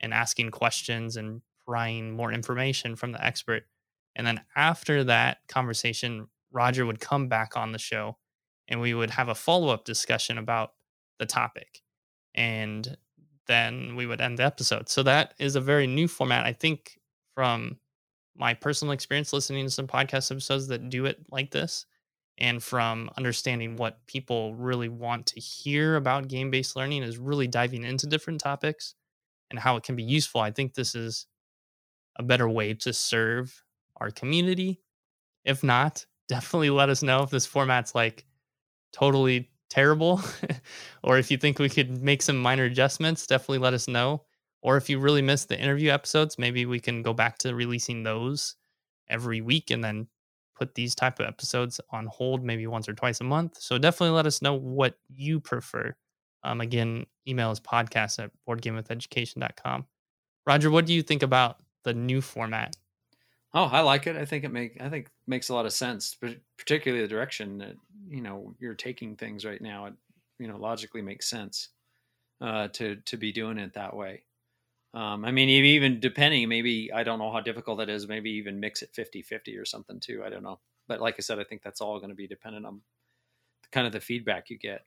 and 0.00 0.14
asking 0.14 0.50
questions 0.50 1.16
and 1.16 1.42
prying 1.66 2.12
more 2.12 2.32
information 2.32 2.96
from 2.96 3.12
the 3.12 3.24
expert. 3.24 3.64
And 4.16 4.26
then 4.26 4.40
after 4.56 5.04
that 5.04 5.38
conversation, 5.48 6.28
Roger 6.50 6.86
would 6.86 7.00
come 7.00 7.28
back 7.28 7.56
on 7.56 7.72
the 7.72 7.78
show 7.78 8.18
and 8.68 8.80
we 8.80 8.94
would 8.94 9.10
have 9.10 9.28
a 9.28 9.34
follow 9.34 9.68
up 9.68 9.84
discussion 9.84 10.38
about 10.38 10.72
the 11.18 11.26
topic. 11.26 11.82
And 12.34 12.96
then 13.46 13.96
we 13.96 14.06
would 14.06 14.20
end 14.20 14.38
the 14.38 14.44
episode. 14.44 14.88
So, 14.88 15.02
that 15.04 15.34
is 15.38 15.56
a 15.56 15.60
very 15.60 15.86
new 15.86 16.06
format, 16.06 16.44
I 16.46 16.52
think, 16.52 16.98
from 17.34 17.78
my 18.36 18.54
personal 18.54 18.92
experience 18.92 19.32
listening 19.32 19.66
to 19.66 19.70
some 19.70 19.88
podcast 19.88 20.30
episodes 20.30 20.68
that 20.68 20.90
do 20.90 21.06
it 21.06 21.18
like 21.30 21.50
this 21.50 21.86
and 22.38 22.62
from 22.62 23.10
understanding 23.16 23.76
what 23.76 24.06
people 24.06 24.54
really 24.54 24.88
want 24.88 25.26
to 25.26 25.40
hear 25.40 25.96
about 25.96 26.28
game 26.28 26.50
based 26.50 26.76
learning 26.76 27.02
is 27.02 27.18
really 27.18 27.48
diving 27.48 27.84
into 27.84 28.06
different 28.06 28.40
topics 28.40 28.94
and 29.50 29.58
how 29.58 29.76
it 29.76 29.82
can 29.82 29.96
be 29.96 30.04
useful. 30.04 30.40
I 30.40 30.52
think 30.52 30.74
this 30.74 30.94
is 30.94 31.26
a 32.16 32.22
better 32.22 32.48
way 32.48 32.74
to 32.74 32.92
serve 32.92 33.62
our 33.96 34.10
community. 34.10 34.80
If 35.44 35.64
not, 35.64 36.06
definitely 36.28 36.70
let 36.70 36.90
us 36.90 37.02
know 37.02 37.22
if 37.22 37.30
this 37.30 37.46
format's 37.46 37.94
like 37.94 38.24
totally 38.98 39.50
terrible 39.70 40.20
or 41.02 41.18
if 41.18 41.30
you 41.30 41.36
think 41.36 41.58
we 41.58 41.68
could 41.68 42.02
make 42.02 42.22
some 42.22 42.38
minor 42.38 42.64
adjustments, 42.64 43.26
definitely 43.26 43.58
let 43.58 43.74
us 43.74 43.88
know. 43.88 44.22
Or 44.60 44.76
if 44.76 44.90
you 44.90 44.98
really 44.98 45.22
missed 45.22 45.48
the 45.48 45.58
interview 45.58 45.90
episodes, 45.90 46.38
maybe 46.38 46.66
we 46.66 46.80
can 46.80 47.02
go 47.02 47.12
back 47.12 47.38
to 47.38 47.54
releasing 47.54 48.02
those 48.02 48.56
every 49.08 49.40
week 49.40 49.70
and 49.70 49.84
then 49.84 50.08
put 50.56 50.74
these 50.74 50.94
type 50.94 51.20
of 51.20 51.26
episodes 51.26 51.80
on 51.90 52.06
hold 52.06 52.42
maybe 52.42 52.66
once 52.66 52.88
or 52.88 52.92
twice 52.92 53.20
a 53.20 53.24
month. 53.24 53.56
So 53.60 53.78
definitely 53.78 54.16
let 54.16 54.26
us 54.26 54.42
know 54.42 54.54
what 54.54 54.98
you 55.08 55.38
prefer. 55.38 55.94
Um, 56.42 56.60
again, 56.60 57.06
email 57.26 57.52
is 57.52 57.60
podcast 57.60 58.22
at 58.22 58.32
boardgamewitheducation.com. 58.48 59.86
Roger, 60.46 60.70
what 60.70 60.86
do 60.86 60.94
you 60.94 61.02
think 61.02 61.22
about 61.22 61.58
the 61.84 61.94
new 61.94 62.20
format? 62.20 62.74
Oh, 63.54 63.64
I 63.64 63.80
like 63.80 64.06
it. 64.06 64.16
I 64.16 64.24
think 64.24 64.44
it 64.44 64.50
make 64.50 64.80
I 64.80 64.90
think 64.90 65.10
makes 65.26 65.48
a 65.48 65.54
lot 65.54 65.66
of 65.66 65.72
sense, 65.72 66.16
but 66.20 66.36
particularly 66.58 67.02
the 67.02 67.08
direction 67.08 67.58
that 67.58 67.76
you 68.08 68.20
know 68.20 68.54
you're 68.58 68.74
taking 68.74 69.16
things 69.16 69.44
right 69.44 69.60
now. 69.60 69.86
It 69.86 69.94
you 70.38 70.48
know 70.48 70.56
logically 70.58 71.02
makes 71.02 71.28
sense 71.28 71.70
uh, 72.40 72.68
to 72.70 72.96
to 72.96 73.16
be 73.16 73.32
doing 73.32 73.58
it 73.58 73.74
that 73.74 73.96
way. 73.96 74.24
Um, 74.94 75.24
I 75.24 75.32
mean, 75.32 75.48
even 75.50 76.00
depending, 76.00 76.48
maybe 76.48 76.92
I 76.92 77.04
don't 77.04 77.18
know 77.20 77.32
how 77.32 77.40
difficult 77.40 77.78
that 77.78 77.90
is. 77.90 78.08
Maybe 78.08 78.30
even 78.32 78.60
mix 78.60 78.82
it 78.82 78.90
50 78.94 79.22
50 79.22 79.56
or 79.56 79.64
something 79.66 80.00
too. 80.00 80.22
I 80.24 80.30
don't 80.30 80.44
know. 80.44 80.60
But 80.88 81.00
like 81.00 81.16
I 81.18 81.22
said, 81.22 81.38
I 81.40 81.44
think 81.44 81.62
that's 81.62 81.80
all 81.82 81.98
going 81.98 82.10
to 82.10 82.16
be 82.16 82.28
dependent 82.28 82.66
on 82.66 82.82
kind 83.72 83.86
of 83.86 83.92
the 83.92 84.00
feedback 84.00 84.50
you 84.50 84.58
get, 84.58 84.86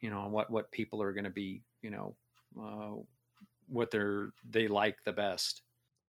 you 0.00 0.10
know, 0.10 0.20
on 0.20 0.32
what, 0.32 0.50
what 0.50 0.72
people 0.72 1.02
are 1.02 1.12
going 1.12 1.24
to 1.24 1.30
be, 1.30 1.62
you 1.82 1.90
know, 1.90 2.16
uh, 2.60 2.94
what 3.68 3.90
they're, 3.90 4.32
they 4.48 4.68
like 4.68 5.04
the 5.04 5.12
best. 5.12 5.62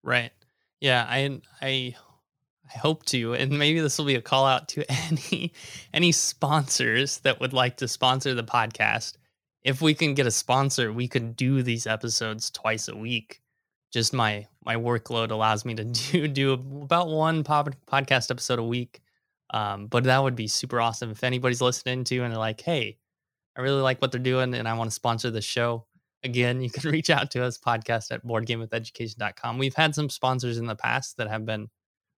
Right. 0.03 0.32
Yeah. 0.81 1.07
I, 1.09 1.41
I, 1.62 1.95
I 2.74 2.79
hope 2.79 3.05
to, 3.07 3.35
and 3.35 3.59
maybe 3.59 3.81
this 3.81 3.99
will 3.99 4.07
be 4.07 4.14
a 4.16 4.22
call 4.22 4.47
out 4.47 4.68
to 4.70 4.85
any, 5.09 5.53
any 5.93 6.12
sponsors 6.12 7.18
that 7.18 7.41
would 7.41 7.53
like 7.53 7.77
to 7.79 7.89
sponsor 7.89 8.35
the 8.35 8.45
podcast 8.45 9.16
if 9.66 9.83
we 9.83 9.95
can 9.95 10.14
get 10.14 10.29
a 10.29 10.31
sponsor, 10.31 10.93
we 10.93 11.09
could 11.09 11.35
do 11.35 11.61
these 11.61 11.89
episodes 11.89 12.53
twice 12.53 12.87
a 12.87 12.97
week. 12.97 13.41
Just 13.93 14.14
my 14.14 14.47
my 14.64 14.77
workload 14.77 15.33
allows 15.33 15.64
me 15.64 15.74
to 15.74 15.85
do 16.12 16.29
do 16.29 16.53
about 16.53 17.09
one 17.09 17.43
pod, 17.43 17.77
podcast 17.91 18.31
episode 18.31 18.61
a 18.61 18.64
week. 18.64 19.01
Um, 19.51 19.89
but 19.89 20.05
that 20.05 20.22
would 20.22 20.37
be 20.37 20.47
super 20.47 20.81
awesome 20.81 21.11
if 21.11 21.24
anybody's 21.24 21.61
listening 21.61 22.05
to 22.05 22.20
and 22.20 22.33
they're 22.33 22.39
like, 22.39 22.61
hey, 22.61 22.99
I 23.57 23.61
really 23.61 23.81
like 23.83 24.01
what 24.01 24.12
they're 24.12 24.20
doing 24.20 24.55
and 24.55 24.68
I 24.68 24.74
want 24.74 24.91
to 24.91 24.95
sponsor 24.95 25.31
the 25.33 25.43
show. 25.43 25.86
Again, 26.25 26.61
you 26.61 26.71
can 26.71 26.91
reach 26.91 27.11
out 27.11 27.31
to 27.33 27.45
us, 27.45 27.59
podcast 27.59 28.12
at 28.12 28.25
boardgamewitheducation.com. 28.25 29.59
We've 29.59 29.75
had 29.75 29.95
some 29.95 30.11
sponsors 30.11 30.59
in 30.59 30.67
the 30.67 30.77
past 30.77 31.17
that 31.19 31.29
have 31.29 31.45
been 31.47 31.69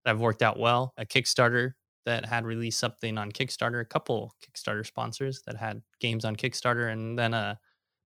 that 0.05 0.13
have 0.13 0.21
worked 0.21 0.43
out 0.43 0.59
well. 0.59 0.95
A 0.97 1.05
Kickstarter 1.05 1.73
that 2.07 2.25
had 2.25 2.47
released 2.47 2.79
something 2.79 3.19
on 3.19 3.31
Kickstarter, 3.33 3.81
a 3.81 3.85
couple 3.85 4.35
Kickstarter 4.43 4.87
sponsors 4.87 5.43
that 5.47 5.57
had 5.57 5.83
games 6.01 6.25
on 6.25 6.37
Kickstarter, 6.37 6.93
and 6.93 7.19
then 7.19 7.35
a 7.35 7.59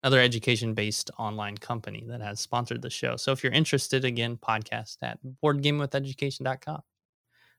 another 0.04 0.20
education 0.20 0.74
based 0.74 1.12
online 1.20 1.58
company 1.58 2.04
that 2.08 2.22
has 2.22 2.40
sponsored 2.40 2.82
the 2.82 2.90
show. 2.90 3.16
So 3.16 3.32
if 3.32 3.44
you're 3.44 3.54
interested, 3.54 4.04
again, 4.04 4.38
podcast 4.38 4.98
at 5.04 5.20
boardgamewitheducation.com. 5.44 6.82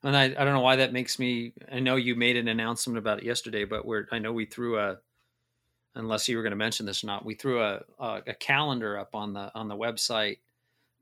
And 0.05 0.16
I, 0.16 0.24
I 0.24 0.45
don't 0.45 0.53
know 0.53 0.61
why 0.61 0.76
that 0.76 0.93
makes 0.93 1.18
me. 1.18 1.53
I 1.70 1.78
know 1.78 1.95
you 1.97 2.16
made 2.16 2.37
an 2.37 2.49
announcement 2.49 2.99
about 2.99 3.20
it 3.20 3.24
yesterday, 3.24 3.64
but 3.64 3.87
we're 3.87 4.07
I 4.11 4.18
know 4.18 4.33
we 4.33 4.47
threw 4.47 4.78
a, 4.78 4.99
unless 5.95 6.28
you 6.28 6.36
were 6.36 6.43
going 6.43 6.53
to 6.53 6.57
mention 6.57 6.86
this 6.86 7.03
or 7.05 7.07
not, 7.07 7.24
we 7.24 7.34
threw 7.34 7.62
a, 7.62 7.82
a 7.99 8.22
a 8.28 8.34
calendar 8.34 8.99
up 8.99 9.14
on 9.14 9.32
the 9.32 9.51
on 9.55 9.68
the 9.68 9.76
website 9.76 10.38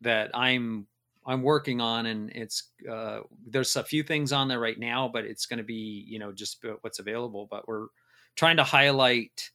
that 0.00 0.30
I'm 0.34 0.86
I'm 1.26 1.42
working 1.42 1.80
on, 1.80 2.06
and 2.06 2.30
it's 2.30 2.70
uh, 2.90 3.20
there's 3.46 3.76
a 3.76 3.84
few 3.84 4.02
things 4.02 4.32
on 4.32 4.48
there 4.48 4.60
right 4.60 4.78
now, 4.78 5.08
but 5.08 5.24
it's 5.24 5.46
going 5.46 5.58
to 5.58 5.64
be 5.64 6.04
you 6.08 6.18
know 6.18 6.32
just 6.32 6.64
what's 6.80 6.98
available. 6.98 7.46
But 7.50 7.68
we're 7.68 7.88
trying 8.36 8.56
to 8.56 8.64
highlight 8.64 9.50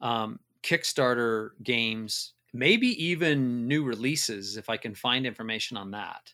um, 0.00 0.38
Kickstarter 0.62 1.50
games, 1.62 2.34
maybe 2.52 2.88
even 3.04 3.66
new 3.66 3.84
releases 3.84 4.56
if 4.56 4.68
I 4.68 4.76
can 4.76 4.94
find 4.94 5.26
information 5.26 5.76
on 5.76 5.92
that 5.92 6.32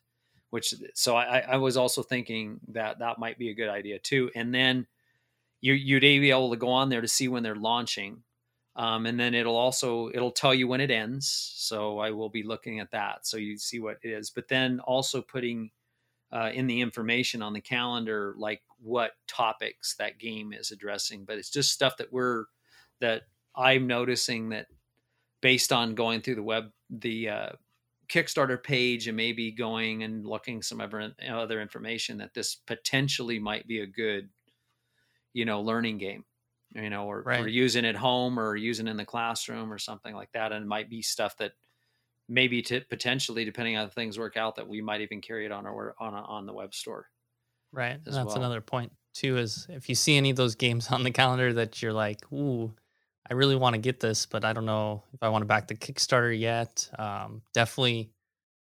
which 0.55 0.73
so 0.95 1.17
I, 1.17 1.41
I 1.41 1.57
was 1.57 1.77
also 1.77 2.01
thinking 2.01 2.61
that 2.69 3.01
that 3.01 3.19
might 3.19 3.41
be 3.41 3.51
a 3.51 3.55
good 3.55 3.69
idea 3.69 3.99
too. 3.99 4.31
And 4.37 4.55
then 4.55 4.87
you 5.61 5.73
you'd 5.73 6.03
be 6.03 6.31
able 6.31 6.51
to 6.51 6.57
go 6.57 6.69
on 6.69 6.91
there 6.91 7.01
to 7.01 7.09
see 7.09 7.27
when 7.27 7.43
they're 7.43 7.57
launching, 7.57 8.23
um, 8.77 9.07
and 9.07 9.19
then 9.19 9.35
it'll 9.35 9.57
also 9.57 10.11
it'll 10.13 10.33
tell 10.33 10.55
you 10.55 10.67
when 10.67 10.81
it 10.81 10.91
ends. 10.91 11.53
So 11.57 11.99
I 11.99 12.11
will 12.11 12.29
be 12.29 12.43
looking 12.43 12.81
at 12.81 12.91
that 12.91 13.27
so 13.27 13.37
you 13.37 13.57
see 13.57 13.81
what 13.81 13.99
it 14.03 14.09
is. 14.09 14.31
But 14.31 14.49
then 14.49 14.81
also 14.81 15.23
putting 15.23 15.71
uh, 16.33 16.51
in 16.53 16.67
the 16.67 16.81
information 16.81 17.43
on 17.43 17.53
the 17.53 17.61
calendar 17.61 18.35
like 18.37 18.63
what 18.81 19.13
topics 19.29 19.95
that 19.97 20.19
game 20.19 20.53
is 20.53 20.73
addressing. 20.73 21.25
But 21.25 21.39
it's 21.39 21.51
just 21.51 21.73
stuff 21.73 21.97
that 21.99 22.13
we're 22.13 22.47
that 23.01 23.23
I'm 23.55 23.87
noticing 23.87 24.49
that 24.49 24.67
based 25.41 25.73
on 25.73 25.95
going 25.95 26.21
through 26.21 26.37
the 26.37 26.43
web 26.43 26.71
the 26.91 27.29
uh, 27.29 27.49
Kickstarter 28.09 28.63
page 28.63 29.09
and 29.09 29.17
maybe 29.17 29.51
going 29.51 30.03
and 30.03 30.27
looking 30.27 30.63
some 30.63 30.81
other 30.81 31.61
information 31.61 32.19
that 32.19 32.35
this 32.35 32.55
potentially 32.55 33.39
might 33.39 33.67
be 33.67 33.81
a 33.81 33.87
good, 33.87 34.29
you 35.33 35.45
know, 35.45 35.61
learning 35.61 35.99
game, 35.99 36.25
you 36.75 36.91
know, 36.91 37.07
or, 37.07 37.23
right. 37.23 37.41
or 37.41 37.49
using 37.49 37.85
at 37.85 37.97
home 37.97 38.39
or 38.39 38.57
using 38.57 38.89
in 38.89 38.97
the 38.97 39.05
classroom 39.05 39.73
or 39.73 39.79
something 39.79 40.15
like 40.15 40.33
that. 40.33 40.53
And 40.53 40.65
it 40.65 40.69
might 40.69 40.91
be 40.91 41.03
stuff 41.03 41.37
that 41.39 41.53
maybe 42.29 42.63
to 42.63 42.81
potentially, 42.89 43.45
depending 43.45 43.77
on 43.77 43.87
how 43.87 43.91
things 43.91 44.19
work 44.19 44.37
out, 44.37 44.57
that 44.57 44.69
we 44.69 44.81
might 44.81 45.01
even 45.01 45.21
carry 45.21 45.47
it 45.47 45.53
on 45.53 45.67
our 45.67 45.95
on 45.99 46.15
on 46.15 46.47
the 46.47 46.53
web 46.53 46.75
store. 46.75 47.07
Right. 47.73 47.99
That's 48.05 48.17
well. 48.17 48.37
another 48.37 48.61
point 48.61 48.93
too. 49.15 49.37
Is 49.37 49.67
if 49.69 49.89
you 49.89 49.95
see 49.95 50.17
any 50.17 50.31
of 50.31 50.37
those 50.37 50.55
games 50.55 50.89
on 50.91 51.03
the 51.03 51.11
calendar 51.11 51.53
that 51.55 51.83
you're 51.83 51.93
like, 51.93 52.21
ooh, 52.33 52.73
I 53.29 53.35
really 53.35 53.57
want 53.57 53.75
to 53.75 53.81
get 53.81 54.01
this, 54.01 54.27
but 54.27 54.45
I 54.45 54.53
don't 54.53 54.67
know 54.67 55.03
if 55.13 55.23
I 55.23 55.29
want 55.29 55.43
to 55.43 55.47
back 55.47 55.69
the 55.69 55.75
Kickstarter 55.75 56.39
yet. 56.39 56.91
Um, 56.99 57.43
definitely 57.55 58.11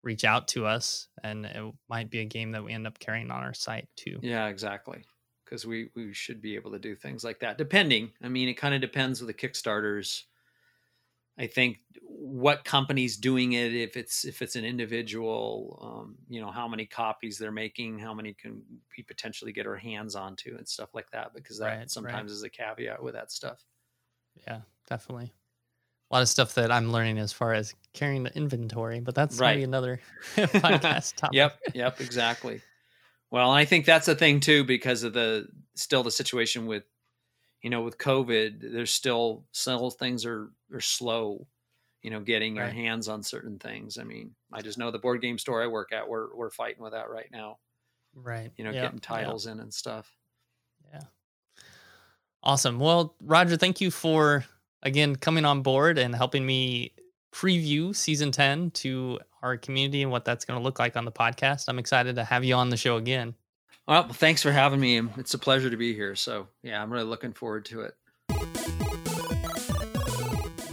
reach 0.04 0.24
out 0.24 0.48
to 0.50 0.66
us, 0.66 1.08
and 1.24 1.46
it 1.46 1.74
might 1.90 2.10
be 2.10 2.20
a 2.20 2.26
game 2.26 2.52
that 2.52 2.64
we 2.64 2.74
end 2.74 2.88
up 2.88 3.00
carrying 3.00 3.32
on 3.32 3.44
our 3.44 3.54
site 3.54 3.88
too. 3.96 4.20
Yeah, 4.22 4.48
exactly. 4.48 5.04
Because 5.50 5.66
we 5.66 5.90
we 5.96 6.14
should 6.14 6.42
be 6.42 6.56
able 6.56 6.72
to 6.72 6.80
do 6.80 6.96
things 6.96 7.24
like 7.24 7.40
that, 7.40 7.58
depending. 7.58 8.12
I 8.22 8.28
mean, 8.28 8.48
it 8.50 8.54
kind 8.54 8.76
of 8.76 8.82
depends 8.82 9.22
with 9.22 9.28
the 9.28 9.48
Kickstarters. 9.48 10.24
I 11.40 11.48
think 11.48 11.78
what 12.02 12.66
company's 12.66 13.16
doing 13.16 13.54
it, 13.54 13.74
if 13.74 13.96
it's 13.96 14.26
if 14.26 14.42
it's 14.42 14.56
an 14.56 14.66
individual, 14.66 15.80
um, 15.82 16.18
you 16.28 16.42
know, 16.42 16.52
how 16.52 16.68
many 16.68 16.86
copies 16.86 17.38
they're 17.38 17.52
making, 17.52 17.98
how 17.98 18.14
many 18.14 18.34
can 18.34 18.62
we 18.96 19.04
potentially 19.04 19.54
get 19.54 19.66
our 19.66 19.78
hands 19.78 20.16
onto, 20.16 20.56
and 20.58 20.68
stuff 20.68 20.94
like 20.94 21.10
that. 21.12 21.34
Because 21.34 21.58
that 21.60 21.78
right, 21.78 21.90
sometimes 21.90 22.32
right. 22.32 22.36
is 22.36 22.44
a 22.44 22.50
caveat 22.50 23.02
with 23.02 23.14
that 23.16 23.32
stuff. 23.32 23.64
Yeah, 24.46 24.62
definitely. 24.88 25.32
A 26.12 26.16
lot 26.16 26.22
of 26.22 26.30
stuff 26.30 26.56
that 26.56 26.72
I'm 26.72 26.92
learning 26.92 27.20
as 27.20 27.32
far 27.32 27.54
as 27.54 27.74
carrying 27.94 28.24
the 28.24 28.36
inventory, 28.36 29.00
but 29.00 29.16
that's 29.16 29.38
right. 29.38 29.52
maybe 29.52 29.64
another 29.64 30.02
podcast 30.36 31.16
topic. 31.16 31.36
Yep, 31.36 31.60
yep, 31.74 32.02
exactly. 32.02 32.62
Well, 33.32 33.52
I 33.52 33.66
think 33.66 33.86
that's 33.86 34.08
a 34.08 34.16
thing 34.16 34.40
too 34.40 34.64
because 34.64 35.04
of 35.04 35.14
the 35.14 35.48
still 35.76 36.04
the 36.04 36.12
situation 36.12 36.66
with 36.66 36.84
you 37.62 37.70
know 37.70 37.82
with 37.82 37.98
COVID. 37.98 38.72
There's 38.74 38.92
still 38.92 39.46
still 39.52 39.90
things 39.92 40.26
are 40.26 40.52
are 40.74 40.82
slow. 40.82 41.48
You 42.02 42.12
know, 42.12 42.22
getting 42.22 42.56
right. 42.56 42.64
your 42.64 42.74
hands 42.74 43.10
on 43.10 43.24
certain 43.24 43.60
things. 43.60 43.98
I 43.98 44.04
mean, 44.04 44.32
I 44.54 44.62
just 44.62 44.78
know 44.78 44.90
the 44.90 45.00
board 45.00 45.22
game 45.22 45.38
store 45.38 45.62
I 45.62 45.68
work 45.68 45.92
at, 45.92 46.08
we're 46.08 46.34
we're 46.34 46.50
fighting 46.50 46.82
with 46.82 46.94
that 46.94 47.10
right 47.10 47.30
now. 47.30 47.58
Right. 48.16 48.52
You 48.56 48.64
know, 48.64 48.72
yep. 48.72 48.84
getting 48.84 49.00
titles 49.00 49.46
yep. 49.46 49.56
in 49.56 49.60
and 49.60 49.74
stuff. 49.74 50.10
Yeah. 50.94 51.02
Awesome. 52.42 52.80
Well, 52.80 53.16
Roger, 53.22 53.58
thank 53.58 53.82
you 53.82 53.92
for 53.92 54.46
again 54.82 55.16
coming 55.18 55.46
on 55.46 55.62
board 55.62 55.98
and 55.98 56.16
helping 56.16 56.46
me 56.46 56.94
preview 57.32 57.96
season 57.96 58.32
10 58.32 58.72
to 58.72 59.20
our 59.42 59.58
community 59.58 60.02
and 60.02 60.12
what 60.12 60.26
that's 60.26 60.46
going 60.46 60.60
to 60.60 60.64
look 60.64 60.80
like 60.80 60.98
on 60.98 61.06
the 61.06 61.12
podcast. 61.12 61.66
I'm 61.68 61.80
excited 61.80 62.16
to 62.16 62.24
have 62.24 62.44
you 62.44 62.56
on 62.56 62.70
the 62.70 62.78
show 62.78 62.98
again. 62.98 63.36
Well, 63.88 64.08
thanks 64.08 64.44
for 64.44 64.52
having 64.52 64.80
me. 64.80 65.02
It's 65.18 65.34
a 65.34 65.40
pleasure 65.40 65.70
to 65.70 65.78
be 65.78 65.94
here. 65.94 66.16
So, 66.16 66.48
yeah, 66.62 66.82
I'm 66.82 66.92
really 66.92 67.06
looking 67.06 67.34
forward 67.34 67.66
to 67.66 67.82
it. 67.82 67.96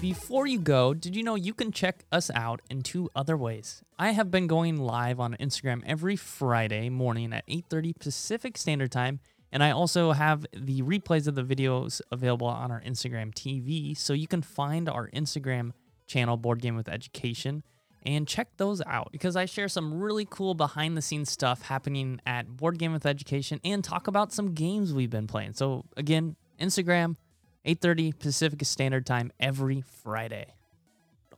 Before 0.01 0.47
you 0.47 0.59
go, 0.59 0.95
did 0.95 1.17
you 1.17 1.23
know 1.23 1.35
you 1.35 1.55
can 1.55 1.73
check 1.73 2.05
us 2.13 2.31
out 2.35 2.61
in 2.71 2.83
two 2.83 3.11
other 3.17 3.37
ways? 3.37 3.83
I 3.99 4.11
have 4.11 4.31
been 4.31 4.47
going 4.47 4.77
live 4.77 5.19
on 5.19 5.35
Instagram 5.41 5.83
every 5.87 6.17
Friday 6.17 6.91
morning 6.91 7.33
at 7.33 7.47
8:30 7.49 7.99
Pacific 7.99 8.59
Standard 8.59 8.93
Time 8.93 9.21
and 9.53 9.63
I 9.63 9.71
also 9.71 10.13
have 10.13 10.45
the 10.53 10.83
replays 10.83 11.27
of 11.27 11.35
the 11.35 11.43
videos 11.43 12.01
available 12.11 12.47
on 12.47 12.71
our 12.71 12.83
Instagram 12.83 13.33
TV. 13.33 13.97
So 13.97 14.13
you 14.13 14.27
can 14.27 14.43
find 14.43 14.89
our 14.89 15.09
Instagram 15.11 15.73
channel, 16.07 16.37
Board 16.37 16.61
Game 16.61 16.77
with 16.77 16.89
Education, 16.89 17.63
and 18.05 18.27
check 18.27 18.49
those 18.57 18.81
out 18.83 19.11
because 19.13 19.37
I 19.37 19.47
share 19.47 19.69
some 19.69 19.95
really 20.01 20.27
cool 20.29 20.55
behind 20.55 20.97
the 20.97 21.03
scenes 21.03 21.31
stuff 21.31 21.63
happening 21.63 22.21
at 22.25 22.57
Board 22.57 22.79
Game 22.79 22.93
with 22.93 23.05
Education 23.05 23.61
and 23.65 23.83
talk 23.83 24.07
about 24.07 24.33
some 24.33 24.55
games 24.55 24.95
we've 24.95 25.11
been 25.11 25.27
playing. 25.27 25.55
So 25.55 25.85
again, 25.97 26.37
Instagram, 26.61 27.17
8:30 27.65 28.13
Pacific 28.19 28.65
Standard 28.65 29.05
Time 29.07 29.33
every 29.41 29.81
Friday. 29.81 30.55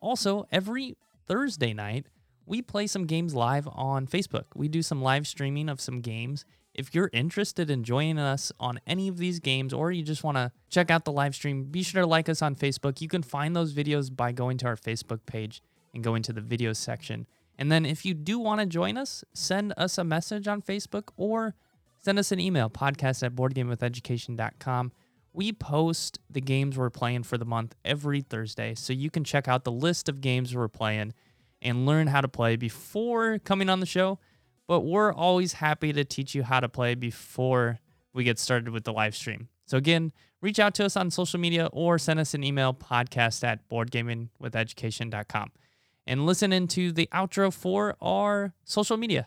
Also, 0.00 0.46
every 0.52 0.96
Thursday 1.26 1.72
night, 1.72 2.06
we 2.46 2.62
play 2.62 2.86
some 2.86 3.06
games 3.06 3.34
live 3.34 3.68
on 3.72 4.06
Facebook. 4.06 4.44
We 4.54 4.68
do 4.68 4.82
some 4.82 5.02
live 5.02 5.26
streaming 5.26 5.68
of 5.68 5.80
some 5.80 6.00
games 6.00 6.44
if 6.78 6.94
you're 6.94 7.10
interested 7.12 7.70
in 7.70 7.82
joining 7.82 8.20
us 8.20 8.52
on 8.60 8.78
any 8.86 9.08
of 9.08 9.18
these 9.18 9.40
games 9.40 9.72
or 9.74 9.90
you 9.90 10.04
just 10.04 10.22
want 10.22 10.36
to 10.36 10.52
check 10.70 10.92
out 10.92 11.04
the 11.04 11.10
live 11.10 11.34
stream, 11.34 11.64
be 11.64 11.82
sure 11.82 12.00
to 12.00 12.06
like 12.06 12.28
us 12.28 12.40
on 12.40 12.54
Facebook. 12.54 13.00
You 13.00 13.08
can 13.08 13.24
find 13.24 13.54
those 13.54 13.74
videos 13.74 14.14
by 14.14 14.30
going 14.30 14.58
to 14.58 14.66
our 14.66 14.76
Facebook 14.76 15.26
page 15.26 15.60
and 15.92 16.04
going 16.04 16.22
to 16.22 16.32
the 16.32 16.40
videos 16.40 16.76
section. 16.76 17.26
And 17.58 17.72
then 17.72 17.84
if 17.84 18.04
you 18.06 18.14
do 18.14 18.38
want 18.38 18.60
to 18.60 18.66
join 18.66 18.96
us, 18.96 19.24
send 19.34 19.74
us 19.76 19.98
a 19.98 20.04
message 20.04 20.46
on 20.46 20.62
Facebook 20.62 21.08
or 21.16 21.56
send 22.00 22.16
us 22.16 22.30
an 22.30 22.38
email, 22.38 22.70
podcast 22.70 23.24
at 23.24 23.34
boardgamewitheducation.com. 23.34 24.92
We 25.32 25.52
post 25.52 26.20
the 26.30 26.40
games 26.40 26.78
we're 26.78 26.90
playing 26.90 27.24
for 27.24 27.36
the 27.38 27.44
month 27.44 27.74
every 27.84 28.20
Thursday, 28.20 28.76
so 28.76 28.92
you 28.92 29.10
can 29.10 29.24
check 29.24 29.48
out 29.48 29.64
the 29.64 29.72
list 29.72 30.08
of 30.08 30.20
games 30.20 30.54
we're 30.54 30.68
playing 30.68 31.12
and 31.60 31.86
learn 31.86 32.06
how 32.06 32.20
to 32.20 32.28
play 32.28 32.54
before 32.54 33.40
coming 33.40 33.68
on 33.68 33.80
the 33.80 33.86
show 33.86 34.20
but 34.68 34.80
we're 34.80 35.12
always 35.12 35.54
happy 35.54 35.92
to 35.92 36.04
teach 36.04 36.34
you 36.36 36.44
how 36.44 36.60
to 36.60 36.68
play 36.68 36.94
before 36.94 37.80
we 38.12 38.22
get 38.22 38.38
started 38.38 38.68
with 38.68 38.84
the 38.84 38.92
live 38.92 39.16
stream. 39.16 39.48
So 39.66 39.76
again, 39.76 40.12
reach 40.40 40.60
out 40.60 40.74
to 40.74 40.84
us 40.84 40.96
on 40.96 41.10
social 41.10 41.40
media 41.40 41.68
or 41.72 41.98
send 41.98 42.20
us 42.20 42.34
an 42.34 42.44
email 42.44 42.72
podcast 42.72 43.42
at 43.42 43.68
boardgamingwitheducation.com 43.68 45.50
and 46.06 46.26
listen 46.26 46.52
into 46.52 46.92
the 46.92 47.08
outro 47.12 47.52
for 47.52 47.96
our 48.00 48.54
social 48.64 48.96
media. 48.96 49.26